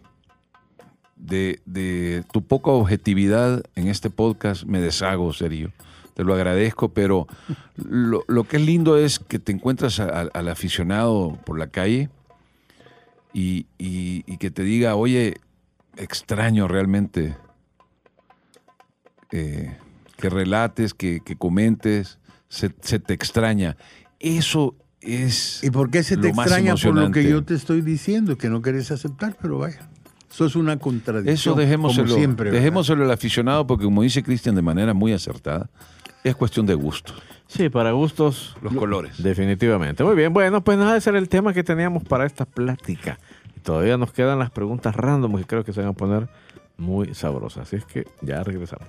De, 1.24 1.60
de 1.66 2.24
tu 2.32 2.42
poca 2.42 2.72
objetividad 2.72 3.62
en 3.76 3.86
este 3.86 4.10
podcast 4.10 4.64
me 4.64 4.80
deshago, 4.80 5.32
serio. 5.32 5.70
Te 6.14 6.24
lo 6.24 6.34
agradezco, 6.34 6.88
pero 6.88 7.28
lo, 7.76 8.24
lo 8.26 8.42
que 8.44 8.56
es 8.56 8.62
lindo 8.66 8.98
es 8.98 9.20
que 9.20 9.38
te 9.38 9.52
encuentras 9.52 10.00
a- 10.00 10.08
a- 10.08 10.28
al 10.34 10.48
aficionado 10.48 11.38
por 11.46 11.58
la 11.60 11.68
calle 11.68 12.10
y, 13.32 13.66
y- 13.78 14.24
y 14.26 14.36
que 14.38 14.50
te 14.50 14.64
diga, 14.64 14.96
oye, 14.96 15.36
extraño 15.96 16.66
realmente 16.66 17.36
eh, 19.30 19.76
que 20.18 20.28
relates, 20.28 20.92
que, 20.94 21.20
que 21.24 21.36
comentes, 21.36 22.18
se, 22.48 22.74
se 22.82 22.98
te 22.98 23.14
extraña. 23.14 23.76
Eso 24.20 24.74
es. 25.00 25.62
¿Y 25.64 25.70
por 25.70 25.90
qué 25.90 26.02
se 26.02 26.16
te 26.16 26.28
extraña 26.28 26.72
por 26.88 26.94
lo 26.94 27.10
que 27.12 27.22
yo 27.30 27.44
te 27.44 27.54
estoy 27.54 27.80
diciendo? 27.80 28.36
Que 28.36 28.48
no 28.50 28.60
querés 28.60 28.90
aceptar, 28.90 29.36
pero 29.40 29.58
vaya. 29.58 29.88
Eso 30.32 30.46
es 30.46 30.56
una 30.56 30.78
contradicción. 30.78 31.34
Eso 31.34 31.54
dejémoselo, 31.54 32.06
como 32.06 32.16
siempre. 32.18 32.50
dejémoselo 32.50 33.04
al 33.04 33.10
aficionado, 33.10 33.66
porque 33.66 33.84
como 33.84 34.02
dice 34.02 34.22
Cristian 34.22 34.54
de 34.54 34.62
manera 34.62 34.94
muy 34.94 35.12
acertada, 35.12 35.68
es 36.24 36.34
cuestión 36.36 36.66
de 36.66 36.74
gusto. 36.74 37.12
Sí, 37.48 37.68
para 37.68 37.92
gustos. 37.92 38.56
Los 38.62 38.74
colores. 38.74 39.22
Definitivamente. 39.22 40.02
Muy 40.04 40.16
bien, 40.16 40.32
bueno, 40.32 40.64
pues 40.64 40.78
nada, 40.78 40.96
ese 40.96 41.10
era 41.10 41.18
el 41.18 41.28
tema 41.28 41.52
que 41.52 41.62
teníamos 41.62 42.02
para 42.04 42.24
esta 42.24 42.46
plática. 42.46 43.18
Todavía 43.62 43.98
nos 43.98 44.12
quedan 44.12 44.38
las 44.38 44.50
preguntas 44.50 44.96
random 44.96 45.36
que 45.36 45.44
creo 45.44 45.64
que 45.64 45.72
se 45.74 45.80
van 45.80 45.90
a 45.90 45.92
poner 45.92 46.28
muy 46.78 47.14
sabrosas. 47.14 47.68
Así 47.68 47.76
es 47.76 47.84
que 47.84 48.06
ya 48.22 48.42
regresamos. 48.42 48.88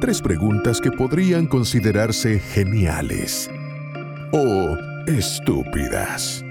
Tres 0.00 0.20
preguntas 0.20 0.80
que 0.80 0.90
podrían 0.90 1.46
considerarse 1.46 2.40
geniales 2.40 3.50
o 4.32 4.91
estúpidas. 5.06 6.44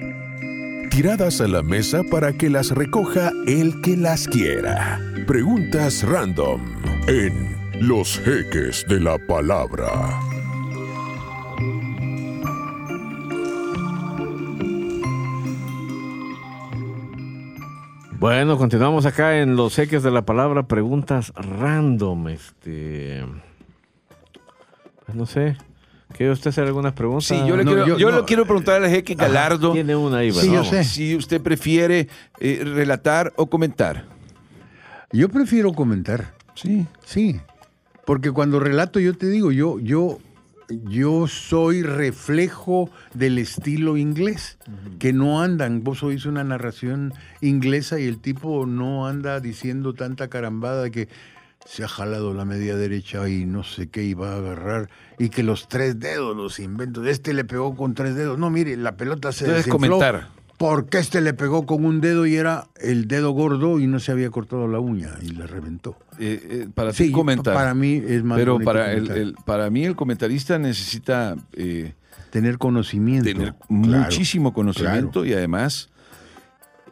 Tiradas 0.90 1.40
a 1.42 1.48
la 1.48 1.64
mesa 1.64 2.02
para 2.10 2.34
que 2.34 2.50
las 2.50 2.72
recoja 2.72 3.32
el 3.48 3.82
que 3.82 3.96
las 3.96 4.28
quiera. 4.28 5.00
Preguntas 5.26 6.04
random 6.04 6.62
en 7.08 7.56
Los 7.80 8.20
Jeques 8.20 8.86
de 8.88 9.00
la 9.00 9.18
Palabra. 9.18 10.20
Bueno, 18.20 18.58
continuamos 18.58 19.08
acá 19.08 19.40
en 19.40 19.56
los 19.56 19.80
eques 19.80 20.04
de 20.04 20.12
la 20.12 20.22
palabra, 20.22 20.68
preguntas 20.68 21.34
random. 21.36 22.28
Este. 22.28 23.26
pues 25.06 25.18
no 25.18 25.26
sé. 25.26 25.58
¿Quiere 26.16 26.32
usted 26.34 26.50
hacer 26.50 26.66
algunas 26.66 26.94
preguntas? 26.94 27.26
Sí, 27.28 27.36
yo 27.48 27.56
le 27.58 27.64
No, 27.64 27.72
quiero, 27.72 27.88
yo- 27.88 27.98
yo 27.98 28.12
no. 28.12 28.20
le 28.20 28.26
quiero 28.26 28.46
preguntar 28.46 28.84
al 28.84 28.90
jeque 28.90 29.16
Galardo 29.16 29.72
Tiene 29.74 29.96
una 29.96 30.18
ahí, 30.18 30.32
Sí, 30.32 30.52
yo 30.52 30.64
sé. 30.64 30.84
si 30.84 31.16
usted 31.16 31.42
prefiere 31.42 32.08
eh, 32.40 32.62
relatar 32.64 33.34
o 33.38 33.50
comentar. 33.50 34.06
Yo 35.12 35.30
prefiero 35.30 35.74
comentar. 35.74 36.34
Sí. 36.56 36.86
Sí. 37.06 37.40
Porque 38.06 38.32
cuando 38.32 38.60
relato, 38.60 39.00
yo 39.00 39.16
te 39.16 39.28
digo, 39.30 39.52
yo, 39.52 39.80
yo, 39.80 40.20
yo 40.70 41.28
soy 41.28 41.82
reflejo 41.84 42.90
del 43.14 43.38
estilo 43.38 43.98
inglés, 43.98 44.58
que 45.00 45.12
no 45.14 45.42
andan. 45.42 45.84
Vos 45.84 46.02
oís 46.04 46.26
una 46.26 46.44
narración 46.44 47.14
inglesa 47.42 48.00
y 48.00 48.06
el 48.06 48.20
tipo 48.20 48.66
no 48.66 49.06
anda 49.08 49.40
diciendo 49.40 49.94
tanta 49.94 50.30
carambada 50.30 50.84
de 50.84 50.92
que 50.92 51.08
se 51.66 51.84
ha 51.84 51.88
jalado 51.88 52.34
la 52.34 52.44
media 52.46 52.76
derecha 52.76 53.28
y 53.30 53.46
no 53.46 53.64
sé 53.64 53.88
qué 53.90 54.04
iba 54.04 54.34
a 54.34 54.38
agarrar 54.38 54.90
y 55.18 55.30
que 55.30 55.44
los 55.44 55.68
tres 55.70 56.00
dedos 56.00 56.36
los 56.36 56.60
inventos. 56.60 57.06
Este 57.08 57.34
le 57.34 57.46
pegó 57.46 57.76
con 57.76 57.94
tres 57.94 58.16
dedos. 58.16 58.38
No, 58.38 58.50
mire, 58.50 58.76
la 58.78 58.98
pelota 58.98 59.32
se 59.32 59.46
Entonces, 59.46 59.66
desinfló 59.66 59.98
comentar. 59.98 60.28
Porque 60.58 61.00
este 61.00 61.22
le 61.22 61.34
pegó 61.34 61.66
con 61.66 61.86
un 61.86 62.02
dedo 62.02 62.28
y 62.28 62.36
era 62.36 62.68
el 62.80 63.08
dedo 63.08 63.32
gordo 63.32 63.80
y 63.80 63.88
no 63.88 64.00
se 64.00 64.12
había 64.12 64.30
cortado 64.30 64.68
la 64.68 64.80
uña 64.80 65.10
y 65.22 65.30
le 65.30 65.48
reventó. 65.48 65.98
Eh, 66.20 66.40
eh, 66.50 66.68
para 66.74 66.94
Sí, 66.94 67.12
comentar. 67.12 67.54
para 67.56 67.74
mí 67.74 68.00
es 68.06 68.24
más 68.24 68.38
Pero 68.38 68.60
para, 68.60 68.94
el, 68.94 69.34
para 69.44 69.70
mí 69.72 69.86
el 69.86 69.96
comentarista 69.96 70.60
necesita 70.60 71.36
eh, 71.54 71.94
tener 72.30 72.60
conocimiento. 72.60 73.26
tener 73.26 73.54
Claro, 73.54 73.66
muchísimo 73.70 74.54
conocimiento 74.54 75.26
y 75.26 75.34
además 75.34 75.90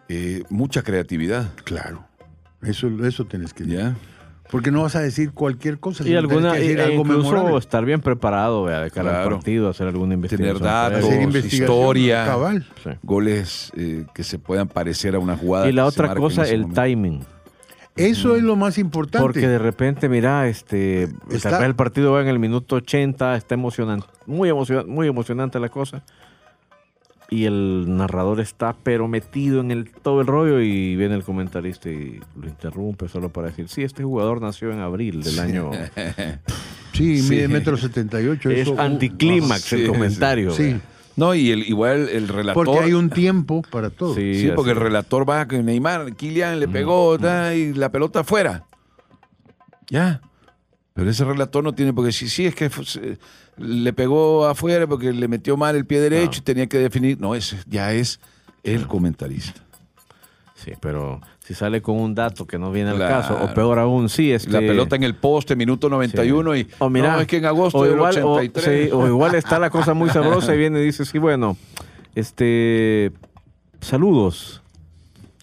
eh, 0.08 0.44
mucha 0.50 0.82
creatividad. 0.82 1.52
Claro. 1.64 2.06
Eso, 2.64 2.88
eso 3.06 3.26
tienes 3.26 3.54
que 3.54 3.66
decir. 3.66 3.80
¿Ya? 3.80 3.96
Porque 4.52 4.72
no 4.72 4.82
vas 4.82 4.96
a 4.96 5.02
decir 5.02 5.32
cualquier 5.32 5.80
cosa. 5.80 6.08
Y 6.08 6.16
alguna, 6.16 6.54
tienes 6.54 6.54
que 6.54 6.60
decir 6.62 6.80
e 6.80 6.84
algo 6.84 7.02
incluso 7.04 7.32
memorable. 7.34 7.58
estar 7.60 7.86
bien 7.86 8.02
preparado 8.02 8.64
vea, 8.64 8.82
de 8.82 8.90
cara 8.90 9.10
Claro. 9.12 9.24
al 9.30 9.34
partido, 9.36 9.70
hacer 9.70 9.88
alguna 9.88 10.16
investigación. 10.16 10.58
Tener 10.58 10.72
datos, 10.72 11.06
Hacer 11.06 11.46
historia, 11.54 12.26
cabal. 12.26 12.66
Sí. 12.84 12.90
goles 13.04 13.72
eh, 13.78 14.06
que 14.14 14.24
se 14.24 14.40
puedan 14.40 14.68
parecer 14.68 15.14
a 15.16 15.20
una 15.20 15.38
jugada. 15.38 15.70
Y 15.70 15.72
la 15.72 15.86
otra 15.86 16.16
cosa, 16.16 16.44
el 16.48 16.62
momento. 16.62 16.82
timing. 16.82 17.20
Eso 17.96 18.36
es 18.38 18.44
lo 18.44 18.56
más 18.56 18.78
importante. 18.78 19.22
Porque 19.22 19.48
de 19.48 19.60
repente, 19.60 20.08
mira, 20.08 20.48
este, 20.48 21.04
Está- 21.30 21.50
tal 21.52 21.60
vez 21.60 21.68
el 21.70 21.76
partido 21.76 22.14
va 22.14 22.22
en 22.22 22.28
el 22.30 22.40
minuto 22.40 22.78
80, 22.78 23.36
está 23.36 23.56
emocionante, 23.56 24.08
muy, 24.26 24.50
emocion- 24.50 24.88
muy 24.88 25.08
emocionante 25.08 25.60
la 25.60 25.68
cosa. 25.70 26.02
Y 27.32 27.46
el 27.46 27.86
narrador 27.88 28.40
está 28.40 28.76
pero 28.82 29.08
metido 29.08 29.62
en 29.62 29.70
el, 29.72 29.92
todo 29.92 30.22
el 30.22 30.28
rollo 30.28 30.62
y 30.62 30.96
viene 30.96 31.14
el 31.16 31.24
comentarista 31.24 31.90
y 31.90 32.20
lo 32.40 32.48
interrumpe 32.48 33.08
solo 33.08 33.30
para 33.30 33.50
decir, 33.50 33.70
sí, 33.70 33.84
este 33.84 34.04
jugador 34.04 34.42
nació 34.42 34.72
en 34.72 34.80
abril 34.80 35.22
del 35.22 35.40
año... 35.40 35.72
sí, 36.94 37.22
Sí. 37.22 37.30
mide 37.30 37.48
metro 37.48 37.78
setenta 37.78 38.20
y 38.22 38.28
ocho. 38.28 38.50
es 38.50 38.60
eso, 38.62 38.74
uh, 38.74 38.80
anticlímax 38.80 39.62
sí, 39.62 39.76
el 39.76 39.82
sí. 39.84 39.88
comentario. 39.88 40.52
Sí. 40.52 40.76
No, 41.16 41.36
y 41.36 41.52
el, 41.52 41.68
igual 41.68 42.10
el 42.10 42.28
relator. 42.28 42.66
porque 42.66 42.84
hay 42.84 42.94
un 42.94 43.10
tiempo 43.10 43.62
para 43.70 43.90
todo. 43.90 44.16
Sí, 44.16 44.42
Sí, 44.42 44.52
porque 44.56 44.72
el 44.72 44.78
relator 44.78 45.30
va 45.30 45.48
que 45.48 45.62
Neymar, 45.62 46.16
Kylian 46.16 46.60
le 46.60 46.68
pegó 46.68 47.18
y 47.54 47.74
la 47.74 47.92
pelota 47.92 48.22
afuera. 48.22 48.66
Ya. 49.90 50.22
Pero 51.00 51.12
ese 51.12 51.24
relator 51.24 51.64
no 51.64 51.72
tiene 51.74 51.94
porque 51.94 52.12
si 52.12 52.28
sí 52.28 52.46
es 52.46 52.54
que 52.56 52.70
le 53.58 53.94
pegó 53.94 54.46
afuera 54.46 54.86
porque 54.86 55.14
le 55.14 55.30
metió 55.30 55.56
mal 55.56 55.78
el 55.78 55.86
pie 55.86 56.02
derecho 56.02 56.40
y 56.40 56.44
tenía 56.44 56.68
que 56.68 56.78
definir. 56.78 57.18
No, 57.22 57.36
ese 57.36 57.58
ya 57.68 57.94
es 57.94 58.20
el 58.64 58.86
comentarista. 58.86 59.62
Sí, 60.56 60.74
pero 60.82 61.22
si 61.40 61.54
sale 61.54 61.82
con 61.82 61.96
un 62.02 62.14
dato 62.14 62.46
que 62.46 62.60
no 62.60 62.70
viene 62.70 62.90
al 62.90 63.00
caso, 63.00 63.40
o 63.42 63.54
peor 63.54 63.80
aún, 63.80 64.10
sí, 64.10 64.34
este... 64.34 64.52
La 64.52 64.60
pelota 64.60 64.98
en 64.98 65.04
el 65.04 65.16
poste, 65.16 65.56
minuto 65.56 65.88
91 65.88 66.58
y 66.58 66.68
O 66.80 66.90
mira, 66.90 67.14
no, 67.14 67.22
es 67.22 67.28
que 67.28 67.38
en 67.38 67.46
agosto 67.46 67.78
o 67.78 67.84
del 67.86 67.94
igual, 67.96 68.18
o- 68.24 68.34
83. 68.34 68.90
sí, 68.90 68.92
o 68.94 69.08
igual 69.08 69.36
está 69.36 69.58
la 69.58 69.70
cosa 69.70 69.94
muy 69.94 70.10
sabrosa 70.10 70.54
y 70.54 70.58
viene 70.58 70.82
y 70.82 70.84
dice, 70.84 71.06
sí, 71.06 71.18
bueno, 71.18 71.56
este, 72.14 73.14
saludos. 73.80 74.62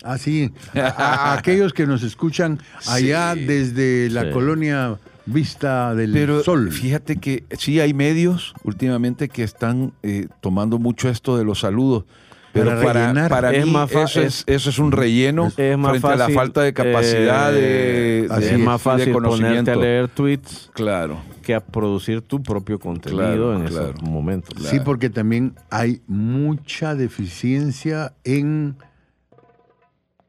Ah, 0.03 0.19
sí. 0.19 0.53
A, 0.75 1.31
a 1.33 1.39
aquellos 1.39 1.73
que 1.73 1.87
nos 1.87 2.03
escuchan 2.03 2.61
allá 2.87 3.33
Sí. 3.35 3.45
desde 3.47 4.11
la 4.11 4.25
Sí. 4.25 4.31
colonia 4.33 4.99
Vista 5.27 5.95
del 5.95 6.13
Pero 6.13 6.43
Sol. 6.45 6.71
fíjate 6.71 7.17
que 7.17 7.45
sí 7.59 7.81
hay 7.81 7.93
medios 7.95 8.55
últimamente 8.63 9.29
que 9.29 9.43
están 9.43 9.93
eh, 10.03 10.29
tomando 10.41 10.79
mucho 10.79 11.09
esto 11.09 11.37
de 11.37 11.45
los 11.45 11.61
saludos. 11.61 12.05
Pero 12.53 12.71
Para 12.71 12.83
para, 12.83 13.01
rellenar. 13.03 13.29
para 13.29 13.53
Es 13.53 13.67
mí 13.67 13.71
más 13.73 13.91
eso, 13.93 14.21
es, 14.23 14.43
eso 14.47 14.71
es 14.71 14.79
un 14.79 14.91
relleno 14.91 15.53
Es 15.59 15.77
más 15.77 15.91
frente 15.91 16.07
a 16.09 16.17
la 16.17 16.31
falta 16.31 16.63
de 16.63 16.73
capacidad 16.73 17.55
eh, 17.55 18.27
de, 18.27 18.29
así 18.31 18.45
de- 18.47 18.53
es 18.53 18.59
más 18.61 18.81
de 18.81 18.85
fácil 18.85 19.13
ponerte 19.13 19.37
conocimiento. 19.37 19.73
a 19.73 19.77
leer 19.77 20.09
tweets 20.09 20.71
Claro. 20.73 21.19
que 21.43 21.55
a 21.55 21.61
producir 21.61 22.23
tu 22.23 22.43
propio 22.43 22.79
contenido 22.79 23.19
Claro, 23.27 23.57
en 23.57 23.67
claro. 23.67 23.91
esos 23.91 24.03
momentos. 24.03 24.63
Sí, 24.69 24.81
porque 24.81 25.11
también 25.11 25.55
hay 25.71 26.01
mucha 26.07 26.95
deficiencia 26.95 28.15
en 28.25 28.77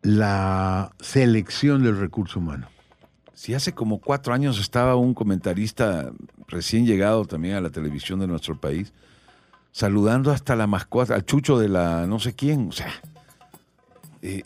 la 0.01 0.91
selección 0.99 1.83
del 1.83 1.97
recurso 1.97 2.39
humano. 2.39 2.67
Si 3.37 3.53
hace 3.53 3.71
como 3.73 3.99
cuatro 3.99 4.33
años 4.33 4.59
estaba 4.59 4.95
un 4.95 5.13
comentarista 5.13 6.11
recién 6.47 6.87
llegado 6.87 7.23
también 7.25 7.53
a 7.53 7.61
la 7.61 7.69
televisión 7.69 8.19
de 8.19 8.25
nuestro 8.25 8.59
país, 8.59 8.93
saludando 9.71 10.31
hasta 10.31 10.55
la 10.55 10.65
mascota, 10.65 11.13
al 11.13 11.23
chucho 11.23 11.59
de 11.59 11.69
la 11.69 12.07
no 12.07 12.17
sé 12.17 12.33
quién, 12.33 12.69
o 12.69 12.71
sea, 12.71 12.91
eh, 14.23 14.41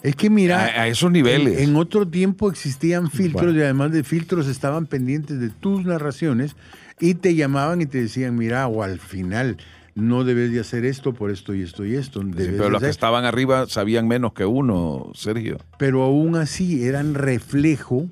Es 0.00 0.14
que 0.14 0.30
mira, 0.30 0.60
a, 0.60 0.82
a 0.82 0.86
esos 0.86 1.10
niveles. 1.10 1.58
En, 1.58 1.70
en 1.70 1.76
otro 1.76 2.06
tiempo 2.06 2.48
existían 2.52 3.10
filtros 3.10 3.46
Bueno. 3.46 3.58
y 3.58 3.62
además 3.64 3.90
de 3.90 4.04
filtros 4.04 4.46
estaban 4.46 4.86
pendientes 4.86 5.40
de 5.40 5.50
tus 5.50 5.84
narraciones 5.84 6.54
y 7.00 7.14
te 7.14 7.34
llamaban 7.34 7.80
y 7.80 7.86
te 7.86 8.00
decían, 8.00 8.36
mira, 8.36 8.68
o 8.68 8.84
al 8.84 9.00
final 9.00 9.56
no 9.94 10.24
debes 10.24 10.50
de 10.52 10.60
hacer 10.60 10.84
esto 10.84 11.12
por 11.12 11.30
esto 11.30 11.54
y 11.54 11.62
esto 11.62 11.84
y 11.84 11.94
esto. 11.94 12.22
Sí, 12.22 12.28
pero 12.34 12.70
los 12.70 12.80
que 12.80 12.86
hacer". 12.86 12.90
estaban 12.90 13.24
arriba 13.24 13.66
sabían 13.68 14.08
menos 14.08 14.32
que 14.32 14.44
uno, 14.46 15.10
Sergio. 15.14 15.58
Pero 15.78 16.02
aún 16.02 16.36
así 16.36 16.84
eran 16.84 17.14
reflejo 17.14 18.06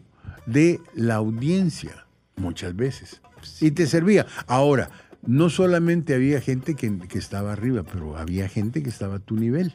de 0.47 0.81
la 0.95 1.17
audiencia, 1.17 2.07
muchas 2.37 2.77
veces. 2.77 3.21
Y 3.61 3.71
te 3.71 3.87
servía. 3.87 4.27
Ahora, 4.47 4.91
no 5.27 5.49
solamente 5.49 6.15
había 6.15 6.41
gente 6.41 6.75
que, 6.75 6.99
que 6.99 7.19
estaba 7.19 7.53
arriba, 7.53 7.83
pero 7.91 8.17
había 8.17 8.49
gente 8.49 8.83
que 8.83 8.91
estaba 8.91 9.17
a 9.17 9.19
tu 9.21 9.37
nivel. 9.37 9.73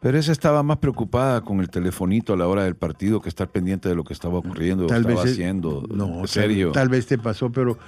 Pero 0.00 0.18
esa 0.18 0.32
estaba 0.32 0.62
más 0.64 0.78
preocupada 0.78 1.42
con 1.42 1.60
el 1.60 1.68
telefonito 1.70 2.32
a 2.32 2.36
la 2.36 2.48
hora 2.48 2.64
del 2.64 2.74
partido 2.74 3.20
que 3.20 3.28
estar 3.28 3.48
pendiente 3.48 3.88
de 3.88 3.94
lo 3.94 4.02
que 4.02 4.12
estaba 4.12 4.38
ocurriendo, 4.38 4.86
Tal 4.86 5.02
estaba 5.02 5.22
vez, 5.22 5.32
haciendo. 5.32 5.86
no, 5.94 6.26
serio. 6.26 6.72
Tal, 6.72 6.82
tal 6.82 6.88
vez 6.88 7.06
te 7.06 7.18
pasó, 7.18 7.52
pero 7.52 7.78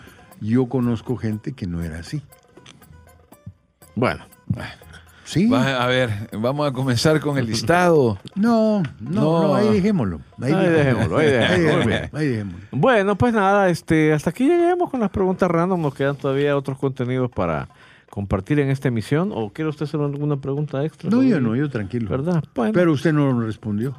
yo 0.41 0.67
conozco 0.69 1.17
gente 1.17 1.53
que 1.53 1.67
no 1.67 1.83
era 1.83 1.99
así. 1.99 2.23
Bueno, 3.94 4.24
Sí. 5.24 5.48
Va- 5.48 5.83
a 5.83 5.87
ver, 5.87 6.28
vamos 6.33 6.68
a 6.68 6.72
comenzar 6.72 7.18
con 7.20 7.38
el 7.38 7.46
listado. 7.46 8.18
No, 8.35 8.83
no, 9.00 9.11
No. 9.22 9.42
no, 9.42 9.54
ahí 9.54 9.68
dejémoslo. 9.72 10.20
Ahí, 10.40 10.52
Ahí 10.52 10.68
dejémoslo, 10.68 11.16
ahí 11.16 11.30
dejémoslo. 11.30 11.94
Ahí 12.18 12.26
dejémoslo. 12.28 12.59
Bueno, 12.72 13.16
pues 13.16 13.33
nada, 13.33 13.68
este, 13.70 14.12
hasta 14.12 14.30
aquí 14.30 14.46
lleguemos 14.46 14.90
con 14.90 15.00
las 15.00 15.11
preguntas 15.11 15.50
random. 15.50 15.80
Nos 15.80 15.94
quedan 15.94 16.16
todavía 16.16 16.57
otros 16.57 16.78
contenidos 16.78 17.30
para 17.30 17.68
compartir 18.11 18.61
en 18.61 18.68
esta 18.68 18.88
emisión. 18.88 19.30
¿O 19.35 19.50
quiere 19.50 19.70
usted 19.70 19.85
hacer 19.87 19.98
alguna 20.00 20.37
pregunta 20.37 20.85
extra? 20.85 21.09
No, 21.09 21.22
yo 21.22 21.40
no, 21.40 21.57
yo 21.57 21.70
tranquilo. 21.70 22.11
¿Verdad? 22.11 22.44
Bueno, 22.54 22.72
Pero 22.74 22.92
usted 22.92 23.12
no 23.14 23.40
respondió. 23.40 23.98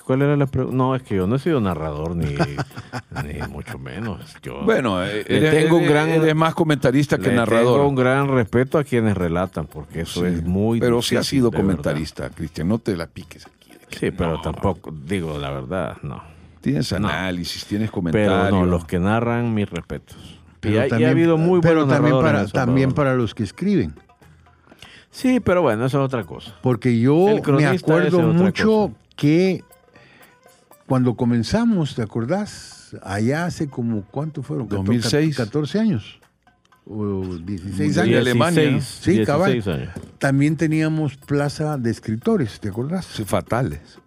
¿Cuál 0.00 0.22
era 0.22 0.36
la 0.36 0.46
pregunta? 0.46 0.76
No, 0.76 0.94
es 0.94 1.02
que 1.02 1.16
yo 1.16 1.26
no 1.26 1.36
he 1.36 1.38
sido 1.38 1.60
narrador 1.60 2.16
ni, 2.16 2.26
ni 3.24 3.48
mucho 3.48 3.78
menos. 3.78 4.20
Yo 4.42 4.62
Bueno, 4.64 5.04
eh, 5.04 5.24
Le 5.28 5.36
eres, 5.38 5.64
tengo 5.64 5.76
un 5.78 5.86
gran- 5.86 6.08
eres 6.10 6.34
más 6.34 6.54
comentarista 6.54 7.18
que 7.18 7.28
le 7.28 7.36
narrador. 7.36 7.74
tengo 7.76 7.88
un 7.88 7.94
gran 7.94 8.28
respeto 8.28 8.78
a 8.78 8.84
quienes 8.84 9.16
relatan, 9.16 9.66
porque 9.66 10.02
eso 10.02 10.20
Sí, 10.20 10.26
es 10.26 10.42
muy 10.44 10.80
Pero 10.80 11.02
sí 11.02 11.16
ha 11.16 11.18
difícil, 11.20 11.38
sido 11.40 11.52
comentarista, 11.52 12.30
Cristian, 12.30 12.68
no 12.68 12.78
te 12.78 12.96
la 12.96 13.06
piques 13.06 13.46
aquí. 13.46 13.72
Sí, 13.90 14.10
pero 14.10 14.32
no. 14.34 14.40
tampoco, 14.40 14.90
digo 15.04 15.38
la 15.38 15.50
verdad, 15.50 15.98
no. 16.02 16.22
Tienes 16.60 16.90
No. 16.92 17.08
análisis, 17.08 17.64
tienes 17.66 17.90
comentarios. 17.90 18.32
Pero 18.44 18.50
no, 18.56 18.64
los 18.66 18.84
que 18.84 18.98
narran, 18.98 19.52
mis 19.52 19.68
respetos. 19.68 20.16
Y 20.16 20.38
Pero 20.60 20.80
ha, 20.80 20.84
y 20.84 20.86
ha 20.86 20.88
también- 20.90 21.10
habido 21.10 21.36
muy 21.36 21.60
pero 21.60 21.84
buenos 21.84 21.94
también 21.94 22.20
para, 22.20 22.46
también 22.46 22.92
para 22.92 23.14
los 23.14 23.34
que 23.34 23.42
escriben. 23.42 23.94
Sí, 25.10 25.40
pero 25.40 25.60
bueno, 25.60 25.84
eso 25.84 26.00
es 26.00 26.06
otra 26.06 26.24
cosa. 26.24 26.54
Porque 26.62 26.98
yo 26.98 27.26
me 27.58 27.66
acuerdo 27.66 28.22
mucho 28.22 28.66
cosa. 28.88 28.94
que 29.16 29.62
cuando 30.92 31.14
comenzamos, 31.14 31.94
¿te 31.94 32.02
acordás? 32.02 32.94
Allá 33.02 33.46
hace 33.46 33.66
como, 33.66 34.02
¿cuánto 34.10 34.42
fueron? 34.42 34.68
2006. 34.68 35.38
14 35.38 35.78
años. 35.78 36.20
O 36.84 37.24
16 37.38 37.94
de 37.94 38.02
años. 38.02 38.20
Alemania, 38.20 38.72
¿no? 38.72 38.80
Sí, 38.82 39.24
cabal. 39.24 39.54
16 39.54 39.74
años. 39.74 39.94
También 40.18 40.58
teníamos 40.58 41.16
plaza 41.16 41.78
de 41.78 41.90
escritores, 41.90 42.60
¿te 42.60 42.68
acordás? 42.68 43.06
Sí, 43.06 43.24
fatales. 43.24 44.01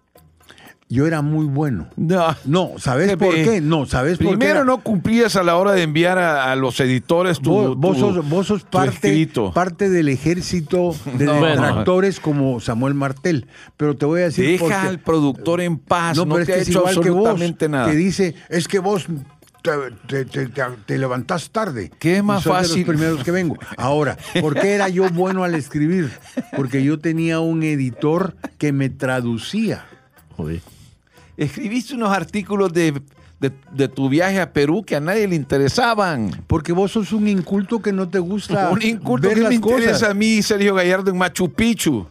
Yo 0.88 1.04
era 1.06 1.20
muy 1.20 1.46
bueno. 1.46 1.88
No. 1.96 2.36
No, 2.44 2.72
¿sabes 2.78 3.16
por 3.16 3.34
qué? 3.34 3.60
No, 3.60 3.86
¿sabes 3.86 4.18
por 4.18 4.26
qué? 4.28 4.36
Primero 4.36 4.64
no 4.64 4.78
cumplías 4.84 5.34
a 5.34 5.42
la 5.42 5.56
hora 5.56 5.72
de 5.72 5.82
enviar 5.82 6.16
a, 6.16 6.52
a 6.52 6.54
los 6.54 6.78
editores 6.78 7.40
tu, 7.40 7.50
Vos, 7.50 7.76
vos 7.76 7.96
tu- 7.96 8.00
sos, 8.14 8.28
vos 8.28 8.46
sos 8.46 8.62
tu 8.64 8.70
parte, 8.70 9.28
parte 9.52 9.90
del 9.90 10.08
ejército 10.08 10.94
de 11.18 11.24
No. 11.24 11.44
detractores 11.44 12.20
como 12.20 12.60
Samuel 12.60 12.94
Martel. 12.94 13.48
Pero 13.76 13.96
te 13.96 14.06
voy 14.06 14.20
a 14.20 14.24
decir 14.26 14.46
Deja 14.60 14.82
al 14.82 15.00
productor 15.00 15.60
en 15.60 15.76
paz, 15.78 16.16
no, 16.16 16.24
No, 16.24 16.34
pero 16.34 16.42
es 16.42 16.46
te 16.46 16.52
que 16.52 16.58
ha 16.60 16.62
es 16.62 16.68
hecho 16.68 16.78
igual 16.78 16.94
que 17.00 17.10
vos, 17.10 17.18
absolutamente 17.30 17.68
nada. 17.68 17.90
que 17.90 17.96
dice, 17.96 18.34
es 18.48 18.68
que 18.68 18.78
vos 18.78 19.06
te, 19.62 19.72
te, 20.06 20.24
te- 20.24 20.46
te- 20.50 20.62
te 20.86 20.98
levantás 20.98 21.50
tarde. 21.50 21.90
¿Qué 21.98 22.18
es 22.18 22.22
más 22.22 22.42
Y 22.42 22.44
sos 22.44 22.52
de 22.52 22.58
fácil? 22.62 22.78
los 22.86 22.88
primeros 22.94 23.24
que 23.24 23.32
vengo. 23.32 23.56
Ahora, 23.76 24.16
¿por 24.40 24.54
qué 24.54 24.74
era 24.74 24.88
yo 24.88 25.10
bueno 25.10 25.42
al 25.42 25.56
escribir? 25.56 26.12
Porque 26.56 26.84
yo 26.84 27.00
tenía 27.00 27.40
un 27.40 27.64
editor 27.64 28.36
que 28.58 28.72
me 28.72 28.88
traducía. 28.88 29.84
Joder. 30.36 30.60
Escribiste 31.36 31.94
unos 31.94 32.10
artículos 32.10 32.72
de, 32.72 32.92
de- 33.40 33.52
de 33.72 33.88
tu 33.88 34.08
viaje 34.08 34.40
a 34.40 34.52
Perú 34.52 34.82
que 34.84 34.96
a 34.96 35.00
nadie 35.00 35.26
le 35.28 35.36
interesaban. 35.36 36.30
Porque 36.46 36.72
vos 36.72 36.92
sos 36.92 37.12
un 37.12 37.28
inculto 37.28 37.80
que 37.82 37.92
no 37.92 38.08
te 38.08 38.18
gusta 38.18 38.70
Un 38.72 38.82
inculto 38.82 39.28
ver 39.28 39.36
que 39.36 39.42
las 39.42 39.50
me 39.50 39.56
interesa 39.56 40.10
a 40.10 40.14
mí, 40.14 40.42
Sergio 40.42 40.74
Gallardo, 40.74 41.10
en 41.10 41.18
Machu 41.18 41.52
Picchu. 41.52 42.06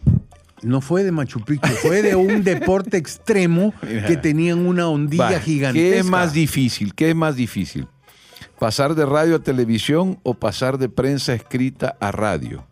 No 0.62 0.80
fue 0.80 1.04
de 1.04 1.12
Machu 1.12 1.40
Picchu, 1.44 1.68
fue 1.82 2.02
de 2.02 2.16
un 2.16 2.42
deporte 2.42 2.96
extremo 2.96 3.74
que 4.06 4.16
tenían 4.16 4.66
una 4.66 4.88
ondilla 4.88 5.32
Va, 5.32 5.40
gigantesca. 5.40 5.90
¿Qué 5.90 5.98
es 5.98 6.06
más 6.06 6.32
difícil? 6.32 6.94
¿Qué 6.94 7.10
es 7.10 7.16
más 7.16 7.36
difícil? 7.36 7.86
¿Pasar 8.58 8.94
de 8.94 9.04
radio 9.04 9.36
a 9.36 9.38
televisión 9.40 10.18
o 10.22 10.32
pasar 10.34 10.78
de 10.78 10.88
prensa 10.88 11.34
escrita 11.34 11.94
a 12.00 12.10
radio? 12.10 12.64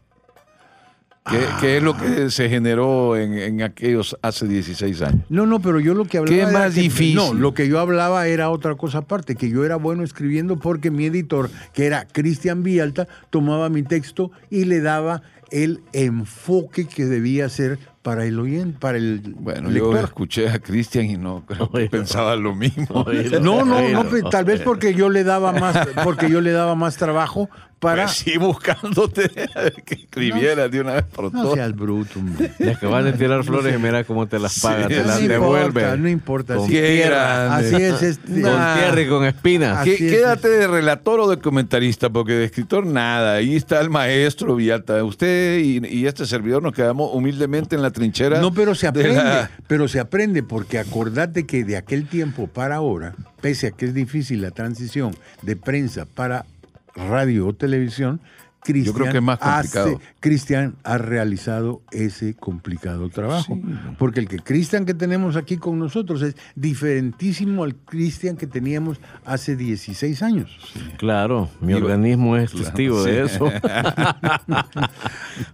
¿Qué, 1.31 1.39
qué 1.61 1.77
es 1.79 1.83
lo 1.83 1.97
que 1.97 2.31
se 2.31 2.51
generó 2.51 3.17
en, 3.17 3.33
en 3.39 3.63
aquellos 3.63 4.15
hace 4.21 4.47
16 4.47 5.01
años? 5.03 5.25
No, 5.31 5.47
no, 5.47 5.59
pero 5.61 5.81
yo 5.81 5.95
lo 5.95 6.05
que 6.05 6.19
hablaba 6.19 6.37
¿Qué 6.37 6.43
era 6.43 6.53
más 6.53 6.75
que- 6.75 6.83
difícil? 6.83 7.15
No, 7.17 7.33
lo 7.33 7.55
que 7.55 7.67
yo 7.67 7.79
hablaba 7.81 8.27
era 8.27 8.51
otra 8.51 8.75
cosa 8.75 8.99
aparte, 8.99 9.35
que 9.35 9.49
yo 9.49 9.65
era 9.65 9.77
bueno 9.77 10.03
escribiendo 10.05 10.59
porque 10.59 10.91
mi 10.91 11.07
editor, 11.07 11.49
que 11.73 11.87
era 11.87 12.07
Cristian 12.07 12.63
Villalta, 12.63 13.09
tomaba 13.31 13.71
mi 13.71 13.83
texto 13.83 14.33
y 14.51 14.67
le 14.67 14.81
daba 14.81 15.23
el 15.51 15.81
enfoque 15.95 16.87
que 16.87 17.05
debía 17.07 17.49
ser 17.49 17.79
para 18.03 18.27
el 18.27 18.39
oyente, 18.39 18.77
para 18.79 18.99
el 18.99 19.21
Bueno, 19.39 19.71
lector. 19.71 19.95
yo 19.95 20.01
escuché 20.05 20.49
a 20.51 20.59
Cristian 20.59 21.07
y 21.07 21.17
no 21.17 21.45
creo 21.47 21.71
que 21.71 21.79
Oído. 21.79 21.91
pensaba 21.91 22.37
lo 22.37 22.55
mismo. 22.55 22.87
Oído. 23.07 23.41
No, 23.41 23.65
no, 23.65 23.79
Oído. 23.79 24.05
no, 24.05 24.29
tal 24.29 24.45
vez 24.45 24.61
porque 24.61 24.93
yo 24.93 25.09
le 25.09 25.25
daba 25.25 25.53
más, 25.53 25.89
porque 26.05 26.29
yo 26.29 26.43
le 26.43 26.53
daba 26.53 26.75
más 26.75 26.99
trabajo 26.99 27.49
para. 27.85 28.05
Pues 28.05 28.17
sí, 28.17 28.37
buscándote 28.39 29.29
que 29.85 29.95
escribieras 29.95 30.71
de 30.71 30.81
una 30.81 30.95
vez 30.95 31.05
por 31.05 31.33
No 31.33 31.43
todas. 31.43 31.55
seas 31.55 31.75
bruto, 31.77 32.19
hombre. 32.19 32.51
Le 32.59 32.73
acabas 32.73 33.05
de 33.05 33.13
tirar 33.13 33.45
flores 33.45 33.75
y 33.75 33.79
mira 33.79 34.05
cómo 34.05 34.27
te 34.27 34.39
las 34.39 34.53
Sí, 34.55 34.61
paga, 34.63 34.89
te 34.89 35.01
no 35.01 35.07
las 35.07 35.21
no 35.23 35.29
devuelve. 35.29 35.67
importa, 35.83 35.97
no 35.97 36.09
importa. 36.09 36.55
Con 36.57 36.65
así- 36.65 36.73
Qué 36.73 36.93
tierra. 36.97 37.57
Así 37.57 37.75
es 37.77 38.03
este. 38.03 38.41
Con 38.43 38.43
Nah. 38.43 38.75
tierra 38.77 39.01
y 39.01 39.09
con 39.09 39.25
espinas. 39.25 39.79
Así 39.79 39.97
Qué- 39.97 40.07
es, 40.09 40.13
Quédate 40.15 40.49
de 40.49 40.67
relator 40.67 41.21
o 41.21 41.29
de 41.29 41.39
comentarista, 41.39 42.11
porque 42.11 42.33
de 42.33 42.45
escritor 42.45 42.87
nada. 42.87 43.35
Ahí 43.35 43.57
está 43.57 43.81
el 43.81 43.91
maestro 43.91 44.57
Villalta. 44.57 45.03
Usted 45.05 45.59
y, 45.59 45.87
y 45.87 46.07
este 46.07 46.27
servidor 46.27 46.63
nos 46.63 46.73
quedamos 46.73 47.11
humildemente 47.13 47.77
en 47.77 47.83
la 47.83 47.91
trinchera. 47.91 48.41
No, 48.41 48.53
pero 48.53 48.75
se 48.75 48.87
de 48.91 49.01
aprende, 49.01 49.15
la- 49.25 49.51
pero 49.67 49.89
se 49.89 50.01
aprende 50.01 50.43
porque 50.43 50.79
acordate 50.79 51.47
que 51.47 51.65
de 51.65 51.77
aquel 51.77 52.07
tiempo 52.09 52.47
para 52.47 52.77
ahora, 52.77 53.15
pese 53.41 53.69
a 53.69 53.71
que 53.73 53.87
es 53.87 53.95
difícil 53.95 54.41
la 54.43 54.51
transición 54.51 55.15
de 55.43 55.57
prensa 55.57 56.07
para 56.07 56.47
radio 56.95 57.49
o 57.49 57.55
televisión, 57.55 58.21
Cristian 58.65 58.95
creo 58.95 59.13
que 59.13 59.19
es 59.19 59.23
más 59.23 59.39
complicado. 59.39 59.87
hace- 59.89 59.99
Cristian 60.21 60.75
ha 60.85 60.97
realizado 60.99 61.83
ese 61.91 62.35
complicado 62.35 63.09
trabajo. 63.11 63.59
Porque 63.99 64.21
el 64.21 64.29
que 64.29 64.39
Cristian 64.39 64.87
que 64.87 64.95
tenemos 64.95 65.37
aquí 65.37 65.59
con 65.59 65.79
nosotros 65.79 66.23
es 66.23 66.35
diferentísimo 66.55 67.63
al 67.65 67.75
Cristian 67.77 68.37
que 68.37 68.47
teníamos 68.47 68.99
hace 69.27 69.55
16 69.55 70.23
años. 70.23 70.57
Claro, 70.97 71.51
mi 71.61 71.75
Digo, 71.75 71.87
organismo 71.87 72.37
es 72.39 72.51
claro, 72.53 72.65
testigo 72.65 73.05
sí. 73.05 73.11
de 73.11 73.23
eso. 73.25 73.53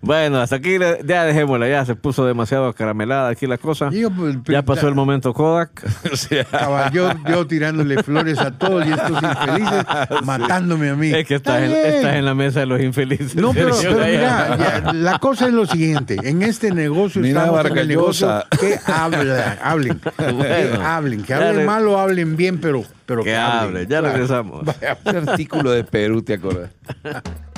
bueno, 0.03 0.39
hasta 0.39 0.57
aquí 0.57 0.77
ya 1.05 1.25
dejémosla, 1.25 1.69
ya 1.69 1.85
se 1.85 1.95
puso 1.97 2.25
demasiado 2.27 2.67
acaramelada 2.69 3.29
aquí 3.31 3.47
la 3.47 3.59
cosa. 3.59 3.91
Digo, 3.91 4.11
pues, 4.11 4.37
Ya 4.47 4.63
pasó 4.65 4.89
el 4.89 4.95
momento 4.95 5.35
Kodak. 5.35 5.85
o 6.13 6.17
sea, 6.17 6.43
Estaba 6.43 6.91
yo, 6.93 7.11
yo 7.29 7.47
tirándole 7.47 8.03
flores 8.03 8.39
a 8.39 8.57
todos 8.57 8.87
y 8.87 8.91
estos 8.93 9.21
infelices 9.23 9.85
matándome 10.25 10.91
a 10.91 10.95
mí. 10.97 11.09
Es 11.13 11.27
que 11.27 11.35
estás 11.35 11.63
en, 11.63 11.73
estás 11.73 12.15
en 12.15 12.25
la 12.25 12.35
mesa 12.35 12.61
de 12.61 12.67
los 12.67 12.81
infelices. 12.81 13.00
No, 13.35 13.53
pero, 13.55 13.77
pero 13.81 13.97
mira, 13.99 14.57
ya, 14.85 14.93
la 14.93 15.19
cosa 15.19 15.47
es 15.47 15.53
lo 15.53 15.67
siguiente. 15.67 16.17
En 16.23 16.43
este 16.43 16.71
negocio 16.73 17.21
Mira, 17.21 17.41
estamos 17.45 17.67
en 17.67 17.79
el 17.79 17.89
negocio 17.89 18.45
que 18.59 18.79
habla, 18.87 19.59
hablen, 19.63 20.01
que 20.01 20.33
Bueno, 20.33 20.81
hablen, 20.87 21.23
que 21.23 21.35
hablen 21.35 21.67
mal 21.67 21.87
o 21.89 21.99
hablen 21.99 22.37
bien, 22.37 22.59
pero, 22.59 22.85
pero 23.07 23.23
que 23.25 23.35
hablen. 23.37 23.77
hable, 23.77 23.87
ya 23.87 24.01
regresamos. 24.01 24.65
ese 25.05 25.17
artículo 25.17 25.71
de 25.71 25.85
Perú, 25.85 26.23
¿te 26.23 26.35
acuerdas? 26.35 26.71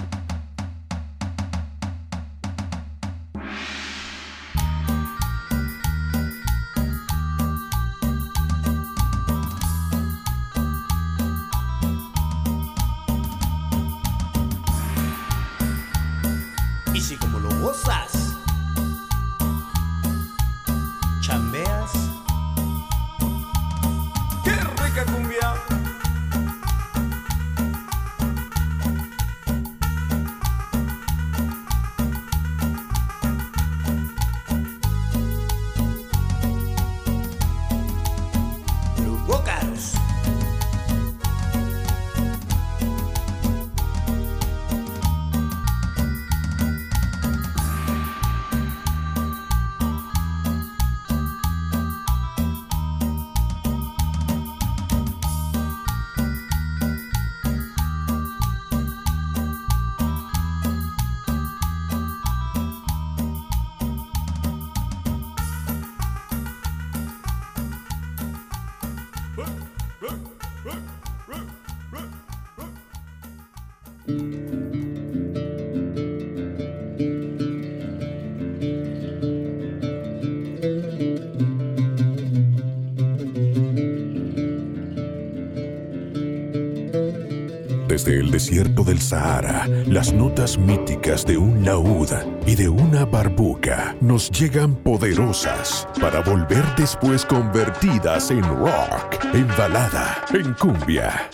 Desde 88.04 88.18
el 88.18 88.32
desierto 88.32 88.82
del 88.82 89.00
Sahara, 89.00 89.68
las 89.86 90.12
notas 90.12 90.58
míticas 90.58 91.24
de 91.24 91.36
un 91.36 91.64
laúd 91.64 92.08
y 92.48 92.56
de 92.56 92.68
una 92.68 93.04
barbuca 93.04 93.94
nos 94.00 94.28
llegan 94.28 94.74
poderosas 94.74 95.86
para 96.00 96.20
volver 96.20 96.64
después 96.76 97.24
convertidas 97.24 98.32
en 98.32 98.42
rock, 98.42 99.24
en 99.34 99.46
balada, 99.56 100.20
en 100.34 100.52
cumbia. 100.54 101.30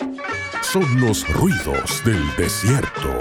Son 0.61 0.83
los 1.01 1.27
ruidos 1.33 2.03
del 2.05 2.21
desierto. 2.37 3.17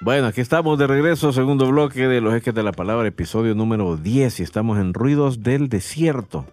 Bueno, 0.00 0.26
aquí 0.26 0.40
estamos 0.40 0.76
de 0.76 0.88
regreso, 0.88 1.32
segundo 1.32 1.68
bloque 1.68 2.08
de 2.08 2.20
Los 2.20 2.34
Ejes 2.34 2.52
de 2.52 2.64
la 2.64 2.72
Palabra, 2.72 3.06
episodio 3.06 3.54
número 3.54 3.96
10, 3.96 4.40
y 4.40 4.42
estamos 4.42 4.80
en 4.80 4.92
Ruidos 4.92 5.44
del 5.44 5.68
Desierto. 5.68 6.46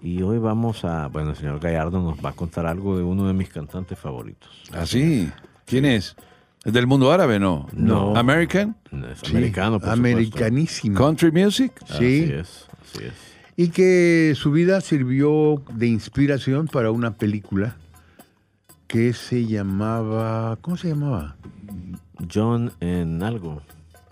Y 0.00 0.22
hoy 0.22 0.38
vamos 0.38 0.84
a, 0.84 1.08
bueno, 1.08 1.30
el 1.30 1.36
señor 1.36 1.58
Gallardo 1.58 2.00
nos 2.02 2.24
va 2.24 2.30
a 2.30 2.32
contar 2.32 2.66
algo 2.66 2.96
de 2.96 3.02
uno 3.02 3.26
de 3.26 3.32
mis 3.32 3.48
cantantes 3.48 3.98
favoritos. 3.98 4.50
¿Ah, 4.72 4.86
sí? 4.86 5.30
¿Quién 5.64 5.84
es? 5.84 6.16
¿Es 6.64 6.72
del 6.72 6.86
mundo 6.86 7.10
árabe, 7.12 7.38
no? 7.38 7.66
No. 7.72 8.16
¿American? 8.16 8.76
Es 9.10 9.20
Sí, 9.20 9.30
americano, 9.30 9.80
por 9.80 9.88
americanísimo. 9.90 10.98
¿Country 10.98 11.30
music? 11.30 11.72
Sí. 11.86 11.94
Así 11.94 12.32
es, 12.32 12.66
así 12.82 13.04
es. 13.04 13.12
Y 13.56 13.68
que 13.68 14.34
su 14.36 14.50
vida 14.50 14.80
sirvió 14.80 15.62
de 15.72 15.86
inspiración 15.86 16.66
para 16.66 16.90
una 16.90 17.12
película 17.12 17.76
que 18.86 19.12
se 19.14 19.46
llamaba. 19.46 20.56
¿Cómo 20.60 20.76
se 20.76 20.88
llamaba? 20.88 21.36
John 22.32 22.72
en 22.80 23.22
algo. 23.22 23.62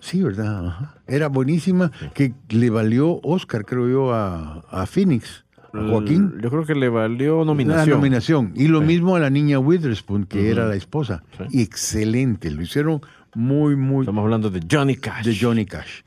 Sí, 0.01 0.23
¿verdad? 0.23 0.66
Ajá. 0.68 0.94
Era 1.07 1.29
buenísima, 1.29 1.90
que 2.14 2.35
le 2.49 2.70
valió 2.70 3.20
Oscar, 3.23 3.64
creo 3.64 3.88
yo, 3.88 4.14
a, 4.14 4.61
a 4.70 4.87
Phoenix, 4.87 5.43
a 5.74 5.88
Joaquín. 5.88 6.34
Yo 6.42 6.50
creo 6.50 6.64
que 6.64 6.74
le 6.74 6.88
valió 6.88 7.40
La 7.40 7.44
nominación. 7.46 7.96
nominación. 7.98 8.52
Y 8.54 8.68
lo 8.68 8.80
mismo 8.80 9.16
a 9.16 9.20
la 9.20 9.30
niña 9.30 9.58
Witherspoon, 9.58 10.24
que 10.24 10.50
era 10.50 10.66
la 10.66 10.76
esposa. 10.76 11.22
Sí. 11.38 11.44
Y 11.58 11.62
excelente, 11.62 12.50
lo 12.50 12.62
hicieron 12.62 13.00
muy, 13.34 13.76
muy 13.76 14.02
Estamos 14.04 14.22
hablando 14.22 14.50
de 14.50 14.60
Johnny 14.70 14.96
Cash. 14.96 15.24
de 15.24 15.37
Johnny 15.38 15.66
Cash. 15.66 16.02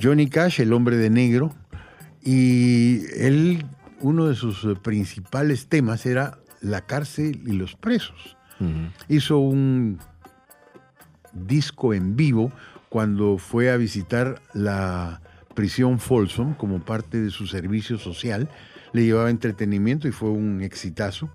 Johnny 0.00 0.28
Cash, 0.28 0.60
el 0.60 0.72
hombre 0.72 0.96
de 0.96 1.08
negro, 1.10 1.54
y 2.22 3.02
él, 3.18 3.64
uno 4.00 4.26
de 4.26 4.34
sus 4.34 4.64
eh, 4.64 4.74
principales 4.82 5.68
temas 5.68 6.04
era 6.06 6.38
la 6.60 6.82
cárcel 6.82 7.40
y 7.46 7.52
los 7.52 7.74
presos. 7.76 8.36
Hizo 9.08 9.38
un 9.38 9.98
disco 11.32 11.92
en 11.92 12.16
vivo 12.16 12.50
cuando 12.88 13.36
fue 13.38 13.70
a 13.70 13.76
visitar 13.76 14.40
la 14.54 15.20
prisión 15.54 15.98
Folsom 15.98 16.54
como 16.54 16.80
parte 16.80 17.20
de 17.20 17.30
su 17.30 17.46
servicio 17.46 17.98
social. 17.98 18.48
Le 18.96 19.04
llevaba 19.04 19.28
entretenimiento 19.28 20.08
y 20.08 20.10
fue 20.10 20.30
un 20.30 20.62
exitazo. 20.62 21.28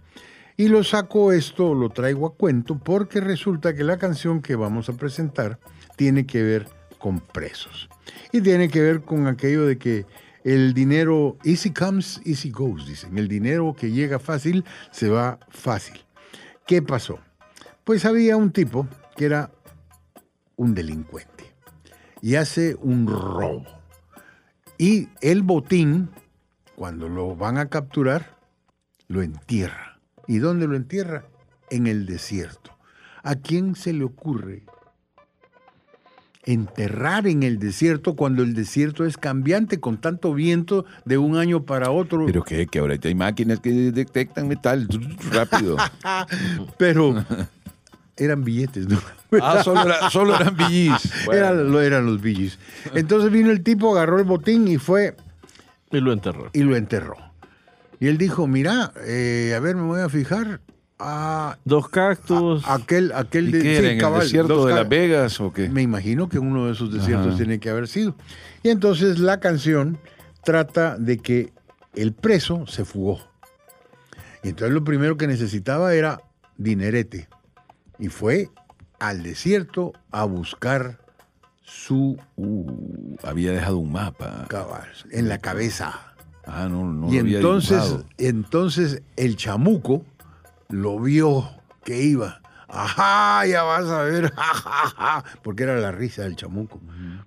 Y 0.58 0.67
lo 0.67 0.84
saco 0.84 1.32
esto, 1.32 1.76
lo 1.76 1.89
traigo 1.89 2.26
a 2.26 2.34
cuento, 2.34 2.80
porque 2.80 3.21
resulta 3.21 3.76
que 3.76 3.84
la 3.84 4.00
canción 4.00 4.41
que 4.41 4.56
vamos 4.56 4.89
a 4.89 4.93
presentar 4.93 5.60
tiene 5.95 6.26
que 6.26 6.41
ver 6.41 6.67
con 6.97 7.19
presos. 7.19 7.88
Y 8.32 8.41
tiene 8.41 8.67
que 8.67 8.82
ver 8.82 9.02
con 9.02 9.28
aquello 9.28 9.67
de 9.67 9.78
que 9.78 10.08
el 10.43 10.74
dinero 10.74 11.38
easy 11.43 11.69
comes, 11.69 12.19
easy 12.26 12.50
goes, 12.50 12.88
dicen. 12.88 13.15
El 13.15 13.28
dinero 13.28 13.76
que 13.78 13.91
llega 13.91 14.17
fácil 14.17 14.65
se 14.89 15.08
va 15.08 15.38
fácil. 15.50 16.02
¿Qué 16.65 16.82
pasó? 16.82 17.19
Pues 17.84 18.06
había 18.06 18.38
un 18.38 18.52
tipo 18.52 18.88
que 19.15 19.26
era 19.26 19.52
un 20.56 20.74
delincuente 20.74 21.54
y 22.24 22.38
hace 22.38 22.76
un 22.82 23.06
robo. 23.06 23.65
Y 24.80 25.10
el 25.21 25.43
botín, 25.43 26.10
cuando 26.82 27.08
lo 27.10 27.36
van 27.36 27.60
a 27.60 27.67
capturar, 27.67 28.39
lo 29.08 29.22
entierra. 29.22 30.00
¿Y 30.28 30.39
dónde 30.39 30.65
lo 30.65 30.76
entierra? 30.76 31.26
En 31.70 31.86
el 31.86 32.08
desierto. 32.08 32.76
¿A 33.22 33.36
quién 33.36 33.76
se 33.76 33.94
le 33.94 34.04
ocurre 34.04 34.63
enterrar 36.44 37.28
en 37.28 37.44
el 37.44 37.60
desierto 37.60 38.15
cuando 38.15 38.41
el 38.41 38.56
desierto 38.56 39.06
es 39.06 39.15
cambiante 39.15 39.80
con 39.80 39.98
tanto 40.02 40.34
viento 40.34 40.86
de 41.06 41.20
un 41.20 41.38
año 41.38 41.65
para 41.67 41.91
otro? 41.91 42.26
Pero 42.26 42.41
que, 42.44 42.65
que 42.65 42.80
ahora 42.80 42.96
hay 43.00 43.13
máquinas 43.13 43.60
que 43.60 43.70
detectan 43.91 44.48
metal 44.48 44.88
rápido. 45.32 45.78
Pero 46.80 47.24
eran 48.17 48.44
billetes, 48.44 48.88
¿no? 48.88 49.00
ah, 49.39 49.62
solo, 49.63 49.84
era- 49.84 50.10
solo 50.10 50.36
eran 50.36 50.58
billis. 50.58 51.13
Era- 51.32 51.54
lo 51.54 51.80
eran 51.80 52.08
los 52.08 52.20
billis. 52.20 52.58
Entonces 52.96 53.32
vino 53.32 53.52
el 53.52 53.62
tipo, 53.62 53.91
agarró 53.96 54.17
el 54.17 54.26
botín 54.26 54.67
y 54.67 54.80
fue 54.80 55.15
Y 55.92 56.00
lo 56.00 56.12
enterró. 56.14 56.50
y 56.54 56.64
lo 56.64 56.76
enterró. 56.76 57.18
Y 58.00 58.08
él 58.08 58.18
dijo, 58.18 58.48
mira, 58.48 58.92
eh, 59.06 59.54
a 59.56 59.60
ver, 59.60 59.76
me 59.76 59.84
voy 59.84 60.02
a 60.02 60.10
fijar 60.10 60.62
a, 60.98 61.58
Dos 61.66 61.90
cactus. 61.90 62.66
a- 62.68 62.76
aquel, 62.76 63.12
aquel 63.14 63.50
¿Y 63.50 63.52
de 63.52 63.62
qué 63.62 63.78
sí, 63.80 63.86
el 64.06 64.14
desierto 64.20 64.66
de 64.66 64.74
Las 64.76 64.88
Vegas 64.90 65.40
o 65.40 65.52
qué? 65.54 65.70
Me 65.70 65.82
imagino 65.82 66.28
que 66.30 66.40
uno 66.40 66.66
de 66.68 66.74
esos 66.74 66.92
desiertos 66.94 67.28
Ajá. 67.30 67.38
tiene 67.38 67.60
que 67.60 67.70
haber 67.70 67.88
sido. 67.88 68.16
Y 68.64 68.70
entonces 68.70 69.20
la 69.20 69.40
canción 69.40 70.00
trata 70.44 70.98
de 70.98 71.18
que 71.20 71.54
el 71.94 72.14
preso 72.14 72.66
se 72.68 72.86
fugó. 72.86 73.20
Y 74.44 74.50
entonces 74.50 74.74
lo 74.74 74.84
primero 74.84 75.18
que 75.18 75.28
necesitaba 75.28 75.94
era 75.94 76.22
dinerete. 76.58 77.28
Y 78.00 78.08
fue 78.08 78.50
al 79.00 79.22
desierto 79.22 79.94
a 80.12 80.24
buscar 80.24 81.01
su 81.72 82.18
Uh, 82.36 83.16
había 83.24 83.52
dejado 83.52 83.78
un 83.78 83.92
mapa. 83.92 84.46
cabal 84.50 84.88
en 85.12 85.30
la 85.30 85.38
cabeza. 85.38 86.14
Ah, 86.46 86.68
no, 86.70 86.92
no 86.92 87.08
y 87.10 87.16
lo 87.16 87.20
había 87.22 87.38
entonces, 87.38 87.82
dibujado. 87.84 88.06
entonces 88.18 89.02
el 89.16 89.38
chamuco 89.38 90.04
lo 90.70 91.00
vio 91.00 91.50
que 91.86 92.02
iba. 92.04 92.42
Ajá, 92.68 93.46
ya 93.46 93.64
vas 93.64 93.86
a 93.86 94.04
ver, 94.04 94.32
ja, 94.36 94.54
ja, 94.54 94.90
ja", 94.98 95.24
porque 95.44 95.64
era 95.64 95.76
la 95.78 95.92
risa 95.92 96.24
del 96.24 96.36
chamuco, 96.36 96.80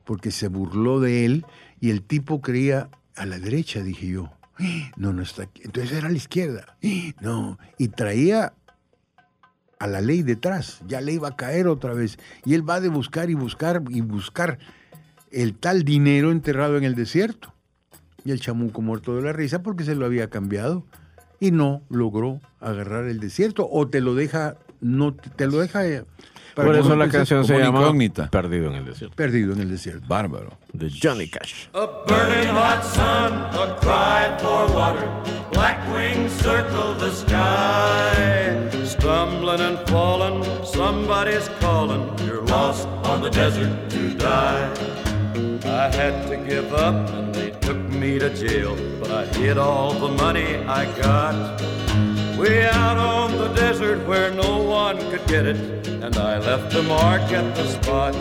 porque 0.05 0.31
se 0.31 0.49
burló 0.49 1.01
de 1.01 1.25
él 1.25 1.47
y 1.81 1.91
el 1.91 2.03
tipo 2.03 2.41
creía 2.41 2.89
a 3.17 3.27
la 3.27 3.39
derecha, 3.39 3.81
dije 3.83 4.09
yo. 4.09 4.31
No, 4.97 5.13
no 5.13 5.23
está 5.23 5.45
aquí. 5.45 5.63
Entonces 5.65 5.97
era 5.97 6.09
a 6.09 6.11
la 6.11 6.17
izquierda. 6.17 6.77
No, 7.21 7.59
y 7.79 7.89
traía 7.89 8.53
a 9.85 9.87
la 9.87 10.01
ley 10.01 10.23
detrás, 10.23 10.81
ya 10.89 11.03
le 11.03 11.13
iba 11.13 11.29
a 11.29 11.37
caer 11.37 11.69
otra 11.69 11.93
vez. 11.93 12.19
Y 12.47 12.55
él 12.55 12.69
va 12.69 12.81
de 12.81 12.89
buscar 12.89 13.29
y 13.29 13.35
buscar 13.35 13.83
y 13.91 14.01
buscar 14.01 14.59
el 15.31 15.55
tal 15.55 15.85
dinero 15.85 16.33
enterrado 16.33 16.79
en 16.79 16.85
el 16.85 16.95
desierto. 16.95 17.53
Y 18.25 18.31
el 18.31 18.41
chamuco 18.41 18.81
muerto 18.81 19.15
de 19.15 19.21
la 19.21 19.35
risa 19.35 19.63
porque 19.63 19.85
se 19.85 19.95
lo 19.95 20.07
había 20.07 20.31
cambiado 20.31 20.87
y 21.39 21.51
no 21.51 21.83
logró 21.91 22.41
agarrar 22.61 23.05
el 23.05 23.21
desierto 23.21 23.69
o 23.71 23.87
te 23.87 24.01
lo 24.01 24.15
deja 24.15 24.57
no 24.81 25.13
te, 25.15 25.47
lo 25.47 25.59
deja 25.59 25.87
eh, 25.87 26.05
para 26.55 26.69
Por 26.69 26.77
eso 26.77 26.89
no 26.89 26.97
la 26.97 27.09
canción 27.11 27.45
se 27.45 27.59
llama 27.59 27.81
incógnita. 27.81 28.31
Perdido 28.31 28.69
en 28.69 28.77
el 28.77 28.85
desierto. 28.87 29.15
perdido 29.15 29.53
en 29.53 29.61
el 29.61 29.71
desierto. 29.71 30.07
Bárbaro. 30.09 30.57
De 30.73 30.91
Johnny 30.91 31.29
Cash. 31.29 31.67
A 31.75 31.87
burning 32.07 32.55
hot 32.55 32.83
sun, 32.83 33.33
a 33.53 33.77
cry 33.81 34.39
for 34.39 34.75
water. 34.75 35.09
Black 35.53 35.79
wings 35.95 36.33
circle 36.33 36.95
the 36.99 37.11
sky. 37.11 38.74
Scrum 39.25 40.65
somebody's 40.65 41.49
calling. 41.61 42.19
You're 42.27 42.43
lost 42.43 42.87
on 43.09 43.23
the 43.23 43.31
desert 43.31 43.91
to 43.91 44.15
die. 44.15 44.71
I 45.65 45.89
had 45.97 46.29
to 46.29 46.37
give 46.37 46.75
up 46.75 47.09
and 47.09 47.35
they 47.35 47.53
took 47.53 47.79
me 47.79 48.19
to 48.19 48.29
jail, 48.35 48.77
but 49.01 49.11
I 49.11 49.25
hid 49.39 49.57
all 49.57 49.95
the 49.95 50.09
money 50.09 50.57
I 50.81 50.85
got. 51.01 51.59
Way 52.39 52.67
out 52.69 52.99
on 52.99 53.39
the 53.39 53.49
desert 53.55 54.07
where 54.07 54.31
no 54.31 54.63
one 54.63 54.99
could 55.11 55.27
get 55.27 55.47
it, 55.47 55.89
and 55.89 56.15
I 56.19 56.37
left 56.37 56.75
a 56.75 56.83
mark 56.83 57.23
at 57.33 57.57
the 57.57 57.67
spot. 57.67 58.13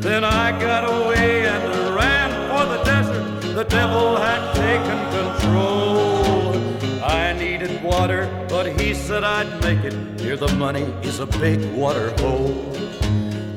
Then 0.00 0.24
I 0.24 0.58
got 0.58 0.84
away 0.84 1.46
and 1.46 1.94
ran 1.94 2.30
for 2.48 2.64
the 2.74 2.82
desert. 2.84 3.54
The 3.54 3.64
devil 3.64 4.16
had 4.16 4.54
taken 4.54 4.98
control. 5.16 6.29
Water, 7.82 8.28
but 8.48 8.66
he 8.78 8.92
said 8.94 9.24
I'd 9.24 9.60
make 9.62 9.84
it. 9.84 10.20
Here 10.20 10.36
the 10.36 10.54
money 10.56 10.82
is 11.02 11.18
a 11.18 11.26
big 11.26 11.64
water 11.72 12.10
hole. 12.18 12.50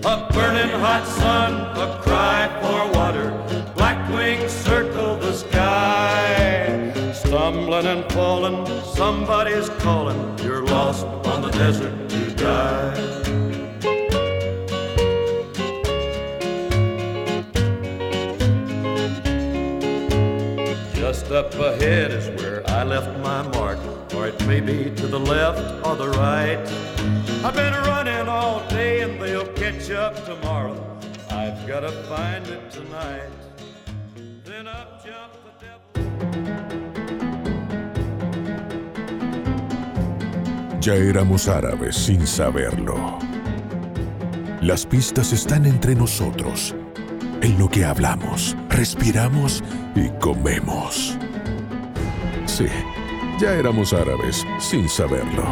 A 0.06 0.28
burning 0.32 0.70
hot 0.80 1.06
sun, 1.06 1.54
a 1.78 2.02
cry 2.02 2.48
for 2.62 2.98
water. 2.98 3.32
Black 3.76 4.10
wings 4.14 4.52
circle 4.52 5.18
the 5.18 5.34
sky. 5.34 6.92
Stumbling 7.14 7.86
and 7.86 8.12
falling, 8.14 8.66
somebody's 8.84 9.70
calling. 9.70 10.38
You're 10.40 10.66
lost 10.66 11.06
on 11.06 11.42
the 11.42 11.52
desert 11.52 12.10
to 12.10 12.32
die. 12.36 13.14
Just 20.96 21.32
up 21.32 21.54
ahead 21.56 22.12
is 22.12 22.30
where 22.42 22.64
I 22.70 22.84
left 22.84 23.20
my 23.20 23.42
mark, 23.58 23.78
or 24.24 24.28
it 24.30 24.48
may 24.48 24.62
be 24.62 24.90
to 24.96 25.08
the 25.08 25.20
left 25.20 25.86
or 25.86 25.96
the 25.98 26.08
right. 26.18 26.60
I've 27.44 27.56
been 27.56 27.74
running 27.74 28.30
all 28.30 28.66
day 28.70 29.02
and 29.02 29.22
they'll 29.22 29.52
catch 29.54 29.92
up 29.92 30.16
tomorrow. 30.26 30.78
I've 31.30 31.68
got 31.68 31.82
to 31.82 31.92
find 32.08 32.48
it 32.48 32.72
tonight. 32.72 33.30
Then 34.46 34.68
up 34.68 35.04
jumped 35.04 35.40
the 35.44 35.52
devil. 35.66 35.82
Ya 40.80 40.96
éramos 40.96 41.48
árabes 41.50 41.96
sin 41.96 42.26
saberlo. 42.26 43.20
Las 44.62 44.86
pistas 44.86 45.34
están 45.34 45.66
entre 45.66 45.96
nosotros, 45.96 46.74
en 47.42 47.60
lo 47.60 47.68
que 47.68 47.84
hablamos, 47.84 48.56
respiramos 48.70 49.62
y 49.96 50.08
comemos. 50.22 51.18
Sí, 52.46 52.68
ya 53.40 53.54
éramos 53.54 53.94
árabes 53.94 54.46
sin 54.60 54.88
saberlo. 54.88 55.44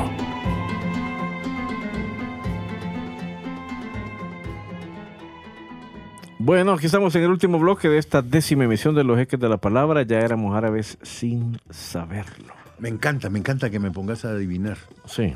Bueno, 6.39 6.73
aquí 6.73 6.87
estamos 6.87 7.15
en 7.15 7.23
el 7.23 7.29
último 7.29 7.59
bloque 7.59 7.87
de 7.87 7.99
esta 7.99 8.21
décima 8.21 8.63
emisión 8.63 8.95
de 8.95 9.03
Los 9.03 9.17
Jeques 9.17 9.39
de 9.39 9.47
la 9.47 9.57
Palabra. 9.57 10.01
Ya 10.01 10.19
éramos 10.19 10.55
árabes 10.55 10.97
sin 11.03 11.59
saberlo. 11.69 12.53
Me 12.79 12.89
encanta, 12.89 13.29
me 13.29 13.37
encanta 13.37 13.69
que 13.69 13.79
me 13.79 13.91
pongas 13.91 14.25
a 14.25 14.29
adivinar. 14.29 14.77
Sí, 15.05 15.35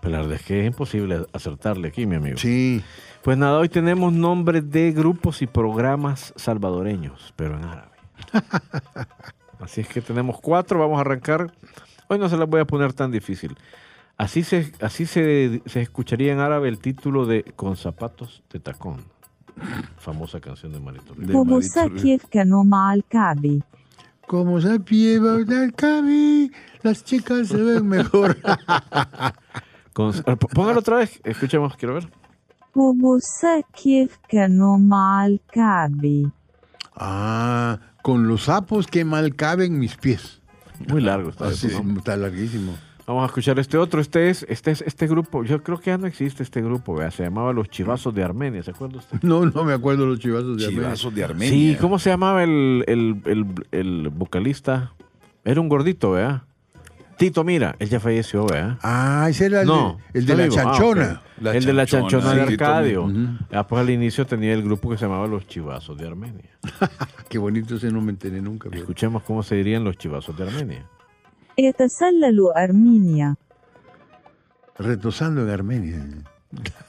pero 0.00 0.12
la 0.12 0.18
verdad 0.22 0.36
es 0.36 0.42
que 0.42 0.60
es 0.60 0.66
imposible 0.66 1.26
acertarle 1.34 1.88
aquí, 1.88 2.06
mi 2.06 2.16
amigo. 2.16 2.38
Sí. 2.38 2.82
Pues 3.22 3.36
nada, 3.36 3.58
hoy 3.58 3.68
tenemos 3.68 4.12
nombres 4.12 4.70
de 4.70 4.92
grupos 4.92 5.42
y 5.42 5.46
programas 5.46 6.32
salvadoreños, 6.36 7.34
pero 7.36 7.58
en 7.58 7.64
árabe. 7.64 7.90
Así 9.60 9.80
es 9.80 9.88
que 9.88 10.00
tenemos 10.00 10.40
cuatro, 10.40 10.78
vamos 10.78 10.98
a 10.98 11.00
arrancar. 11.02 11.52
Hoy 12.08 12.18
no 12.18 12.28
se 12.28 12.36
las 12.36 12.48
voy 12.48 12.60
a 12.60 12.64
poner 12.64 12.92
tan 12.92 13.10
difícil. 13.10 13.56
Así 14.16 14.42
se, 14.42 14.72
así 14.80 15.06
se, 15.06 15.62
se 15.66 15.80
escucharía 15.80 16.32
en 16.32 16.40
árabe 16.40 16.68
el 16.68 16.78
título 16.78 17.26
de 17.26 17.44
Con 17.56 17.76
zapatos 17.76 18.42
de 18.50 18.60
tacón. 18.60 19.04
Famosa 19.98 20.40
canción 20.40 20.72
de 20.72 20.80
Marito 20.80 21.14
Como 21.32 21.60
al 22.88 23.04
Cabi. 23.04 23.62
Como 24.26 24.60
se 24.60 24.68
al 24.70 25.74
Cabi, 25.74 26.52
las 26.82 27.04
chicas 27.04 27.48
se 27.48 27.56
ven 27.56 27.86
mejor. 27.86 28.36
Con, 29.92 30.12
póngalo 30.54 30.80
otra 30.80 30.96
vez, 30.98 31.20
escuchemos, 31.24 31.76
quiero 31.76 31.94
ver. 31.94 32.08
Como 32.72 33.18
al 34.92 35.40
Cabi. 35.50 36.30
Ah, 36.94 37.78
con 38.08 38.26
los 38.26 38.44
sapos 38.44 38.86
que 38.86 39.04
mal 39.04 39.36
caben 39.36 39.78
mis 39.78 39.94
pies. 39.98 40.40
Muy 40.88 41.02
largo 41.02 41.28
está 41.28 41.48
Así, 41.48 41.66
eso, 41.66 41.84
¿no? 41.84 41.98
Está 41.98 42.16
larguísimo. 42.16 42.74
Vamos 43.06 43.22
a 43.22 43.26
escuchar 43.26 43.58
este 43.58 43.76
otro. 43.76 44.00
Este 44.00 44.30
es, 44.30 44.46
este 44.48 44.70
es 44.70 44.80
este 44.80 45.06
grupo. 45.06 45.44
Yo 45.44 45.62
creo 45.62 45.78
que 45.78 45.90
ya 45.90 45.98
no 45.98 46.06
existe 46.06 46.42
este 46.42 46.62
grupo. 46.62 46.94
vea, 46.94 47.10
Se 47.10 47.24
llamaba 47.24 47.52
Los 47.52 47.68
Chivazos 47.68 48.14
de 48.14 48.24
Armenia. 48.24 48.62
¿Se 48.62 48.70
acuerda 48.70 48.96
usted? 48.96 49.20
No, 49.20 49.44
no 49.44 49.62
me 49.62 49.74
acuerdo 49.74 50.06
los 50.06 50.20
chivazos 50.20 50.56
de 50.56 50.64
Armenia. 50.64 50.84
Chivazos 50.86 51.14
de 51.14 51.22
Armenia. 51.22 51.50
Sí, 51.50 51.76
¿cómo 51.78 51.98
se 51.98 52.08
llamaba 52.08 52.42
el, 52.44 52.82
el, 52.86 53.20
el, 53.26 53.46
el 53.72 54.08
vocalista? 54.08 54.94
Era 55.44 55.60
un 55.60 55.68
gordito, 55.68 56.12
¿verdad? 56.12 56.44
Tito, 57.18 57.42
mira, 57.42 57.74
él 57.80 57.88
ya 57.88 57.98
falleció, 57.98 58.46
¿verdad? 58.46 58.78
Ah, 58.80 59.26
ese 59.28 59.46
era 59.46 59.62
el, 59.62 59.66
de, 59.66 59.96
el 60.14 60.26
de 60.26 60.36
la 60.36 60.44
ah, 60.44 60.48
chanchona. 60.48 61.22
El 61.42 61.64
de 61.64 61.72
la 61.72 61.84
chanchona 61.84 62.32
de 62.32 62.42
Arcadio. 62.42 63.04
Uh 63.06 63.76
al 63.76 63.90
inicio 63.90 64.24
tenía 64.24 64.52
el 64.52 64.62
grupo 64.62 64.88
que 64.88 64.96
se 64.96 65.04
llamaba 65.04 65.26
Los 65.26 65.46
Chivazos 65.48 65.98
de 65.98 66.06
Armenia. 66.06 66.48
Qué 67.28 67.38
bonito 67.38 67.74
ese 67.74 67.90
no 67.90 68.00
me 68.00 68.12
enteré 68.12 68.40
nunca. 68.40 68.68
Escuchemos 68.72 69.24
cómo 69.24 69.42
se 69.42 69.56
dirían 69.56 69.82
Los 69.82 69.98
Chivazos 69.98 70.36
de 70.36 70.44
Armenia. 70.44 70.86
Etasallalu 71.56 72.52
Armenia. 72.54 73.36
Retosando 74.78 75.42
en 75.42 75.50
Armenia. 75.50 76.06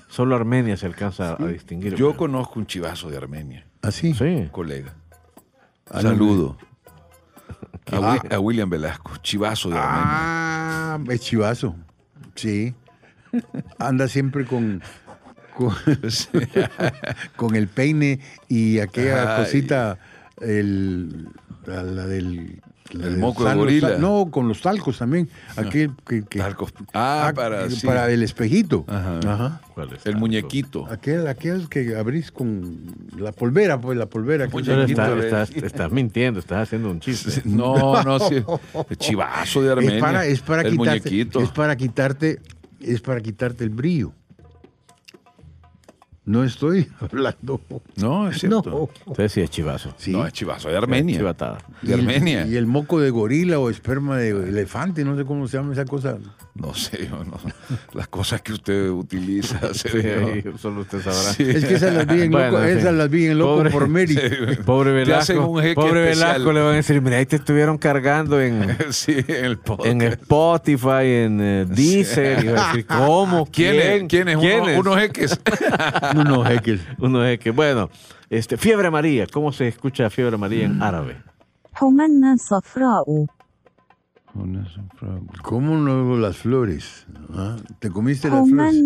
Solo 0.10 0.36
Armenia 0.36 0.78
se 0.78 0.86
alcanza 0.86 1.38
a 1.40 1.48
distinguir. 1.48 1.96
Yo 1.96 2.16
conozco 2.16 2.60
un 2.60 2.68
chivazo 2.68 3.10
de 3.10 3.18
Armenia. 3.18 3.66
¿Ah, 3.82 3.92
sí? 3.92 4.14
Sí. 4.14 4.48
Colega. 4.52 4.94
Saludo. 5.92 6.56
A, 7.92 8.14
Ah. 8.14 8.36
A 8.36 8.40
William 8.40 8.70
Velasco, 8.70 9.18
chivazo 9.22 9.70
de 9.70 9.78
Armenia. 9.78 10.04
Ah, 10.06 11.00
es 11.10 11.22
chivazo. 11.22 11.76
Sí. 12.36 12.74
Anda 13.78 14.08
siempre 14.08 14.46
con, 14.46 14.82
con, 15.56 15.74
con 17.36 17.56
el 17.56 17.68
peine 17.68 18.20
y 18.48 18.80
aquella 18.80 19.36
Ay. 19.38 19.44
cosita, 19.44 19.98
el, 20.42 21.28
la, 21.66 21.84
la 21.84 22.06
del... 22.08 22.62
El 22.92 23.18
moco 23.18 23.46
de 23.46 23.54
gorila. 23.56 23.98
No, 23.98 24.30
con 24.32 24.48
los 24.48 24.62
talcos 24.62 24.98
también. 24.98 25.30
Aquel 25.56 25.92
que... 26.08 26.24
que- 26.24 26.40
Talcos. 26.40 26.74
Ah, 26.94 27.32
para, 27.36 27.70
sí. 27.70 27.86
para 27.86 28.10
el 28.12 28.24
espejito. 28.24 28.86
Ajá. 28.88 29.20
Ajá. 29.28 29.62
¿Cuál 29.74 29.94
es? 29.94 30.06
El 30.06 30.16
Ah, 30.16 30.18
muñequito. 30.18 30.88
Aquel, 30.90 31.28
aquel 31.28 31.70
que 31.70 31.96
abrís 31.96 32.32
con 32.32 32.78
la 33.18 33.32
polvera, 33.32 33.80
pues 33.80 33.98
la 33.98 34.08
polvera. 34.08 34.48
que- 34.48 34.58
está- 34.60 35.18
estás, 35.20 35.52
estás 35.52 35.92
mintiendo, 35.92 36.40
estás 36.40 36.64
haciendo 36.64 36.90
un 36.90 37.00
chiste. 37.00 37.42
No, 37.46 38.04
no, 38.04 38.20
sí. 38.20 38.44
Chivazo 38.98 39.62
de 39.62 39.72
Armenia. 39.72 39.96
Es 39.96 40.02
para, 40.02 40.26
es 40.26 40.42
para 40.42 40.62
el 40.64 40.72
quitarte, 40.78 41.10
muñequito. 41.10 41.40
es 41.42 41.50
para 41.50 41.76
quitarte, 41.76 42.40
es 42.82 43.02
para 43.02 43.22
quitarte 43.22 43.64
el 43.64 43.70
brillo. 43.70 44.14
No 46.30 46.44
estoy 46.44 46.88
hablando. 47.00 47.60
No, 47.96 48.30
es 48.30 48.40
cierto. 48.40 48.62
No. 48.70 48.90
Entonces 49.00 49.32
sí 49.32 49.42
es 49.42 49.50
chivazo. 49.50 49.96
Sí. 49.98 50.12
No, 50.12 50.28
es 50.28 50.32
chivazo 50.32 50.70
de 50.70 50.78
Armenia. 50.78 51.18
Chivatada. 51.18 51.58
De 51.82 51.96
Armenia. 51.96 52.46
Y 52.46 52.56
el 52.56 52.68
moco 52.68 53.00
de 53.00 53.10
gorila 53.10 53.58
o 53.58 53.68
esperma 53.72 54.18
de 54.18 54.30
elefante, 54.30 55.04
no 55.04 55.18
sé 55.18 55.26
cómo 55.26 55.48
se 55.48 55.58
llama 55.58 55.74
esa 55.74 55.86
cosa. 55.86 56.20
No 56.70 56.74
sé, 56.74 57.08
yo 57.10 57.24
no. 57.24 57.38
las 57.94 58.08
cosas 58.10 58.42
que 58.42 58.54
usted 58.54 58.90
utiliza. 58.90 59.60
Sí, 59.74 59.88
solo 60.58 60.82
usted 60.82 61.00
sabrá. 61.02 61.34
Sí. 61.34 61.44
Es 61.44 61.64
que 61.66 61.76
esas 61.76 61.94
las 61.94 62.06
vi 62.08 62.24
en 62.24 62.32
Bueno, 62.40 62.52
loco, 62.52 62.64
esas 62.64 62.94
las 62.94 63.10
vi 63.10 63.28
en 63.28 63.38
loco 63.40 63.56
Pobre- 63.64 63.72
por 63.72 63.88
Mary. 63.88 64.20
Pobre 64.66 64.92
Velasco. 64.92 65.46
Pobre. 65.76 66.02
Velasco 66.02 66.52
le 66.52 66.60
van 66.62 66.74
a 66.74 66.76
decir, 66.76 67.02
mira, 67.02 67.18
ahí 67.18 67.26
te 67.26 67.38
estuvieron 67.38 67.78
cargando 67.78 68.42
en, 68.42 68.76
Sí, 68.92 69.16
en 69.28 69.46
el 69.46 69.60
en 69.86 70.02
Spotify, 70.02 71.06
en 71.06 71.40
eh, 71.42 71.66
Deezer. 71.68 72.44
Y 72.44 72.48
a 72.50 72.54
decir, 72.68 72.86
¿cómo? 72.86 73.46
¿Quién, 73.52 73.76
es? 73.76 74.04
¿Quién 74.10 74.28
es? 74.30 74.38
¿Quién 74.38 74.62
Uno- 74.62 74.70
es? 74.70 74.80
Unos 74.80 74.98
jeques. 75.00 75.40
No, 76.16 76.24
no, 76.24 76.50
Hekel. 76.50 76.82
Uno 77.00 77.24
es 77.26 77.40
que, 77.40 77.52
bueno, 77.52 77.90
este, 78.30 78.58
fiebre 78.58 78.88
amarilla. 78.88 79.28
¿Cómo 79.28 79.52
se 79.52 79.68
escucha 79.68 80.10
fiebre 80.10 80.36
amarilla 80.36 80.66
en 80.66 80.82
árabe? 80.82 81.18
¿Cómo 85.42 85.78
no 85.78 86.18
las 86.18 86.38
flores? 86.38 87.06
¿Ah? 87.34 87.58
¿Te 87.80 87.90
comiste 87.90 88.30
las 88.30 88.48
flores? 88.48 88.84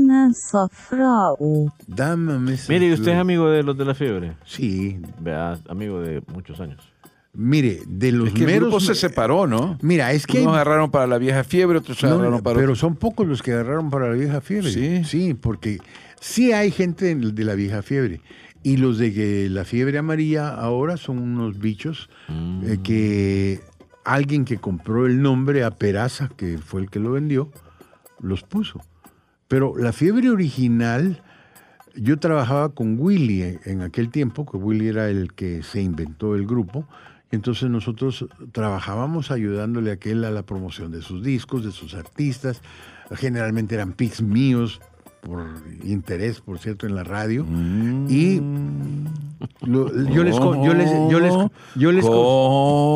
Dame 1.87 2.53
esas 2.53 2.69
Mire, 2.69 2.87
¿y 2.87 2.93
usted 2.93 3.03
flores? 3.03 3.15
es 3.15 3.21
amigo 3.21 3.49
de 3.49 3.63
los 3.63 3.77
de 3.77 3.85
la 3.85 3.93
fiebre? 3.93 4.33
Sí. 4.45 4.99
Vea, 5.19 5.59
amigo 5.67 5.99
de 5.99 6.21
muchos 6.33 6.59
años. 6.59 6.93
Mire, 7.35 7.81
de 7.87 8.11
los 8.11 8.27
es 8.27 8.33
que 8.35 8.45
meros, 8.45 8.85
se 8.85 8.93
separó, 8.93 9.47
¿no? 9.47 9.79
Mira, 9.81 10.11
es 10.11 10.27
que. 10.27 10.41
Unos 10.41 10.53
agarraron 10.53 10.91
para 10.91 11.07
la 11.07 11.17
vieja 11.17 11.43
fiebre, 11.43 11.79
otros 11.79 12.01
no, 12.03 12.09
agarraron 12.09 12.41
para. 12.41 12.59
Pero 12.59 12.75
son 12.75 12.95
pocos 12.95 13.27
los 13.27 13.41
que 13.41 13.53
agarraron 13.53 13.89
para 13.89 14.09
la 14.09 14.13
vieja 14.13 14.39
fiebre. 14.39 14.71
Sí. 14.71 15.03
Sí, 15.03 15.33
porque 15.33 15.79
sí 16.19 16.51
hay 16.51 16.69
gente 16.69 17.15
de 17.15 17.43
la 17.43 17.55
vieja 17.55 17.81
fiebre. 17.81 18.21
Y 18.61 18.77
los 18.77 18.97
de 18.97 19.49
la 19.49 19.65
fiebre 19.65 19.97
amarilla 19.97 20.49
ahora 20.49 20.95
son 20.95 21.19
unos 21.19 21.59
bichos 21.59 22.09
eh, 22.29 22.77
mm. 22.77 22.83
que 22.83 23.61
alguien 24.05 24.45
que 24.45 24.57
compró 24.57 25.05
el 25.05 25.21
nombre 25.21 25.63
a 25.63 25.71
Peraza, 25.71 26.29
que 26.35 26.57
fue 26.57 26.81
el 26.81 26.89
que 26.89 26.99
lo 26.99 27.11
vendió, 27.11 27.49
los 28.19 28.43
puso. 28.43 28.81
Pero 29.47 29.75
la 29.77 29.93
fiebre 29.93 30.29
original, 30.29 31.21
yo 31.95 32.17
trabajaba 32.17 32.69
con 32.69 32.97
Willy 32.99 33.59
en- 33.65 33.81
aquel 33.81 34.09
tiempo, 34.09 34.45
que 34.45 34.57
Willy 34.57 34.87
era 34.87 35.09
el 35.09 35.33
que 35.33 35.63
se 35.63 35.81
inventó 35.81 36.35
el 36.35 36.45
grupo. 36.47 36.87
Entonces 37.31 37.69
nosotros 37.69 38.27
trabajábamos 38.51 39.31
ayudándole 39.31 39.89
a 39.89 39.93
aquel 39.95 40.23
a 40.23 40.31
la 40.31 40.43
promoción 40.43 40.91
de 40.91 41.01
sus 41.01 41.23
discos, 41.23 41.63
de 41.65 41.71
sus 41.71 41.93
artistas. 41.95 42.61
Generalmente 43.11 43.75
eran 43.75 43.93
pics 43.93 44.21
míos, 44.21 44.81
por 45.25 45.45
interés, 45.83 46.41
por 46.41 46.59
cierto, 46.59 46.85
en 46.85 46.95
la 46.95 47.03
radio. 47.03 47.45
Y 48.09 48.41
lo- 49.65 49.89
yo 50.09 50.23
les... 50.23 50.35
Yo 50.35 50.73
les, 50.73 50.89
yo 51.09 51.19
les, 51.19 51.33
yo 51.75 51.91
les 51.91 52.05
co- 52.05 52.11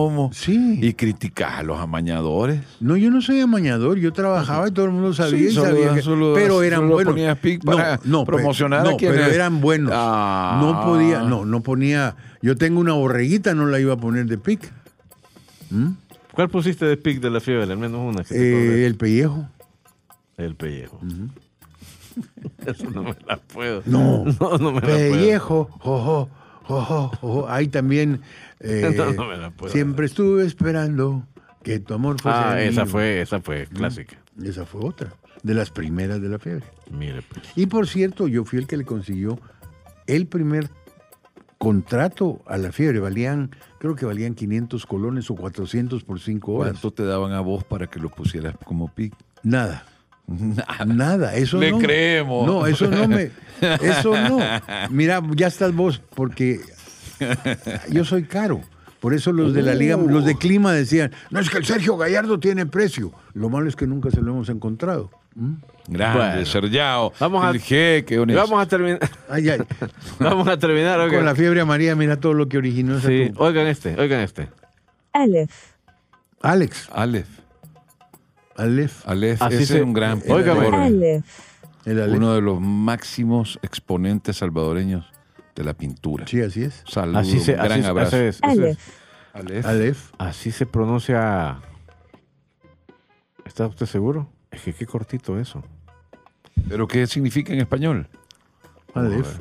¿Cómo? 0.09 0.29
Sí. 0.33 0.79
Y 0.81 0.93
criticas 0.93 1.59
a 1.59 1.63
los 1.63 1.79
amañadores. 1.79 2.61
No, 2.79 2.97
yo 2.97 3.09
no 3.11 3.21
soy 3.21 3.39
amañador, 3.41 3.97
yo 3.97 4.11
trabajaba 4.13 4.67
y 4.67 4.71
todo 4.71 4.85
el 4.85 4.91
mundo 4.91 5.13
sabía 5.13 5.39
Sí, 5.39 5.45
y 5.47 5.51
solo- 5.51 5.67
sabía 5.71 5.93
que- 5.93 6.01
solo- 6.01 6.33
pero 6.35 6.63
eran 6.63 6.81
solo 6.81 6.93
buenos. 6.93 7.13
ponías 7.13 7.37
pic 7.39 7.63
para 7.63 7.99
no, 8.03 8.25
pe- 8.25 8.33
promocionar 8.33 8.81
a 8.85 8.91
no, 8.91 8.97
quienes- 8.97 9.19
pero 9.19 9.31
eran 9.33 9.61
buenos. 9.61 9.91
Ah. 9.95 10.59
No 10.61 10.81
podía, 10.83 11.21
no, 11.23 11.45
no 11.45 11.61
ponía. 11.61 12.15
Yo 12.41 12.55
tengo 12.55 12.79
una 12.79 12.93
borreguita, 12.93 13.53
no 13.55 13.65
la 13.67 13.79
iba 13.79 13.93
a 13.93 13.97
poner 13.97 14.25
de 14.25 14.37
pic. 14.37 14.71
¿Cuál 16.33 16.49
pusiste 16.49 16.85
de 16.85 16.97
pic 16.97 17.19
de 17.19 17.29
la 17.29 17.39
fiebre? 17.39 17.63
Al 17.71 17.77
menos 17.77 17.99
una. 18.01 18.23
que 18.23 18.33
te 18.33 18.83
Eh, 18.83 18.85
el 18.85 18.95
pellejo. 18.95 19.47
el 20.37 20.55
pellejo. 20.55 20.99
Eso 22.65 22.89
no 22.89 23.03
me 23.03 23.15
la 23.27 23.37
puedo. 23.37 23.81
No, 23.85 24.25
no, 24.39 24.57
no 24.57 24.71
me 24.71 24.81
la 24.81 24.87
puedo. 24.87 24.97
pellejo, 25.11 25.69
jojo, 25.79 26.29
jojo, 26.63 27.09
jojo. 27.19 27.49
Ahí 27.49 27.67
también. 27.67 28.21
eh, 28.59 28.93
No, 28.95 29.13
no 29.13 29.25
me 29.25 29.37
la 29.37 29.51
puedo. 29.51 29.71
siempre 29.71 30.05
estuve 30.05 30.45
esperando 30.45 31.23
que 31.63 31.79
tu 31.79 31.93
amor 31.93 32.19
fuese. 32.21 32.37
Ah, 32.37 32.61
esa 32.61 32.83
mío. 32.83 32.91
fue, 32.91 33.21
esa 33.21 33.39
fue 33.41 33.67
clásica. 33.67 34.17
Esa 34.43 34.65
fue 34.65 34.81
otra, 34.85 35.13
de 35.43 35.53
las 35.53 35.69
primeras 35.71 36.21
de 36.21 36.29
la 36.29 36.39
fiebre. 36.39 36.65
Mire, 36.91 37.21
pues. 37.21 37.45
Y 37.55 37.65
por 37.65 37.87
cierto, 37.87 38.27
yo 38.27 38.45
fui 38.45 38.59
el 38.59 38.67
que 38.67 38.77
le 38.77 38.85
consiguió 38.85 39.39
el 40.05 40.27
primer 40.27 40.69
contrato 41.57 42.41
a 42.45 42.57
la 42.57 42.71
fiebre. 42.71 42.99
Valían, 42.99 43.51
creo 43.79 43.95
que 43.95 44.05
valían 44.05 44.35
500 44.35 44.85
colones 44.85 45.29
o 45.31 45.35
400 45.35 46.03
por 46.03 46.19
5 46.19 46.53
horas. 46.53 46.71
¿Cuánto 46.73 46.91
te 46.91 47.03
daban 47.03 47.31
a 47.33 47.39
vos 47.41 47.63
para 47.63 47.87
que 47.87 47.99
lo 47.99 48.09
pusieras 48.09 48.55
como 48.63 48.93
pic? 48.93 49.13
Nada. 49.43 49.85
Nada. 50.85 51.35
Eso 51.35 51.57
no. 51.57 51.63
Le 51.63 51.77
creemos. 51.77 52.45
No, 52.45 52.67
eso 52.67 52.87
no 52.87 53.07
me. 53.07 53.31
Eso 53.81 54.13
no. 54.15 54.39
Mira, 54.89 55.21
ya 55.35 55.47
estás 55.47 55.73
vos, 55.73 56.01
porque 56.13 56.59
yo 57.89 58.05
soy 58.05 58.23
caro. 58.23 58.61
Por 58.99 59.13
eso 59.13 59.31
los 59.31 59.53
de 59.53 59.61
la 59.61 59.75
liga, 59.75 59.95
uh. 59.95 60.09
los 60.09 60.25
de 60.25 60.35
clima 60.35 60.73
decían, 60.73 61.11
no 61.29 61.39
es 61.39 61.49
que 61.49 61.57
el 61.57 61.65
Sergio 61.65 61.97
Gallardo 61.97 62.39
tiene 62.39 62.65
precio. 62.65 63.11
Lo 63.33 63.49
malo 63.49 63.69
es 63.69 63.75
que 63.75 63.85
nunca 63.85 64.09
se 64.09 64.21
lo 64.21 64.31
hemos 64.31 64.49
encontrado. 64.49 65.11
¿Mm? 65.35 65.53
Grande, 65.89 66.45
bueno. 66.45 67.11
Vamos 67.19 67.45
a, 67.45 67.51
vamos 68.35 68.61
a 68.61 68.65
terminar. 68.67 68.99
Ay, 69.29 69.49
ay. 69.49 69.59
vamos 70.19 70.47
a 70.47 70.57
terminar. 70.57 71.09
Con 71.09 71.23
la 71.23 71.35
fiebre 71.35 71.61
amarilla, 71.61 71.95
mira 71.95 72.19
todo 72.19 72.33
lo 72.33 72.49
que 72.49 72.57
originó. 72.57 72.99
Sí. 72.99 73.31
Oigan 73.37 73.67
este, 73.67 73.95
oigan 73.99 74.21
este. 74.21 74.49
Aleph. 75.13 75.73
Alex. 76.41 76.89
Aleph. 76.91 77.27
Aleph. 78.57 79.07
Aleph, 79.07 79.41
Así 79.41 79.55
ese 79.55 79.77
es 79.77 79.83
un 79.83 79.93
gran 79.93 80.21
el 80.25 80.31
Oiga, 80.31 80.53
uno 82.09 82.33
de 82.33 82.41
los 82.41 82.59
máximos 82.59 83.59
exponentes 83.61 84.37
salvadoreños 84.37 85.05
de 85.55 85.63
la 85.63 85.73
pintura. 85.73 86.27
Sí, 86.27 86.41
así 86.41 86.63
es. 86.63 86.83
Saludos, 86.87 87.21
Así 87.27 87.39
se, 87.39 87.53
gran 87.53 87.71
así, 87.71 87.83
abrazo. 87.85 88.17
es- 88.17 88.43
Aleph. 88.43 88.79
Aleph. 89.65 90.11
Así 90.17 90.51
se 90.51 90.65
pronuncia. 90.65 91.59
¿Está 93.45 93.67
usted 93.67 93.85
seguro? 93.85 94.27
Es 94.51 94.61
que 94.61 94.73
qué 94.73 94.85
cortito 94.85 95.39
eso. 95.39 95.63
¿Pero 96.67 96.87
qué 96.87 97.05
significa 97.07 97.53
en 97.53 97.59
español? 97.59 98.07
Aleph. 98.93 99.39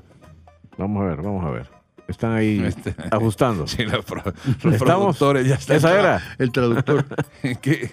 Vamos 0.79 1.03
a 1.03 1.07
ver, 1.07 1.23
vamos 1.23 1.45
a 1.45 1.51
ver. 1.51 1.71
Están 2.09 2.33
ahí 2.35 2.61
este, 2.67 2.95
ajustando. 3.11 3.67
Sí, 3.67 3.83
los, 3.85 4.05
pro- 4.05 4.23
Estamos- 4.71 4.79
productores 5.17 5.49
ya 5.49 5.55
están. 5.57 5.77
¿Esa 5.79 5.99
era? 5.99 6.23
El 6.39 6.53
traductor. 6.53 7.05
Qué? 7.61 7.91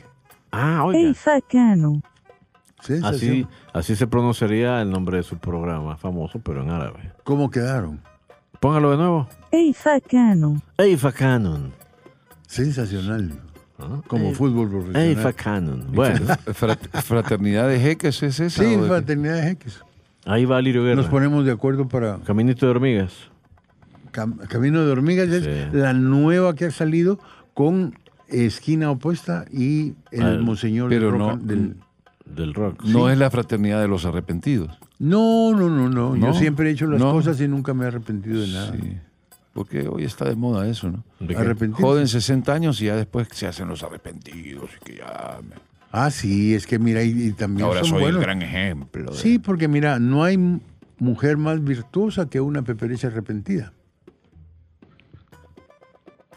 Ah, 0.55 0.85
oiga. 0.85 1.09
Ah, 1.09 1.63
sí, 2.79 2.99
así, 3.03 3.47
así 3.73 3.95
se 3.95 4.05
pronunciaría 4.05 4.81
el 4.83 4.91
nombre 4.91 5.17
de 5.17 5.23
su 5.23 5.39
programa, 5.39 5.97
famoso, 5.97 6.39
pero 6.39 6.61
en 6.61 6.69
árabe. 6.69 7.11
¿Cómo 7.23 7.49
quedaron? 7.49 7.99
Póngalo 8.59 8.91
de 8.91 8.97
nuevo. 8.97 9.27
Eiza 9.51 9.95
ah, 9.95 9.99
Cano. 11.11 11.71
Sensacional. 12.47 13.31
Ah, 13.79 14.01
Como 14.05 14.31
fútbol 14.33 14.69
profesional. 14.69 15.03
Eifa 15.03 15.33
Bueno. 15.91 16.35
fraternidad 17.01 17.67
de 17.67 17.79
jeques 17.79 18.21
es 18.21 18.39
esa. 18.39 18.63
Sí, 18.63 18.77
fraternidad 18.87 19.37
de 19.37 19.41
jeques. 19.41 19.81
Ahí 20.25 20.45
va 20.45 20.61
Lirio 20.61 20.83
Guerra. 20.83 20.97
Nos 20.97 21.07
ponemos 21.07 21.45
de 21.45 21.51
acuerdo 21.51 21.87
para... 21.87 22.19
Caminito 22.19 22.67
de 22.67 22.71
hormigas. 22.71 23.13
Cam 24.11 24.37
Camino 24.37 24.85
de 24.85 24.91
hormigas 24.91 25.29
es 25.29 25.73
la 25.73 25.93
nueva 25.93 26.53
que 26.53 26.65
ha 26.65 26.71
salido 26.71 27.17
con 27.55 27.95
esquina 28.33 28.89
opuesta 28.91 29.45
y 29.51 29.93
el 30.11 30.41
Monseñor 30.41 30.89
pero 30.89 31.09
del 31.11 31.17
no- 31.17 31.29
Rock 31.31 31.39
and- 31.39 31.47
del- 31.49 31.75
Del 32.25 32.53
rock. 32.53 32.83
No 32.85 33.09
es 33.09 33.17
la 33.17 33.29
fraternidad 33.29 33.81
de 33.81 33.87
los 33.89 34.05
arrepentidos. 34.05 34.79
No, 34.97 35.51
no, 35.51 35.69
no, 35.69 35.89
no. 35.89 36.15
Yo 36.15 36.27
¿No? 36.27 36.33
siempre 36.33 36.69
he 36.69 36.71
hecho 36.71 36.87
las 36.87 36.99
No. 36.99 37.11
cosas 37.11 37.39
y 37.41 37.47
nunca 37.49 37.73
me 37.73 37.83
he 37.83 37.87
arrepentido 37.89 38.39
de 38.41 38.47
nada. 38.47 38.71
Sí. 38.71 38.97
Porque 39.53 39.87
hoy 39.87 40.05
está 40.05 40.25
de 40.25 40.35
moda 40.35 40.65
eso, 40.67 40.89
¿no? 40.89 41.03
Joden 41.73 42.07
60 42.07 42.53
años 42.53 42.81
y 42.81 42.85
ya 42.85 42.95
después 42.95 43.27
se 43.33 43.45
hacen 43.45 43.67
los 43.67 43.83
arrepentidos 43.83 44.69
y 44.81 44.85
que 44.85 44.97
ya... 44.97 45.39
me- 45.47 45.55
Ah, 45.91 46.09
sí, 46.09 46.55
es 46.55 46.65
que 46.65 46.79
mira, 46.79 47.03
y, 47.03 47.09
y 47.27 47.31
también 47.33 47.67
Ahora 47.67 47.81
son 47.81 47.89
soy 47.89 48.01
buenos. 48.03 48.19
el 48.19 48.23
gran 48.25 48.41
ejemplo. 48.41 49.11
de- 49.11 49.17
Sí, 49.17 49.37
porque 49.37 49.67
mira, 49.67 49.99
no 49.99 50.23
hay 50.23 50.39
mujer 50.97 51.37
más 51.37 51.63
virtuosa 51.63 52.29
que 52.29 52.39
una 52.41 52.63
peperecha 52.63 53.07
arrepentida. 53.09 53.73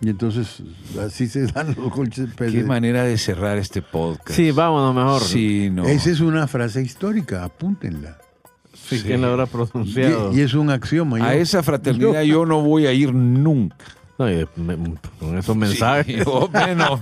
Y 0.00 0.10
entonces 0.10 0.62
así 1.00 1.26
se 1.26 1.46
dan 1.52 1.74
los 1.76 1.90
golpes. 1.90 2.28
Qué 2.36 2.64
manera 2.64 3.04
de 3.04 3.16
cerrar 3.18 3.58
este 3.58 3.82
podcast. 3.82 4.32
Sí, 4.32 4.50
vámonos 4.50 4.94
mejor. 4.94 5.22
Sí, 5.22 5.70
no. 5.70 5.84
Esa 5.86 6.10
es 6.10 6.20
una 6.20 6.46
frase 6.46 6.82
histórica, 6.82 7.44
apúntenla. 7.44 8.18
Sí, 8.74 9.02
¿Quién 9.04 9.20
la 9.22 9.28
habrá 9.28 9.46
pronunciado? 9.46 10.32
Y, 10.32 10.38
y 10.38 10.40
es 10.42 10.54
un 10.54 10.70
axioma. 10.70 11.16
A 11.18 11.34
esa 11.34 11.62
fraternidad 11.62 12.22
yo 12.24 12.46
no 12.46 12.62
voy 12.62 12.86
a 12.86 12.92
ir 12.92 13.12
nunca. 13.12 13.76
No, 14.18 14.30
y 14.30 14.34
de- 14.34 14.48
me- 14.56 14.76
con 15.18 15.36
esos 15.36 15.56
mensajes. 15.56 16.16
Sí, 16.16 16.24
yo 16.24 16.48
menos. 16.52 17.00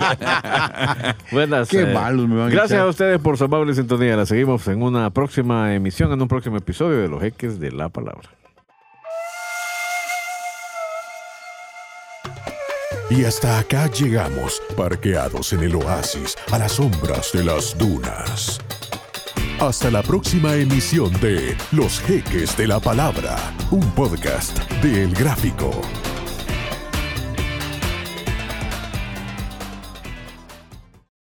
Buenas. 1.31 1.69
Qué 1.69 1.83
eh, 1.83 1.95
malos 1.95 2.29
me 2.29 2.37
van 2.37 2.49
a 2.49 2.51
Gracias 2.51 2.81
a 2.81 2.87
ustedes 2.87 3.21
por 3.21 3.37
su 3.37 3.45
amable 3.45 3.75
sintonía. 3.75 4.17
La 4.17 4.27
seguimos 4.27 4.67
en 4.69 4.83
una 4.83 5.11
próxima 5.11 5.75
emisión, 5.75 6.13
en 6.13 6.21
un 6.21 6.29
próximo 6.29 6.57
episodio 6.57 6.99
de 6.99 7.09
Los 7.09 7.21
Jeques 7.21 7.61
de 7.61 7.71
la 7.71 7.89
Palabra. 7.89 8.31
Y 13.11 13.25
hasta 13.25 13.59
acá 13.59 13.91
llegamos, 13.91 14.63
parqueados 14.77 15.53
en 15.53 15.61
el 15.61 15.75
oasis, 15.77 16.37
a 16.51 16.59
las 16.59 16.73
sombras 16.73 17.33
de 17.33 17.45
las 17.45 17.77
dunas. 17.77 18.61
Hasta 19.61 19.91
la 19.91 20.03
próxima 20.03 20.55
emisión 20.57 21.13
de 21.21 21.57
Los 21.71 22.01
Jeques 22.01 22.57
de 22.57 22.67
la 22.67 22.81
Palabra, 22.81 23.37
un 23.71 23.89
podcast 23.95 24.59
de 24.83 25.05
El 25.05 25.15
Gráfico. 25.15 25.71